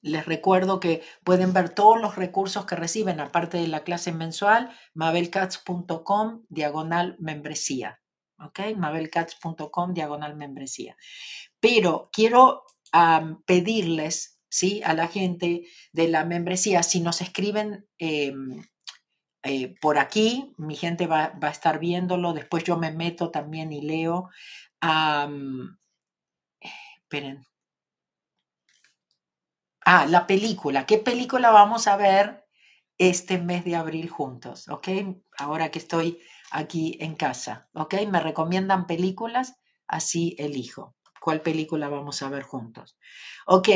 Les 0.02 0.26
recuerdo 0.26 0.80
que 0.80 1.02
pueden 1.22 1.52
ver 1.52 1.70
todos 1.70 2.00
los 2.00 2.16
recursos 2.16 2.66
que 2.66 2.74
reciben, 2.74 3.20
aparte 3.20 3.58
de 3.58 3.68
la 3.68 3.84
clase 3.84 4.12
mensual, 4.12 4.76
mabelcats.com 4.94 6.44
diagonal 6.48 7.16
membresía. 7.20 8.00
¿Ok? 8.38 8.60
mabelcats.com 8.76 9.94
diagonal 9.94 10.34
membresía. 10.34 10.96
Pero 11.60 12.10
quiero 12.12 12.64
pedirles 13.46 14.40
¿sí? 14.48 14.82
a 14.84 14.92
la 14.94 15.06
gente 15.06 15.68
de 15.92 16.08
la 16.08 16.24
membresía. 16.24 16.82
Si 16.82 17.00
nos 17.00 17.20
escriben 17.20 17.86
em, 17.98 18.64
eh, 19.44 19.74
por 19.80 19.98
aquí, 19.98 20.52
mi 20.58 20.74
gente 20.74 21.06
va, 21.06 21.32
a 21.40 21.48
estar 21.48 21.78
viéndolo, 21.78 22.32
después 22.32 22.64
yo 22.64 22.76
me 22.76 22.90
meto 22.90 23.30
también 23.30 23.72
y 23.72 23.80
leo. 23.80 24.30
esperen. 26.60 27.51
Ah, 29.84 30.06
la 30.06 30.26
película. 30.26 30.86
¿Qué 30.86 30.98
película 30.98 31.50
vamos 31.50 31.86
a 31.86 31.96
ver 31.96 32.46
este 32.98 33.38
mes 33.38 33.64
de 33.64 33.76
abril 33.76 34.08
juntos? 34.08 34.68
¿Ok? 34.68 34.88
Ahora 35.38 35.70
que 35.70 35.78
estoy 35.78 36.20
aquí 36.50 36.96
en 37.00 37.16
casa. 37.16 37.68
¿Ok? 37.74 37.94
Me 38.08 38.20
recomiendan 38.20 38.86
películas, 38.86 39.56
así 39.86 40.36
elijo 40.38 40.94
cuál 41.22 41.40
película 41.40 41.88
vamos 41.88 42.20
a 42.22 42.28
ver 42.28 42.42
juntos. 42.42 42.98
Ok, 43.46 43.68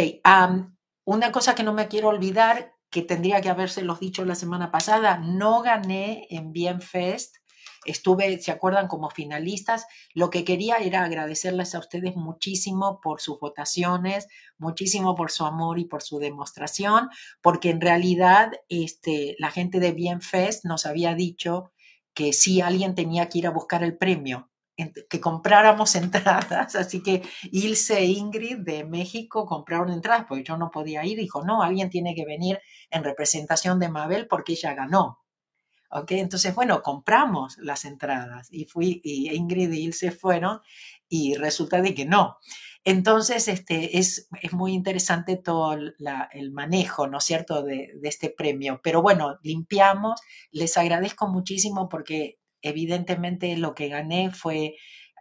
una 1.05 1.33
cosa 1.33 1.55
que 1.55 1.63
no 1.63 1.73
me 1.73 1.89
quiero 1.89 2.09
olvidar, 2.09 2.75
que 2.91 3.03
tendría 3.03 3.41
que 3.41 3.49
haberse 3.49 3.83
los 3.83 4.01
dicho 4.01 4.25
la 4.25 4.35
semana 4.35 4.71
pasada, 4.71 5.19
no 5.19 5.63
gané 5.63 6.27
en 6.31 6.53
Bienfest. 6.53 7.37
Estuve, 7.85 8.39
¿se 8.41 8.51
acuerdan? 8.51 8.89
Como 8.89 9.11
finalistas. 9.11 9.87
Lo 10.15 10.31
que 10.31 10.45
quería 10.45 10.77
era 10.77 11.05
agradecerles 11.05 11.75
a 11.75 11.79
ustedes 11.79 12.17
muchísimo 12.17 13.01
por 13.01 13.21
sus 13.21 13.39
votaciones, 13.39 14.29
muchísimo 14.59 15.15
por 15.15 15.31
su 15.31 15.45
amor 15.45 15.79
y 15.79 15.85
por 15.85 16.03
su 16.03 16.19
demostración, 16.19 17.09
porque 17.43 17.71
en 17.71 17.81
realidad 17.81 18.53
este, 18.69 19.37
la 19.39 19.51
gente 19.51 19.81
de 19.81 19.93
Bienfest 19.93 20.65
nos 20.65 20.87
había 20.87 21.15
dicho 21.15 21.73
que 22.15 22.33
sí 22.33 22.61
alguien 22.61 22.95
tenía 22.95 23.29
que 23.29 23.39
ir 23.39 23.47
a 23.47 23.51
buscar 23.51 23.83
el 23.83 23.97
premio 23.97 24.51
que 25.09 25.21
compráramos 25.21 25.95
entradas, 25.95 26.77
así 26.77 27.03
que 27.03 27.23
Ilse 27.51 27.99
e 27.99 28.05
Ingrid 28.07 28.59
de 28.59 28.85
México 28.85 29.47
compraron 29.47 29.91
entradas 29.91 30.27
porque 30.29 30.45
yo 30.45 30.57
no 30.57 30.71
podía 30.71 31.05
ir, 31.05 31.19
dijo, 31.19 31.45
no, 31.45 31.63
alguien 31.63 31.91
tiene 31.91 32.15
que 32.15 32.25
venir 32.25 32.61
en 32.91 33.05
representación 33.05 33.79
de 33.79 33.89
Mabel 33.89 34.27
porque 34.29 34.53
ella 34.53 34.75
ganó. 34.75 35.19
¿Ok? 35.91 36.13
Entonces, 36.13 36.55
bueno, 36.55 36.83
compramos 36.83 37.57
las 37.59 37.85
entradas 37.85 38.49
y 38.51 38.65
fui, 38.65 39.01
y 39.05 39.35
Ingrid 39.35 39.73
y 39.73 39.85
Ilse 39.85 40.11
fueron 40.11 40.61
y 41.09 41.35
resulta 41.37 41.81
de 41.81 41.95
que 41.95 42.05
no. 42.07 42.39
Entonces, 42.85 43.49
este, 43.49 43.99
es, 43.99 44.29
es 44.43 44.53
muy 44.53 44.73
interesante 44.73 45.37
todo 45.37 45.73
el 45.73 46.53
manejo, 46.53 47.09
¿no 47.09 47.19
es 47.19 47.25
cierto?, 47.25 47.63
de, 47.63 47.93
de 48.01 48.09
este 48.09 48.31
premio. 48.31 48.81
Pero 48.83 49.03
bueno, 49.03 49.39
limpiamos, 49.43 50.21
les 50.53 50.77
agradezco 50.77 51.27
muchísimo 51.29 51.89
porque 51.89 52.39
evidentemente 52.63 53.57
lo 53.57 53.75
que 53.75 53.89
gané 53.89 54.31
fue 54.31 54.77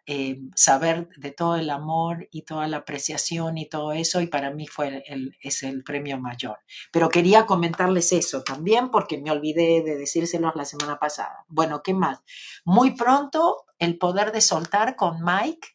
eh, 0.08 0.40
saber 0.56 1.10
de 1.18 1.32
todo 1.32 1.56
el 1.56 1.70
amor 1.70 2.28
y 2.32 2.44
toda 2.44 2.68
la 2.68 2.78
apreciación 2.78 3.58
y 3.58 3.68
todo 3.68 3.92
eso, 3.92 4.22
y 4.22 4.28
para 4.28 4.52
mí 4.52 4.68
fue 4.68 5.04
el, 5.08 5.36
es 5.42 5.64
el 5.64 5.84
premio 5.84 6.20
mayor. 6.20 6.60
Pero 6.92 7.10
quería 7.10 7.46
comentarles 7.46 8.12
eso 8.12 8.44
también 8.44 8.92
porque 8.92 9.18
me 9.18 9.32
olvidé 9.32 9.82
de 9.84 9.98
decírselos 9.98 10.56
la 10.56 10.66
semana 10.66 11.00
pasada. 11.00 11.46
Bueno, 11.48 11.82
¿qué 11.84 11.94
más? 11.94 12.20
Muy 12.66 12.92
pronto 12.92 13.66
el 13.80 13.98
poder 13.98 14.32
de 14.32 14.42
soltar 14.42 14.96
con 14.96 15.24
Mike. 15.24 15.70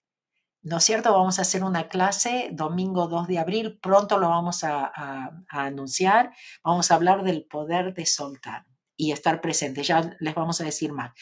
¿No 0.62 0.76
es 0.76 0.84
cierto? 0.84 1.12
Vamos 1.12 1.38
a 1.38 1.42
hacer 1.42 1.64
una 1.64 1.88
clase 1.88 2.50
domingo 2.52 3.08
2 3.08 3.26
de 3.28 3.38
abril, 3.38 3.78
pronto 3.82 4.18
lo 4.18 4.28
vamos 4.28 4.62
a 4.62 5.32
anunciar. 5.48 6.32
Vamos 6.62 6.90
a 6.90 6.94
hablar 6.96 7.24
del 7.24 7.46
poder 7.46 7.94
de 7.94 8.06
soltar. 8.06 8.66
y 8.96 9.12
estar 9.12 9.40
presente. 9.40 9.82
Ya 9.82 10.14
les 10.20 10.34
vamos 10.34 10.60
a 10.60 10.64
decir 10.64 10.92
más. 10.92 11.12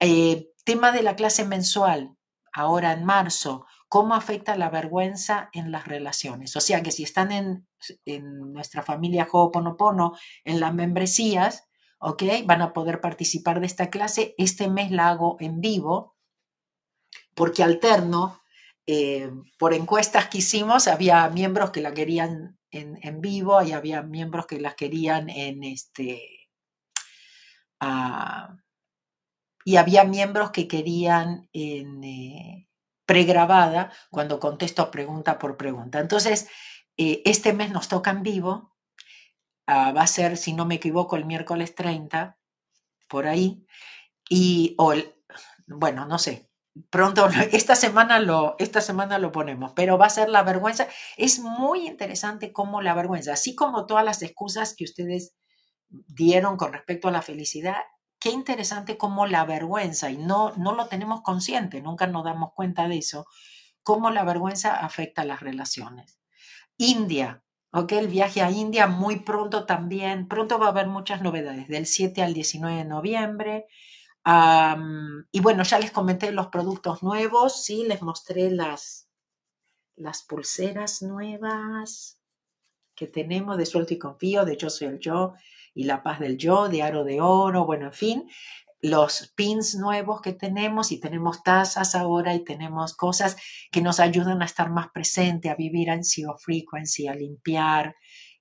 Eh, 0.00 0.50
tema 0.64 0.92
de 0.92 1.02
la 1.02 1.16
clase 1.16 1.44
mensual, 1.44 2.16
ahora 2.52 2.92
en 2.92 3.04
marzo, 3.04 3.66
¿cómo 3.88 4.14
afecta 4.14 4.56
la 4.56 4.70
vergüenza 4.70 5.50
en 5.52 5.72
las 5.72 5.86
relaciones? 5.86 6.56
O 6.56 6.60
sea 6.60 6.82
que 6.82 6.92
si 6.92 7.02
están 7.02 7.32
en, 7.32 7.66
en 8.04 8.52
nuestra 8.52 8.82
familia 8.82 9.28
Ho'oponopono, 9.30 10.12
en 10.44 10.60
las 10.60 10.74
membresías, 10.74 11.68
¿ok? 11.98 12.22
Van 12.44 12.62
a 12.62 12.72
poder 12.72 13.00
participar 13.00 13.60
de 13.60 13.66
esta 13.66 13.90
clase. 13.90 14.34
Este 14.36 14.68
mes 14.68 14.90
la 14.90 15.08
hago 15.08 15.36
en 15.40 15.60
vivo 15.60 16.16
porque 17.34 17.62
alterno. 17.62 18.40
Eh, 18.86 19.30
por 19.58 19.74
encuestas 19.74 20.26
que 20.26 20.38
hicimos, 20.38 20.88
había 20.88 21.28
miembros 21.28 21.70
que 21.70 21.80
la 21.80 21.94
querían 21.94 22.58
en, 22.70 23.20
vivo 23.20 23.62
y 23.62 23.72
había 23.72 24.02
miembros 24.02 24.46
que 24.46 24.60
la 24.60 24.74
querían 24.74 25.28
en 25.28 25.62
este. 25.62 26.48
Ah, 27.78 28.56
y 29.64 29.76
había 29.76 30.04
miembros 30.04 30.50
que 30.50 30.68
querían 30.68 31.48
en 31.52 32.04
eh, 32.04 32.68
pregrabada 33.06 33.92
cuando 34.10 34.40
contesto 34.40 34.90
pregunta 34.90 35.38
por 35.38 35.56
pregunta. 35.56 36.00
Entonces, 36.00 36.48
eh, 36.96 37.22
este 37.24 37.52
mes 37.52 37.70
nos 37.70 37.88
toca 37.88 38.10
en 38.10 38.22
vivo 38.22 38.72
Ah, 39.66 39.92
va 39.92 40.02
a 40.02 40.06
ser, 40.06 40.36
si 40.36 40.52
no 40.52 40.66
me 40.66 40.74
equivoco, 40.76 41.16
el 41.16 41.24
miércoles 41.24 41.74
30, 41.74 42.38
por 43.08 43.26
ahí. 43.26 43.66
Y, 44.28 44.76
bueno, 45.66 46.06
no 46.06 46.18
sé, 46.18 46.50
pronto, 46.90 47.28
esta 47.52 47.76
semana, 47.76 48.18
lo, 48.18 48.56
esta 48.58 48.80
semana 48.80 49.18
lo 49.18 49.32
ponemos, 49.32 49.72
pero 49.74 49.98
va 49.98 50.06
a 50.06 50.10
ser 50.10 50.28
la 50.28 50.42
vergüenza. 50.42 50.88
Es 51.16 51.38
muy 51.40 51.86
interesante 51.86 52.52
cómo 52.52 52.82
la 52.82 52.94
vergüenza, 52.94 53.34
así 53.34 53.54
como 53.54 53.86
todas 53.86 54.04
las 54.04 54.22
excusas 54.22 54.74
que 54.76 54.84
ustedes 54.84 55.34
dieron 55.88 56.56
con 56.56 56.72
respecto 56.72 57.08
a 57.08 57.12
la 57.12 57.22
felicidad, 57.22 57.82
qué 58.22 58.30
interesante 58.30 58.96
cómo 58.96 59.26
la 59.26 59.44
vergüenza, 59.44 60.10
y 60.10 60.16
no, 60.16 60.52
no 60.56 60.74
lo 60.74 60.86
tenemos 60.86 61.22
consciente, 61.22 61.82
nunca 61.82 62.06
nos 62.06 62.24
damos 62.24 62.52
cuenta 62.54 62.86
de 62.86 62.98
eso, 62.98 63.26
cómo 63.82 64.10
la 64.10 64.24
vergüenza 64.24 64.76
afecta 64.76 65.24
las 65.24 65.40
relaciones. 65.40 66.20
India, 66.76 67.42
Ok, 67.74 67.92
el 67.92 68.08
viaje 68.08 68.42
a 68.42 68.50
India 68.50 68.86
muy 68.86 69.20
pronto 69.20 69.64
también. 69.64 70.28
Pronto 70.28 70.58
va 70.58 70.66
a 70.66 70.70
haber 70.70 70.88
muchas 70.88 71.22
novedades, 71.22 71.68
del 71.68 71.86
7 71.86 72.22
al 72.22 72.34
19 72.34 72.76
de 72.76 72.84
noviembre. 72.84 73.66
y 75.32 75.40
bueno, 75.40 75.62
ya 75.62 75.78
les 75.78 75.90
comenté 75.90 76.32
los 76.32 76.48
productos 76.48 77.02
nuevos, 77.02 77.64
sí, 77.64 77.84
les 77.88 78.02
mostré 78.02 78.50
las, 78.50 79.08
las 79.96 80.22
pulseras 80.22 81.00
nuevas 81.02 82.20
que 82.94 83.06
tenemos 83.06 83.56
de 83.56 83.64
Suelto 83.66 83.94
y 83.94 83.98
Confío, 83.98 84.44
de 84.44 84.56
Yo 84.58 84.68
Soy 84.68 84.88
el 84.88 85.00
Yo 85.00 85.32
y 85.74 85.84
La 85.84 86.02
Paz 86.02 86.20
del 86.20 86.38
Yo, 86.38 86.68
de 86.68 86.82
Aro 86.82 87.04
de 87.04 87.20
Oro, 87.20 87.64
bueno, 87.66 87.86
en 87.86 87.92
fin 87.92 88.28
los 88.82 89.32
pins 89.36 89.76
nuevos 89.76 90.20
que 90.20 90.32
tenemos 90.32 90.90
y 90.90 90.98
tenemos 90.98 91.44
tazas 91.44 91.94
ahora 91.94 92.34
y 92.34 92.44
tenemos 92.44 92.94
cosas 92.94 93.36
que 93.70 93.80
nos 93.80 94.00
ayudan 94.00 94.42
a 94.42 94.44
estar 94.44 94.70
más 94.70 94.88
presente, 94.90 95.50
a 95.50 95.54
vivir 95.54 95.88
en 95.88 96.02
zero 96.02 96.36
frequency, 96.36 97.06
a 97.06 97.14
limpiar 97.14 97.94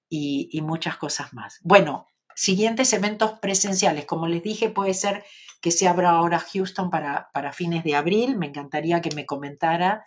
y, 0.10 0.60
muchas 0.64 0.98
cosas 0.98 1.32
más. 1.34 1.60
Bueno, 1.62 2.08
siguientes 2.36 2.92
eventos 2.92 3.34
presenciales. 3.40 4.06
Como 4.06 4.28
les 4.28 4.42
dije, 4.42 4.70
puede 4.70 4.96
ser 4.96 5.24
que 5.62 5.72
se 5.72 5.88
abra 5.88 6.10
ahora 6.10 6.40
Houston 6.40 6.90
para, 6.90 7.30
para 7.34 7.54
fines 7.54 7.84
de 7.84 7.96
abril. 7.96 8.36
Me 8.36 8.48
encantaría 8.48 9.00
que 9.00 9.16
me 9.16 9.28
comentara, 9.28 10.06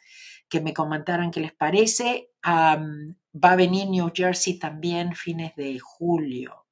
que 0.48 0.60
me 0.60 0.74
comentaran 0.74 1.30
qué 1.30 1.40
les 1.40 1.54
parece. 1.54 2.30
va 2.44 3.52
a 3.52 3.56
venir 3.56 3.88
New 3.88 4.10
Jersey 4.12 4.58
también 4.58 5.14
fines 5.14 5.54
de 5.54 5.78
julio 5.78 6.63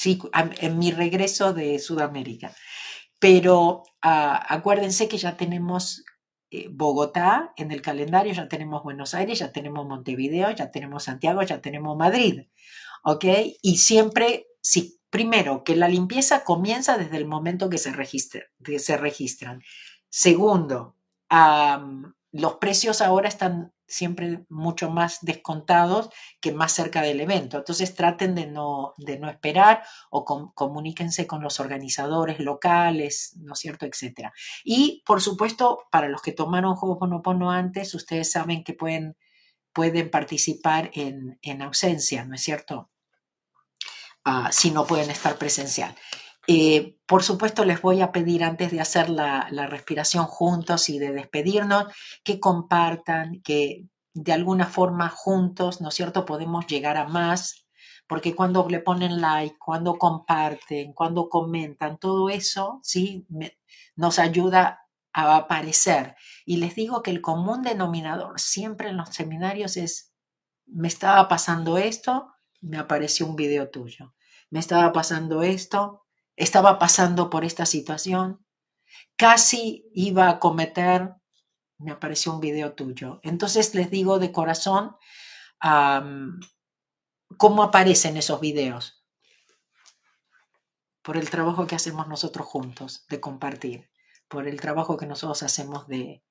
sí, 0.00 0.18
en 0.32 0.78
mi 0.78 0.92
regreso 0.92 1.52
de 1.52 1.78
Sudamérica. 1.78 2.54
Pero 3.18 3.82
ah, 4.00 4.46
acuérdense 4.48 5.08
que 5.08 5.18
ya 5.18 5.36
tenemos 5.36 6.04
eh, 6.50 6.68
Bogotá 6.70 7.52
en 7.58 7.70
el 7.70 7.82
calendario, 7.82 8.32
ya 8.32 8.48
tenemos 8.48 8.82
Buenos 8.82 9.12
Aires, 9.12 9.40
ya 9.40 9.52
tenemos 9.52 9.86
Montevideo, 9.86 10.52
ya 10.52 10.70
tenemos 10.70 11.04
Santiago, 11.04 11.42
ya 11.42 11.60
tenemos 11.60 11.98
Madrid. 11.98 12.46
¿Ok? 13.04 13.26
Y 13.60 13.76
siempre, 13.76 14.46
primero, 15.10 15.64
que 15.64 15.76
la 15.76 15.88
limpieza 15.88 16.44
comienza 16.44 16.96
desde 16.96 17.18
el 17.18 17.26
momento 17.26 17.68
que 17.68 17.76
se, 17.76 17.92
que 18.64 18.78
se 18.78 18.96
registran. 18.96 19.62
Segundo, 20.08 20.96
los 22.32 22.54
precios 22.54 23.02
ahora 23.02 23.28
están 23.28 23.74
siempre 23.90 24.44
mucho 24.48 24.88
más 24.90 25.18
descontados 25.20 26.10
que 26.40 26.52
más 26.52 26.72
cerca 26.72 27.02
del 27.02 27.20
evento. 27.20 27.58
Entonces 27.58 27.94
traten 27.94 28.34
de 28.34 28.46
no, 28.46 28.94
de 28.96 29.18
no 29.18 29.28
esperar 29.28 29.82
o 30.10 30.24
comuníquense 30.54 31.26
con 31.26 31.42
los 31.42 31.60
organizadores 31.60 32.38
locales, 32.38 33.36
¿no 33.40 33.54
es 33.54 33.58
cierto?, 33.58 33.86
etcétera. 33.86 34.32
Y 34.64 35.02
por 35.04 35.20
supuesto, 35.20 35.86
para 35.90 36.08
los 36.08 36.22
que 36.22 36.32
tomaron 36.32 36.76
Ho'oponopono 36.80 37.50
antes, 37.50 37.94
ustedes 37.94 38.30
saben 38.30 38.62
que 38.62 38.74
pueden, 38.74 39.16
pueden 39.72 40.10
participar 40.10 40.90
en, 40.94 41.62
ausencia, 41.62 42.24
¿no 42.24 42.36
es 42.36 42.42
cierto? 42.42 42.90
Ah, 44.24 44.50
si 44.52 44.70
no 44.70 44.86
pueden 44.86 45.10
estar 45.10 45.36
presencial. 45.36 45.94
Eh, 46.52 46.96
por 47.06 47.22
supuesto, 47.22 47.64
les 47.64 47.80
voy 47.80 48.00
a 48.00 48.10
pedir 48.10 48.42
antes 48.42 48.72
de 48.72 48.80
hacer 48.80 49.08
la, 49.08 49.46
respiración 49.68 50.24
juntos 50.24 50.88
y 50.88 50.98
de 50.98 51.12
despedirnos, 51.12 51.84
que 52.24 52.40
compartan, 52.40 53.40
que 53.42 53.86
de 54.14 54.32
alguna 54.32 54.66
forma 54.66 55.10
juntos, 55.10 55.80
¿no 55.80 55.90
es 55.90 55.94
cierto?, 55.94 56.24
podemos 56.24 56.66
llegar 56.66 56.96
a 56.96 57.06
más, 57.06 57.66
porque 58.08 58.34
cuando 58.34 58.66
le 58.68 58.80
ponen 58.80 59.20
like, 59.20 59.58
cuando 59.64 59.96
comparten, 59.96 60.92
cuando 60.92 61.28
comentan, 61.28 61.98
todo 61.98 62.30
eso, 62.30 62.80
¿sí?, 62.82 63.24
nos 63.94 64.18
ayuda 64.18 64.80
a 65.12 65.36
aparecer. 65.36 66.16
Y 66.44 66.56
les 66.56 66.74
digo 66.74 67.00
que 67.04 67.12
el 67.12 67.20
común 67.20 67.62
denominador 67.62 68.40
siempre 68.40 68.88
en 68.88 68.96
los 68.96 69.10
seminarios 69.10 69.76
es, 69.76 70.14
me 70.66 70.88
estaba 70.88 71.28
pasando 71.28 71.78
esto, 71.78 72.32
me 72.60 72.76
apareció 72.76 73.26
un 73.26 73.36
video 73.36 73.70
tuyo. 73.70 74.14
Me 74.50 74.58
estaba 74.58 74.92
pasando 74.92 75.44
esto, 75.44 76.06
estaba 76.36 76.78
pasando 76.78 77.30
por 77.30 77.44
esta 77.44 77.66
situación, 77.66 78.44
casi 79.16 79.90
iba 79.94 80.28
a 80.28 80.38
cometer, 80.38 81.14
me 81.78 81.92
apareció 81.92 82.32
un 82.32 82.40
video 82.40 82.74
tuyo. 82.74 83.20
Entonces 83.22 83.74
les 83.74 83.90
digo 83.90 84.18
de 84.18 84.32
corazón, 84.32 84.96
¿cómo 87.36 87.62
aparecen 87.62 88.16
esos 88.16 88.40
videos? 88.40 89.04
Por 91.02 91.16
el 91.16 91.30
trabajo 91.30 91.66
que 91.66 91.76
hacemos 91.76 92.08
nosotros 92.08 92.46
juntos 92.46 93.06
de 93.08 93.20
compartir, 93.20 93.90
por 94.28 94.46
el 94.46 94.60
trabajo 94.60 94.96
que 94.96 95.06
nosotros 95.06 95.42
hacemos 95.42 95.88
de, 95.88 96.22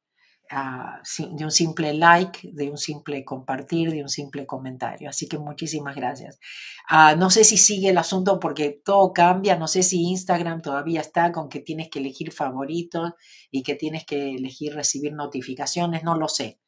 Ah, 0.52 1.02
de 1.18 1.44
un 1.46 1.52
simple 1.52 1.94
like, 1.94 2.50
de 2.52 2.72
un 2.72 2.78
simple 2.80 3.24
compartir, 3.24 3.92
de 3.92 4.02
un 4.02 4.10
simple 4.10 4.48
comentario. 4.48 5.08
Así 5.10 5.28
que 5.28 5.38
muchísimas 5.38 5.96
gracias. 5.96 6.40
Ah, 6.88 7.16
no 7.16 7.30
sé 7.30 7.44
si 7.44 7.58
sigue 7.58 7.90
el 7.90 8.00
asunto 8.00 8.40
porque 8.40 8.82
todo 8.84 9.14
cambia, 9.14 9.56
no 9.58 9.68
sé 9.68 9.84
si 9.84 10.02
Instagram 10.10 10.64
todavía 10.64 11.02
está 11.02 11.32
con 11.32 11.50
que 11.50 11.60
tienes 11.60 11.90
que 11.90 12.00
elegir 12.00 12.32
favoritos 12.32 13.12
y 13.52 13.62
que 13.62 13.76
tienes 13.76 14.06
que 14.06 14.36
elegir 14.36 14.74
recibir 14.74 15.14
notificaciones, 15.14 16.04
no 16.04 16.18
lo 16.18 16.28
sé. 16.28 16.60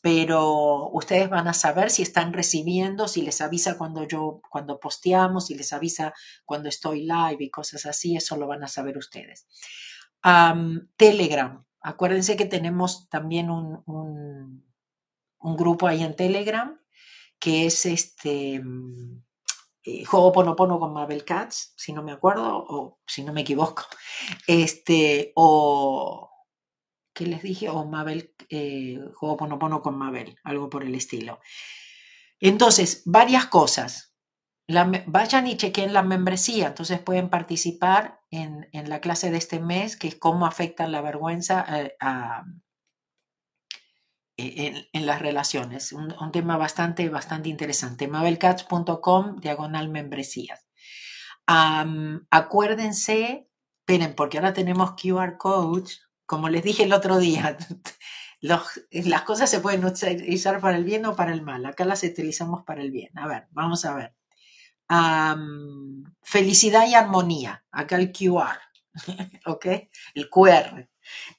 Pero 0.00 0.88
ustedes 0.92 1.28
van 1.28 1.48
a 1.48 1.52
saber 1.52 1.90
si 1.90 2.02
están 2.02 2.32
recibiendo, 2.32 3.06
si 3.06 3.20
les 3.20 3.42
avisa 3.42 3.76
cuando 3.76 4.08
yo, 4.08 4.40
cuando 4.50 4.80
posteamos, 4.80 5.46
si 5.46 5.54
les 5.54 5.74
avisa 5.74 6.14
cuando 6.46 6.70
estoy 6.70 7.02
live 7.02 7.36
y 7.40 7.50
cosas 7.50 7.84
así, 7.84 8.16
eso 8.16 8.36
lo 8.36 8.46
van 8.46 8.64
a 8.64 8.68
saber 8.68 8.96
ustedes. 8.96 9.46
Telegram. 10.96 11.65
Acuérdense 11.86 12.36
que 12.36 12.46
tenemos 12.46 13.08
también 13.08 13.48
un, 13.48 13.80
un, 15.38 15.56
grupo 15.56 15.86
ahí 15.86 16.02
en 16.02 16.16
Telegram 16.16 16.76
que 17.38 17.66
es 17.66 17.86
este 17.86 18.58
mm, 18.58 19.22
eh, 19.84 20.04
Juego 20.04 20.32
Ponopono 20.32 20.80
con 20.80 20.92
Mabel 20.92 21.24
Katz, 21.24 21.74
si 21.76 21.92
no 21.92 22.02
me 22.02 22.10
acuerdo, 22.10 22.66
o 22.68 22.98
si 23.06 23.22
no 23.22 23.32
me 23.32 23.42
equivoco. 23.42 23.84
Este, 24.48 25.30
o 25.36 26.28
¿qué 27.12 27.26
les 27.26 27.44
dije? 27.44 27.68
O 27.68 27.84
Mabel, 27.84 28.34
eh, 28.50 28.98
Juego 29.14 29.36
Ponopono 29.36 29.80
con 29.80 29.96
Mabel, 29.96 30.36
algo 30.42 30.68
por 30.68 30.82
el 30.82 30.96
estilo. 30.96 31.38
Entonces, 32.40 33.02
varias 33.04 33.46
cosas 33.46 34.15
vayan 34.68 35.46
y 35.46 35.56
chequen 35.56 35.92
la 35.92 36.02
membresía, 36.02 36.68
entonces 36.68 37.00
pueden 37.00 37.30
participar 37.30 38.20
en, 38.30 38.68
la 38.72 39.00
clase 39.00 39.30
de 39.30 39.38
este 39.38 39.60
mes, 39.60 39.96
que 39.96 40.08
es 40.08 40.16
cómo 40.16 40.46
afecta 40.46 40.88
la 40.88 41.00
vergüenza 41.00 41.64
eh, 41.78 41.96
e, 44.36 44.88
en, 44.92 45.06
las 45.06 45.22
relaciones. 45.22 45.92
Un, 45.92 46.32
tema 46.32 46.56
bastante, 46.56 47.08
bastante 47.08 47.48
interesante. 47.48 48.08
mabelcats.com, 48.08 49.36
diagonal 49.36 49.88
membresías. 49.88 50.66
acuérdense, 51.46 53.48
esperen, 53.80 54.14
porque 54.16 54.38
ahora 54.38 54.52
tenemos 54.52 54.94
QR 55.00 55.36
codes, 55.38 56.08
como 56.26 56.48
les 56.48 56.64
dije 56.64 56.84
el 56.84 56.92
otro 56.92 57.18
día. 57.18 57.56
las 58.40 59.22
cosas 59.22 59.48
se 59.48 59.60
pueden 59.60 59.84
utilizar 59.84 60.60
para 60.60 60.76
el 60.76 60.84
bien 60.84 61.06
o 61.06 61.14
para 61.14 61.32
el 61.32 61.42
mal. 61.42 61.64
Acá 61.66 61.84
las 61.84 62.02
utilizamos 62.02 62.64
para 62.64 62.82
el 62.82 62.90
bien. 62.90 63.16
A 63.18 63.28
ver, 63.28 63.46
vamos 63.52 63.84
a 63.84 63.94
ver. 63.94 64.16
Felicidad 66.22 66.86
y 66.88 66.94
armonía. 66.94 67.64
Acá 67.70 67.96
el 67.96 68.12
QR, 68.12 68.58
¿ok? 69.46 69.66
El 70.14 70.30
QR. 70.30 70.88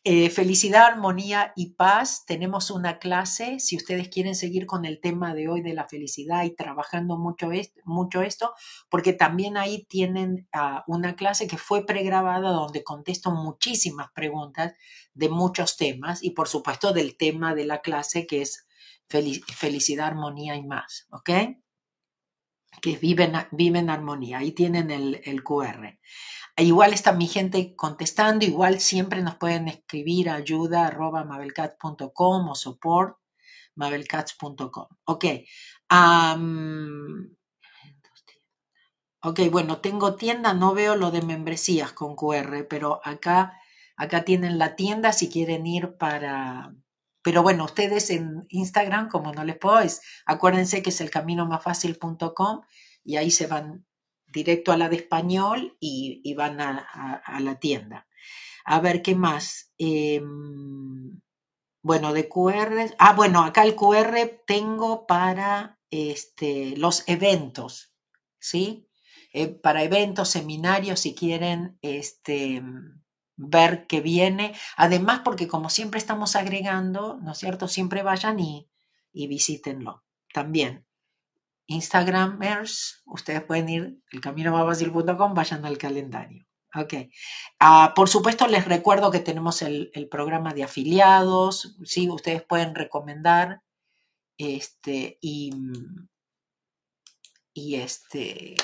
Eh, 0.04 0.30
felicidad, 0.30 0.86
armonía 0.86 1.54
y 1.56 1.74
paz. 1.74 2.24
Tenemos 2.26 2.72
una 2.72 3.00
clase, 3.00 3.60
si 3.60 3.76
ustedes 3.76 4.10
quieren 4.10 4.36
seguir 4.36 4.66
con 4.66 4.86
el 4.86 5.02
tema 5.02 5.34
de 5.34 5.50
hoy 5.50 5.62
de 5.62 5.74
la 5.74 5.88
felicidad 5.88 6.46
y 6.46 6.56
trabajando 6.56 7.18
mucho, 7.18 7.52
esto, 7.52 7.82
mucho 7.84 8.22
esto 8.22 8.54
porque 8.90 9.14
también 9.14 9.58
ahí 9.58 9.86
tienen 9.90 10.48
ah, 10.54 10.84
una 10.88 11.16
clase 11.16 11.48
que 11.48 11.58
fue 11.58 11.86
pregrabada 11.86 12.52
donde 12.52 12.84
contesto 12.84 13.32
muchísimas 13.32 14.10
preguntas 14.14 14.74
de 15.14 15.30
muchos 15.30 15.78
temas 15.78 16.24
y 16.24 16.32
por 16.32 16.48
supuesto 16.48 16.94
del 16.94 17.18
tema 17.18 17.56
de 17.56 17.66
la 17.66 17.82
clase 17.82 18.26
que 18.26 18.42
es 18.42 18.68
felicidad, 19.10 20.08
armonía 20.08 20.56
y 20.56 20.66
más, 20.66 21.08
¿ok? 21.12 21.30
Que 22.82 22.98
viven, 22.98 23.34
viven 23.52 23.86
en 23.86 23.90
armonía. 23.90 24.40
Ahí 24.40 24.52
tienen 24.52 24.92
el, 24.92 25.22
el 25.26 25.44
QR. 25.44 25.98
E 26.56 26.64
igual 26.64 26.94
está 26.94 27.12
mi 27.12 27.28
gente 27.28 27.76
contestando, 27.76 28.44
igual 28.44 28.80
siempre 28.80 29.22
nos 29.22 29.36
pueden 29.36 29.68
escribir 29.68 30.30
ayuda 30.30 30.88
arroba 30.88 31.24
mabelcats.com 31.24 32.50
o 32.50 32.56
support 32.56 33.18
mabelcats.com. 33.78 34.88
Ok. 35.06 35.26
ok, 39.22 39.40
bueno, 39.52 39.82
tengo 39.82 40.16
tienda, 40.16 40.54
no 40.56 40.74
veo 40.74 40.96
lo 40.96 41.12
de 41.12 41.22
membresías 41.22 41.92
con 41.94 42.16
QR, 42.16 42.66
pero 42.68 43.02
acá, 43.04 43.54
acá 43.96 44.26
tienen 44.26 44.58
la 44.58 44.76
tienda 44.76 45.14
si 45.14 45.30
quieren 45.30 45.68
ir 45.68 45.96
para... 45.98 46.74
Pero 47.28 47.44
bueno, 47.44 47.66
ustedes 47.66 48.10
en 48.10 48.46
Instagram, 48.48 49.10
como 49.10 49.34
no 49.34 49.44
les 49.44 49.58
puedo, 49.58 49.86
acuérdense 50.26 50.82
que 50.82 50.92
es 50.92 51.02
el 51.02 51.10
camino 51.10 51.46
más 51.46 51.62
fácil.com 51.62 52.62
y 53.04 53.18
ahí 53.18 53.32
se 53.32 53.48
van 53.48 53.86
directo 54.28 54.72
a 54.72 54.78
la 54.78 54.88
de 54.88 54.96
español 54.96 55.76
y, 55.82 56.34
van 56.36 56.62
a, 56.62 57.22
la 57.42 57.60
tienda. 57.60 58.08
A 58.64 58.80
ver, 58.80 59.02
¿qué 59.02 59.14
más? 59.14 59.74
Em, 59.78 61.20
bueno, 61.82 62.14
de 62.14 62.30
QR. 62.30 62.96
Ah, 62.98 63.12
bueno, 63.12 63.44
acá 63.44 63.64
el 63.64 63.76
QR 63.76 64.16
tengo 64.48 65.06
para 65.06 65.82
este, 65.90 66.78
los 66.78 67.04
eventos, 67.10 67.94
¿sí? 68.40 68.88
Eh, 69.34 69.50
para 69.50 69.84
eventos, 69.84 70.30
seminarios, 70.30 71.02
si 71.02 71.14
quieren 71.14 71.78
este, 71.82 72.64
ver 73.38 73.88
qué 73.88 74.02
viene. 74.02 74.54
Además, 74.76 75.22
porque 75.24 75.48
como 75.48 75.70
siempre 75.70 76.00
estamos 76.00 76.36
agregando, 76.36 77.20
¿no 77.22 77.32
es 77.32 77.38
cierto? 77.38 77.68
Siempre 77.68 78.04
vayan 78.04 78.40
y, 78.40 78.70
y 79.14 79.28
visítenlo 79.28 80.04
también. 80.34 80.86
Instagramers, 81.68 83.04
ustedes 83.06 83.44
pueden 83.44 83.70
ir 83.70 84.02
el 84.12 84.22
camino 84.22 84.54
vayan 85.34 85.66
al 85.66 85.78
calendario. 85.78 86.46
Ok. 86.76 86.94
Ah, 87.60 87.94
por 87.96 88.10
supuesto, 88.10 88.48
les 88.48 88.66
recuerdo 88.66 89.12
que 89.12 89.20
tenemos 89.20 89.62
el, 89.62 89.92
programa 90.12 90.54
de 90.54 90.64
afiliados. 90.64 91.78
Sí, 91.84 92.10
ustedes 92.10 92.44
pueden 92.44 92.76
recomendar. 92.76 93.64
Este, 94.38 95.18
y, 95.22 95.52
y 97.54 97.76
este, 97.76 98.56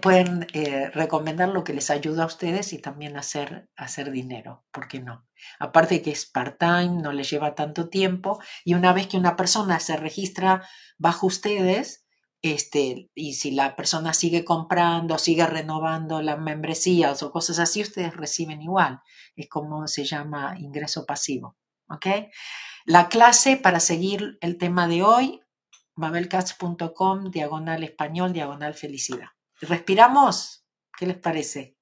pueden 0.00 0.46
eh, 0.52 0.90
recomendar 0.90 1.48
lo 1.48 1.64
que 1.64 1.72
les 1.72 1.90
ayuda 1.90 2.24
a 2.24 2.26
ustedes 2.26 2.72
y 2.72 2.78
también 2.78 3.16
hacer, 3.16 3.70
hacer 3.74 4.10
dinero, 4.10 4.64
¿por 4.70 4.86
qué 4.86 5.00
no? 5.00 5.26
Aparte 5.58 6.02
que 6.02 6.10
es 6.10 6.26
part-time, 6.26 7.00
no 7.00 7.12
les 7.12 7.30
lleva 7.30 7.54
tanto 7.54 7.88
tiempo 7.88 8.38
y 8.64 8.74
una 8.74 8.92
vez 8.92 9.06
que 9.06 9.16
una 9.16 9.34
persona 9.34 9.80
se 9.80 9.96
registra 9.96 10.68
bajo 10.98 11.26
ustedes, 11.26 12.04
este, 12.42 13.08
y 13.14 13.34
si 13.34 13.52
la 13.52 13.74
persona 13.74 14.12
sigue 14.12 14.44
comprando, 14.44 15.16
sigue 15.16 15.46
renovando 15.46 16.20
las 16.20 16.38
membresías 16.38 17.22
o 17.22 17.30
cosas 17.30 17.58
así, 17.58 17.82
ustedes 17.82 18.14
reciben 18.14 18.60
igual. 18.60 19.00
Es 19.36 19.48
como 19.48 19.86
se 19.86 20.04
llama 20.04 20.54
ingreso 20.58 21.06
pasivo. 21.06 21.56
¿Ok? 21.88 22.06
La 22.84 23.08
clase 23.08 23.56
para 23.56 23.80
seguir 23.80 24.38
el 24.40 24.58
tema 24.58 24.88
de 24.88 25.02
hoy, 25.02 25.40
mabelcats.com, 25.94 27.30
diagonal 27.30 27.84
español, 27.84 28.32
diagonal 28.32 28.74
felicidad. 28.74 29.28
¿Respiramos? 29.62 30.66
¿Qué 30.98 31.06
les 31.06 31.18
parece? 31.18 31.78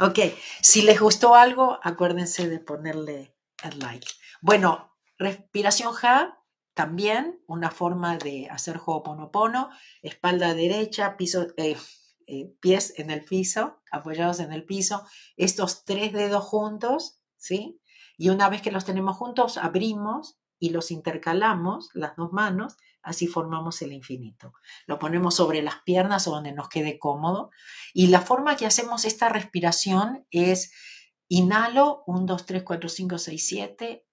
Ok, 0.00 0.18
si 0.60 0.82
les 0.82 1.00
gustó 1.00 1.36
algo, 1.36 1.78
acuérdense 1.82 2.48
de 2.48 2.58
ponerle 2.58 3.36
el 3.62 3.78
like. 3.78 4.08
Bueno, 4.40 4.96
respiración 5.18 5.92
ja, 5.92 6.42
también 6.74 7.40
una 7.46 7.70
forma 7.70 8.16
de 8.18 8.48
hacer 8.50 8.80
Ho'oponopono, 8.84 9.70
espalda 10.02 10.54
derecha, 10.54 11.16
piso, 11.16 11.46
eh, 11.58 11.76
eh, 12.26 12.56
pies 12.60 12.94
en 12.98 13.10
el 13.10 13.24
piso, 13.24 13.80
apoyados 13.92 14.40
en 14.40 14.52
el 14.52 14.64
piso, 14.64 15.06
estos 15.36 15.84
tres 15.84 16.12
dedos 16.12 16.44
juntos, 16.44 17.20
¿sí? 17.36 17.80
Y 18.18 18.30
una 18.30 18.48
vez 18.48 18.62
que 18.62 18.72
los 18.72 18.84
tenemos 18.84 19.16
juntos, 19.16 19.58
abrimos 19.58 20.40
y 20.58 20.70
los 20.70 20.90
intercalamos, 20.90 21.90
las 21.94 22.16
dos 22.16 22.32
manos, 22.32 22.76
así 23.02 23.26
formamos 23.26 23.82
el 23.82 23.92
infinito. 23.92 24.54
Lo 24.86 24.98
ponemos 24.98 25.34
sobre 25.34 25.62
las 25.62 25.82
piernas 25.82 26.26
o 26.26 26.30
donde 26.32 26.52
nos 26.52 26.68
quede 26.68 26.98
cómodo. 26.98 27.50
Y 27.92 28.08
la 28.08 28.20
forma 28.20 28.56
que 28.56 28.66
hacemos 28.66 29.04
esta 29.04 29.28
respiración 29.28 30.26
es 30.30 30.72
inhalo 31.28 32.02
1, 32.06 32.26
2, 32.26 32.46
3, 32.46 32.62
4, 32.62 32.88
5, 32.88 33.18
6, 33.18 33.46
7. 33.46 34.06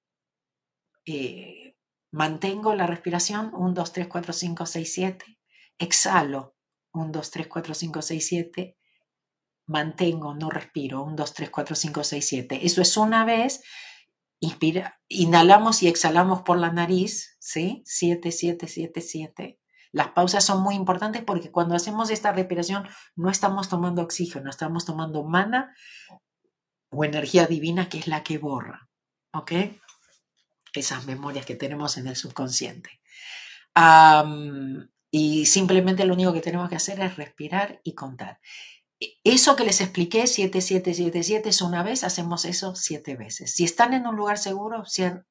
mantengo 2.11 2.75
la 2.75 2.87
respiración 2.87 3.51
1, 3.53 3.73
2, 3.73 3.93
3, 3.93 4.07
4, 4.07 4.33
5, 4.33 4.65
6, 4.65 4.93
7. 4.93 5.39
Exhalo 5.77 6.55
1, 6.93 7.11
2, 7.11 7.31
3, 7.31 7.47
4, 7.47 7.73
5, 7.73 8.01
6, 8.01 8.27
7. 8.27 8.77
Mantengo, 9.67 10.33
no 10.33 10.49
respiro 10.49 11.03
1, 11.03 11.15
2, 11.15 11.33
3, 11.33 11.49
4, 11.49 11.75
5, 11.75 12.03
6, 12.03 12.27
7. 12.27 12.65
Eso 12.65 12.81
es 12.81 12.97
una 12.97 13.23
vez 13.25 13.61
Inspira, 14.41 15.01
inhalamos 15.09 15.83
y 15.83 15.87
exhalamos 15.87 16.43
por 16.43 16.57
la 16.57 16.71
nariz, 16.71 17.35
¿sí? 17.39 17.83
7, 17.85 18.31
7, 18.31 18.67
7, 18.67 19.01
7. 19.01 19.59
Las 19.91 20.09
pausas 20.09 20.45
son 20.45 20.61
muy 20.61 20.75
importantes 20.75 21.23
porque 21.23 21.51
cuando 21.51 21.75
hacemos 21.75 22.09
esta 22.09 22.31
respiración 22.31 22.87
no 23.15 23.29
estamos 23.29 23.69
tomando 23.69 24.01
oxígeno, 24.01 24.49
estamos 24.49 24.85
tomando 24.85 25.23
mana 25.23 25.75
o 26.89 27.03
energía 27.03 27.47
divina 27.47 27.89
que 27.89 27.99
es 27.99 28.07
la 28.07 28.23
que 28.23 28.37
borra, 28.37 28.89
¿ok? 29.33 29.51
Esas 30.73 31.05
memorias 31.05 31.45
que 31.45 31.55
tenemos 31.55 31.97
en 31.97 32.07
el 32.07 32.15
subconsciente. 32.15 33.01
y 35.11 35.45
simplemente 35.47 36.05
lo 36.05 36.13
único 36.13 36.33
que 36.33 36.41
tenemos 36.41 36.69
que 36.69 36.75
hacer 36.75 36.99
es 37.01 37.17
respirar 37.17 37.81
y 37.83 37.93
contar. 37.95 38.39
Eso 39.23 39.55
que 39.55 39.63
les 39.63 39.79
expliqué, 39.79 40.27
7777 40.27 41.49
es 41.49 41.61
una 41.61 41.83
vez, 41.83 42.03
hacemos 42.03 42.43
eso 42.43 42.75
siete 42.75 43.15
veces. 43.15 43.53
Si 43.53 43.63
están 43.63 43.93
en 43.93 44.05
un 44.05 44.15
lugar 44.15 44.37
seguro, 44.37 44.83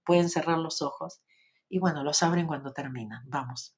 pueden 0.05 0.31
cerrar 0.31 0.59
los 0.59 0.81
ojos 0.81 1.21
y 1.69 1.79
bueno, 1.79 2.03
los 2.03 2.23
abren 2.23 2.47
cuando 2.47 2.73
terminan. 2.73 3.29
Vamos. 3.29 3.78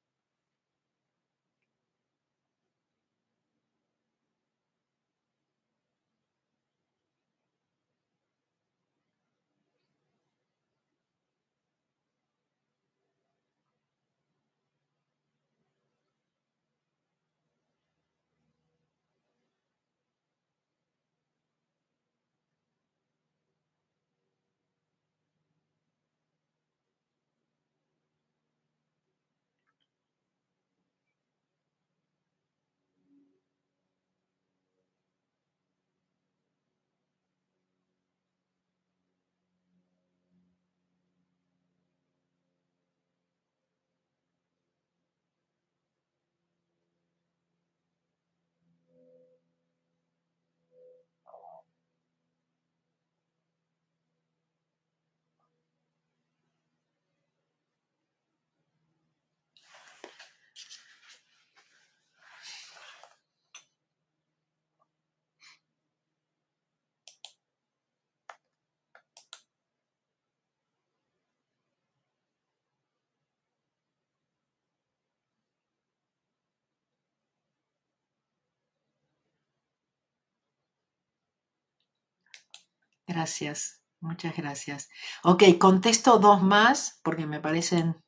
Gracias, 83.11 83.83
muchas 83.99 84.37
gracias. 84.37 84.87
Ok, 85.25 85.43
contesto 85.59 86.17
dos 86.17 86.41
más 86.41 87.01
porque 87.03 87.25
me 87.25 87.41
parecen 87.41 88.01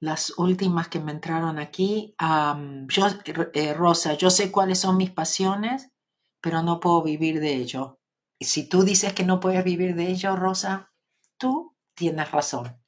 las 0.00 0.36
últimas 0.36 0.88
que 0.88 0.98
me 0.98 1.12
entraron 1.12 1.60
aquí. 1.60 2.16
yo, 2.18 3.06
eh, 3.54 3.72
Rosa, 3.72 4.14
yo 4.14 4.30
sé 4.30 4.50
cuáles 4.50 4.80
son 4.80 4.96
mis 4.96 5.12
pasiones, 5.12 5.92
pero 6.40 6.60
no 6.62 6.80
puedo 6.80 7.04
vivir 7.04 7.38
de 7.38 7.54
ello. 7.54 8.00
Y 8.36 8.46
si 8.46 8.68
tú 8.68 8.82
dices 8.82 9.12
que 9.12 9.22
no 9.24 9.38
puedes 9.38 9.62
vivir 9.62 9.94
de 9.94 10.08
ello, 10.08 10.34
Rosa, 10.34 10.92
tú 11.38 11.76
tienes 11.94 12.32
razón. 12.32 12.82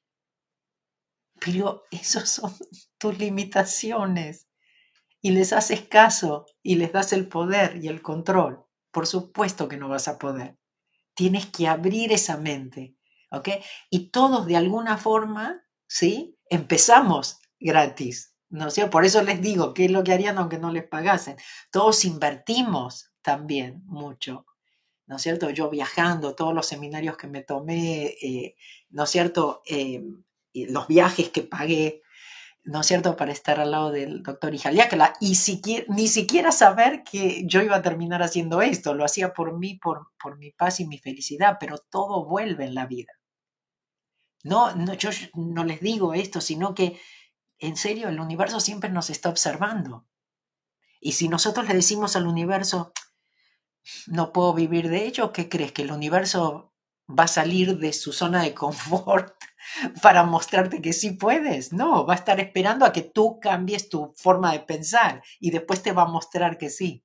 Pero 1.41 1.85
esas 1.93 2.29
son 2.29 2.53
tus 2.99 3.17
limitaciones. 3.17 4.49
Y 5.21 5.31
les 5.31 5.53
haces 5.53 5.83
caso 5.83 6.47
y 6.65 6.75
les 6.75 6.91
das 6.91 7.13
el 7.13 7.29
poder 7.29 7.77
y 7.77 7.87
el 7.87 8.03
control. 8.03 8.65
Por 8.91 9.07
supuesto 9.07 9.69
que 9.69 9.77
no 9.77 9.89
vas 9.89 10.09
a 10.09 10.19
poder. 10.19 10.59
Tienes 11.19 11.47
que 11.47 11.67
abrir 11.67 12.13
esa 12.13 12.37
mente. 12.37 12.95
¿Ok? 13.33 13.49
Y 13.91 14.11
todos 14.11 14.47
de 14.47 14.57
alguna 14.57 14.99
forma, 14.99 15.65
¿sí? 15.89 16.39
Empezamos 16.49 17.41
gratis. 17.59 18.37
¿No 18.51 18.71
sé, 18.71 18.87
Por 18.87 19.05
eso 19.05 19.21
les 19.25 19.43
digo, 19.43 19.75
¿qué 19.75 19.87
es 19.87 19.91
lo 19.91 20.05
que 20.05 20.13
harían 20.13 20.39
aunque 20.39 20.59
no 20.59 20.71
les 20.71 20.87
pagasen? 20.87 21.37
Todos 21.73 22.05
invertimos 22.05 23.11
también 23.21 23.83
mucho. 23.85 24.47
¿no 25.07 25.17
es 25.17 25.23
cierto? 25.23 25.51
Yo 25.51 25.69
viajando, 25.71 26.37
todos 26.37 26.55
los 26.55 26.67
seminarios 26.67 27.17
que 27.17 27.27
me 27.27 27.43
tomé, 27.43 28.15
eh, 28.23 28.55
¿no 28.91 29.03
es 29.03 29.11
cierto? 29.11 29.63
Eh, 29.67 30.05
los 30.55 30.87
viajes 30.87 31.31
que 31.31 31.43
pagué, 31.43 32.03
¿no 32.69 32.83
es 32.83 32.87
cierto?, 32.87 33.17
para 33.17 33.33
estar 33.33 33.59
al 33.61 33.71
lado 33.71 33.91
del 33.91 34.23
doctor 34.23 34.55
Ijaliácala 34.55 35.15
y 35.21 35.39
ni 35.89 36.07
siquiera 36.07 36.53
saber 36.53 37.03
que 37.03 37.45
yo 37.47 37.63
iba 37.63 37.77
a 37.77 37.83
terminar 37.83 38.23
haciendo 38.23 38.61
esto, 38.61 38.93
lo 38.93 39.07
hacía 39.07 39.33
por 39.33 39.59
mí, 39.59 39.77
por, 39.77 40.09
por 40.23 40.37
mi 40.37 40.51
paz 40.51 40.79
y 40.81 40.87
mi 40.87 40.99
felicidad, 40.99 41.57
pero 41.59 41.79
todo 41.79 42.27
vuelve 42.27 42.67
en 42.67 42.75
la 42.75 42.85
vida. 42.85 43.15
No, 44.45 44.75
no, 44.75 44.93
yo 44.93 45.09
no 45.35 45.65
les 45.65 45.81
digo 45.81 46.13
esto, 46.13 46.43
sino 46.43 46.75
que 46.75 47.01
en 47.59 47.75
serio 47.77 48.09
el 48.09 48.21
universo 48.21 48.61
siempre 48.61 48.91
nos 48.91 49.09
está 49.09 49.31
observando. 49.31 50.07
Y 51.01 51.13
si 51.13 51.29
nosotros 51.29 51.67
le 51.69 51.75
decimos 51.75 52.17
al 52.17 52.27
universo, 52.27 52.93
no 54.09 54.31
puedo 54.31 54.53
vivir 54.53 54.91
de 54.91 55.07
ello, 55.07 55.33
¿qué 55.33 55.49
crees? 55.49 55.73
¿Que 55.73 55.83
el 55.83 55.93
universo 55.93 56.68
va 57.09 57.25
a 57.25 57.29
salir 57.29 57.79
de 57.79 57.93
su 57.93 58.13
zona 58.13 58.43
de 58.43 58.55
confort 58.55 59.35
para 60.03 60.25
mostrarte 60.25 60.83
que 60.83 60.93
sí 60.93 61.13
puedes? 61.13 61.73
No, 61.73 62.07
va 62.07 62.15
a 62.15 62.17
estar 62.17 62.41
esperando 62.41 62.85
a 62.85 62.93
que 62.93 63.03
tú 63.03 63.41
cambies 63.41 63.89
tu 63.89 64.13
forma 64.17 64.53
de 64.53 64.61
pensar 64.61 65.23
y 65.41 65.51
después 65.51 65.83
te 65.83 65.93
va 65.93 66.03
a 66.03 66.09
mostrar 66.09 66.59
que 66.59 66.71
sí. 66.71 67.05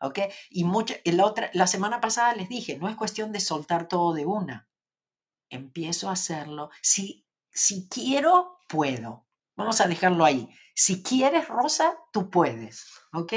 ¿Ok? 0.00 0.18
Y 0.50 0.64
la, 1.12 1.24
otra, 1.24 1.50
la 1.54 1.66
semana 1.66 2.00
pasada 2.00 2.34
les 2.34 2.48
dije, 2.48 2.78
no 2.78 2.88
es 2.88 2.96
cuestión 2.96 3.32
de 3.32 3.40
soltar 3.40 3.88
todo 3.88 4.12
de 4.12 4.26
una. 4.26 4.68
Empiezo 5.48 6.08
a 6.08 6.12
hacerlo. 6.12 6.70
Si, 6.82 7.26
si 7.50 7.88
quiero, 7.88 8.58
puedo. 8.68 9.26
Vamos 9.56 9.80
a 9.80 9.88
dejarlo 9.88 10.24
ahí. 10.24 10.50
Si 10.74 11.02
quieres, 11.02 11.48
Rosa, 11.48 11.96
tú 12.12 12.28
puedes. 12.28 12.86
¿Ok? 13.12 13.32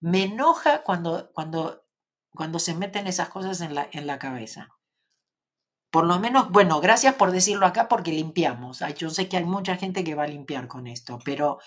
Me 0.00 0.24
enoja 0.24 0.82
cuando, 0.82 1.30
cuando, 1.32 1.84
cuando 2.30 2.58
se 2.58 2.74
meten 2.74 3.06
esas 3.06 3.28
cosas 3.28 3.60
en 3.60 3.74
la, 3.74 3.88
en 3.92 4.08
la 4.08 4.18
cabeza. 4.18 4.75
Por 5.96 6.06
lo 6.06 6.20
menos, 6.20 6.50
bueno, 6.50 6.78
gracias 6.82 7.14
por 7.14 7.30
decirlo 7.30 7.64
acá 7.64 7.88
porque 7.88 8.12
limpiamos. 8.12 8.80
Yo 8.98 9.08
sé 9.08 9.30
que 9.30 9.38
hay 9.38 9.46
mucha 9.46 9.76
gente 9.76 10.04
que 10.04 10.14
va 10.14 10.24
a 10.24 10.28
limpiar 10.28 10.68
con 10.68 10.86
esto, 10.86 11.18
pero 11.24 11.58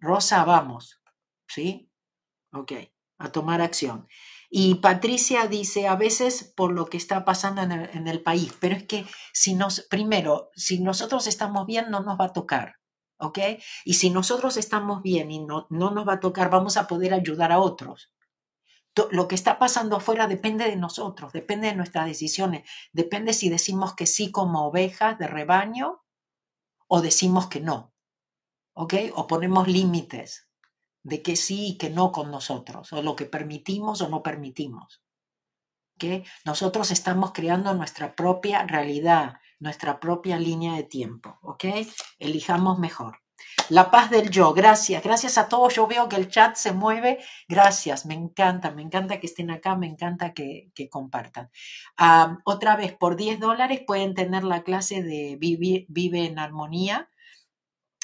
Rosa, 0.00 0.44
vamos. 0.44 1.00
¿Sí? 1.46 1.88
Ok, 2.52 2.72
a 3.18 3.30
tomar 3.30 3.60
acción. 3.60 4.08
Y 4.50 4.74
Patricia 4.86 5.46
dice, 5.46 5.86
a 5.86 5.94
veces 5.94 6.52
por 6.56 6.72
lo 6.72 6.86
que 6.86 6.96
está 6.96 7.24
pasando 7.24 7.62
en 7.62 7.70
el, 7.70 7.90
en 7.90 8.08
el, 8.08 8.20
país, 8.20 8.52
pero 8.58 8.74
es 8.74 8.82
que 8.82 9.06
si 9.32 9.54
nos, 9.54 9.82
primero, 9.82 10.50
si 10.56 10.80
nosotros 10.80 11.28
estamos 11.28 11.64
bien, 11.64 11.88
no 11.88 12.00
nos 12.00 12.18
va 12.18 12.24
a 12.24 12.32
tocar. 12.32 12.80
¿ok? 13.18 13.38
Y 13.84 13.94
si 13.94 14.10
nosotros 14.10 14.56
estamos 14.56 15.02
bien 15.02 15.30
y 15.30 15.38
no, 15.38 15.68
no 15.70 15.92
nos 15.92 16.08
va 16.08 16.14
a 16.14 16.20
tocar, 16.20 16.50
vamos 16.50 16.76
a 16.76 16.88
poder 16.88 17.14
ayudar 17.14 17.52
a 17.52 17.60
otros. 17.60 18.12
Lo 19.10 19.26
que 19.26 19.34
está 19.34 19.58
pasando 19.58 19.96
afuera 19.96 20.26
depende 20.26 20.66
de 20.66 20.76
nosotros, 20.76 21.32
depende 21.32 21.68
de 21.68 21.74
nuestras 21.74 22.06
decisiones, 22.06 22.68
depende 22.92 23.32
si 23.32 23.48
decimos 23.48 23.94
que 23.94 24.06
sí 24.06 24.30
como 24.30 24.66
ovejas 24.66 25.18
de 25.18 25.26
rebaño 25.26 26.02
o 26.88 27.00
decimos 27.00 27.46
que 27.46 27.60
no, 27.60 27.94
¿ok? 28.74 28.94
O 29.14 29.26
ponemos 29.26 29.66
límites 29.66 30.48
de 31.02 31.22
que 31.22 31.36
sí 31.36 31.68
y 31.68 31.78
que 31.78 31.90
no 31.90 32.12
con 32.12 32.30
nosotros, 32.30 32.92
o 32.92 33.02
lo 33.02 33.16
que 33.16 33.24
permitimos 33.24 34.02
o 34.02 34.08
no 34.08 34.22
permitimos. 34.22 35.02
¿ok? 35.96 36.26
Nosotros 36.44 36.90
estamos 36.90 37.32
creando 37.32 37.74
nuestra 37.74 38.14
propia 38.14 38.64
realidad, 38.64 39.40
nuestra 39.58 40.00
propia 40.00 40.38
línea 40.38 40.74
de 40.74 40.84
tiempo, 40.84 41.38
¿ok? 41.42 41.64
Elijamos 42.18 42.78
mejor. 42.78 43.21
La 43.68 43.90
paz 43.90 44.10
del 44.10 44.30
yo, 44.30 44.52
gracias, 44.52 45.02
gracias 45.02 45.38
a 45.38 45.48
todos. 45.48 45.74
Yo 45.74 45.86
veo 45.86 46.08
que 46.08 46.16
el 46.16 46.28
chat 46.28 46.56
se 46.56 46.72
mueve. 46.72 47.18
Gracias, 47.48 48.06
me 48.06 48.14
encanta, 48.14 48.70
me 48.70 48.82
encanta 48.82 49.20
que 49.20 49.26
estén 49.26 49.50
acá, 49.50 49.76
me 49.76 49.86
encanta 49.86 50.34
que, 50.34 50.70
compartan. 50.90 51.50
otra 52.44 52.76
vez, 52.76 52.92
por 52.92 53.16
10 53.16 53.40
dólares 53.40 53.82
pueden 53.86 54.14
tener 54.14 54.44
la 54.44 54.62
clase 54.62 55.02
de 55.02 55.36
Vive, 55.38 56.26
en 56.26 56.38
Armonía, 56.38 57.08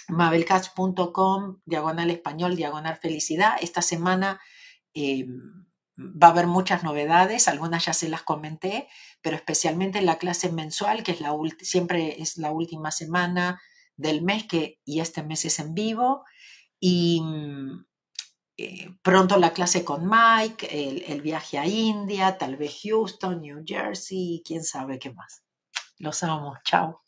mabelcast.com, 0.09 1.59
diagonal 1.67 2.11
español, 2.11 2.57
diagonal 2.57 2.97
felicidad. 2.97 3.57
Esta 3.61 3.83
semana 3.83 4.41
em, 4.95 5.67
va 5.99 6.29
a 6.29 6.31
haber 6.31 6.47
muchas 6.47 6.83
novedades, 6.83 7.49
algunas 7.49 7.85
ya 7.85 7.93
se 7.93 8.09
las 8.09 8.23
comenté, 8.23 8.89
pero 9.21 9.37
especialmente 9.37 10.01
la 10.01 10.17
clase 10.17 10.51
mensual, 10.51 11.03
que 11.03 11.13
es 11.13 11.21
la 11.21 11.35
siempre 11.61 12.23
es 12.23 12.39
la 12.39 12.53
última 12.53 12.91
semana 12.91 13.61
del 13.99 14.23
mes, 14.23 14.47
que, 14.47 14.81
y 14.85 15.01
este 15.01 15.23
mes 15.23 15.45
es 15.45 15.59
en 15.59 15.75
vivo, 15.75 16.25
y 16.81 17.21
mm, 17.21 17.85
eh, 18.57 18.95
pronto 19.03 19.37
la 19.37 19.53
clase 19.53 19.85
con 19.85 20.09
Mike, 20.09 20.69
el, 20.71 21.03
el, 21.07 21.21
viaje 21.21 21.59
a 21.59 21.67
India, 21.67 22.39
tal 22.39 22.57
vez 22.57 22.81
Houston, 22.83 23.43
New 23.43 23.63
Jersey, 23.67 24.43
quién 24.45 24.65
sabe 24.65 24.99
qué 24.99 25.13
más. 25.13 25.45
Los 25.99 26.23
amo, 26.23 26.57
chao. 26.65 27.03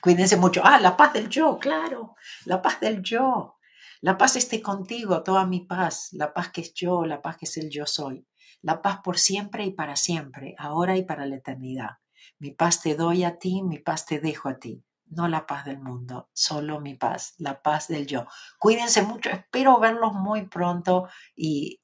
Cuídense 0.00 0.36
mucho. 0.36 0.62
Ah, 0.64 0.80
la 0.80 0.96
paz 0.96 1.12
del 1.12 1.28
yo, 1.28 1.58
claro, 1.58 2.16
la 2.46 2.60
paz 2.60 2.80
del 2.80 3.02
yo. 3.02 3.56
La 4.00 4.18
paz 4.18 4.36
esté 4.36 4.60
contigo, 4.60 5.22
toda 5.22 5.46
mi 5.46 5.60
paz, 5.60 6.10
la 6.12 6.34
paz 6.34 6.50
que 6.50 6.60
es 6.60 6.74
yo, 6.74 7.06
la 7.06 7.22
paz 7.22 7.38
que 7.38 7.46
es 7.46 7.56
el 7.56 7.70
yo 7.70 7.86
soy, 7.86 8.26
la 8.60 8.82
paz 8.82 8.98
por 9.02 9.18
siempre 9.18 9.64
y 9.64 9.70
para 9.70 9.96
siempre, 9.96 10.54
ahora 10.58 10.96
y 10.98 11.04
para 11.04 11.24
la 11.24 11.36
eternidad. 11.36 11.92
Mi 12.38 12.50
paz 12.50 12.82
te 12.82 12.96
doy 12.96 13.24
a 13.24 13.38
ti, 13.38 13.62
mi 13.62 13.78
paz 13.78 14.04
te 14.04 14.20
dejo 14.20 14.50
a 14.50 14.58
ti, 14.58 14.84
no 15.14 15.28
la 15.28 15.46
paz 15.46 15.64
del 15.64 15.78
mundo, 15.80 16.30
solo 16.32 16.80
mi 16.80 16.94
paz, 16.94 17.34
la 17.38 17.62
paz 17.62 17.88
del 17.88 18.06
yo. 18.06 18.26
Cuídense 18.58 19.02
mucho, 19.02 19.30
espero 19.30 19.78
verlos 19.80 20.12
muy 20.14 20.46
pronto 20.46 21.08
y 21.36 21.80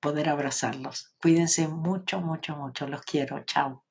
poder 0.00 0.28
abrazarlos. 0.28 1.14
Cuídense 1.20 1.68
mucho, 1.68 2.20
mucho, 2.20 2.56
mucho, 2.56 2.86
los 2.88 3.02
quiero, 3.02 3.44
chao. 3.44 3.84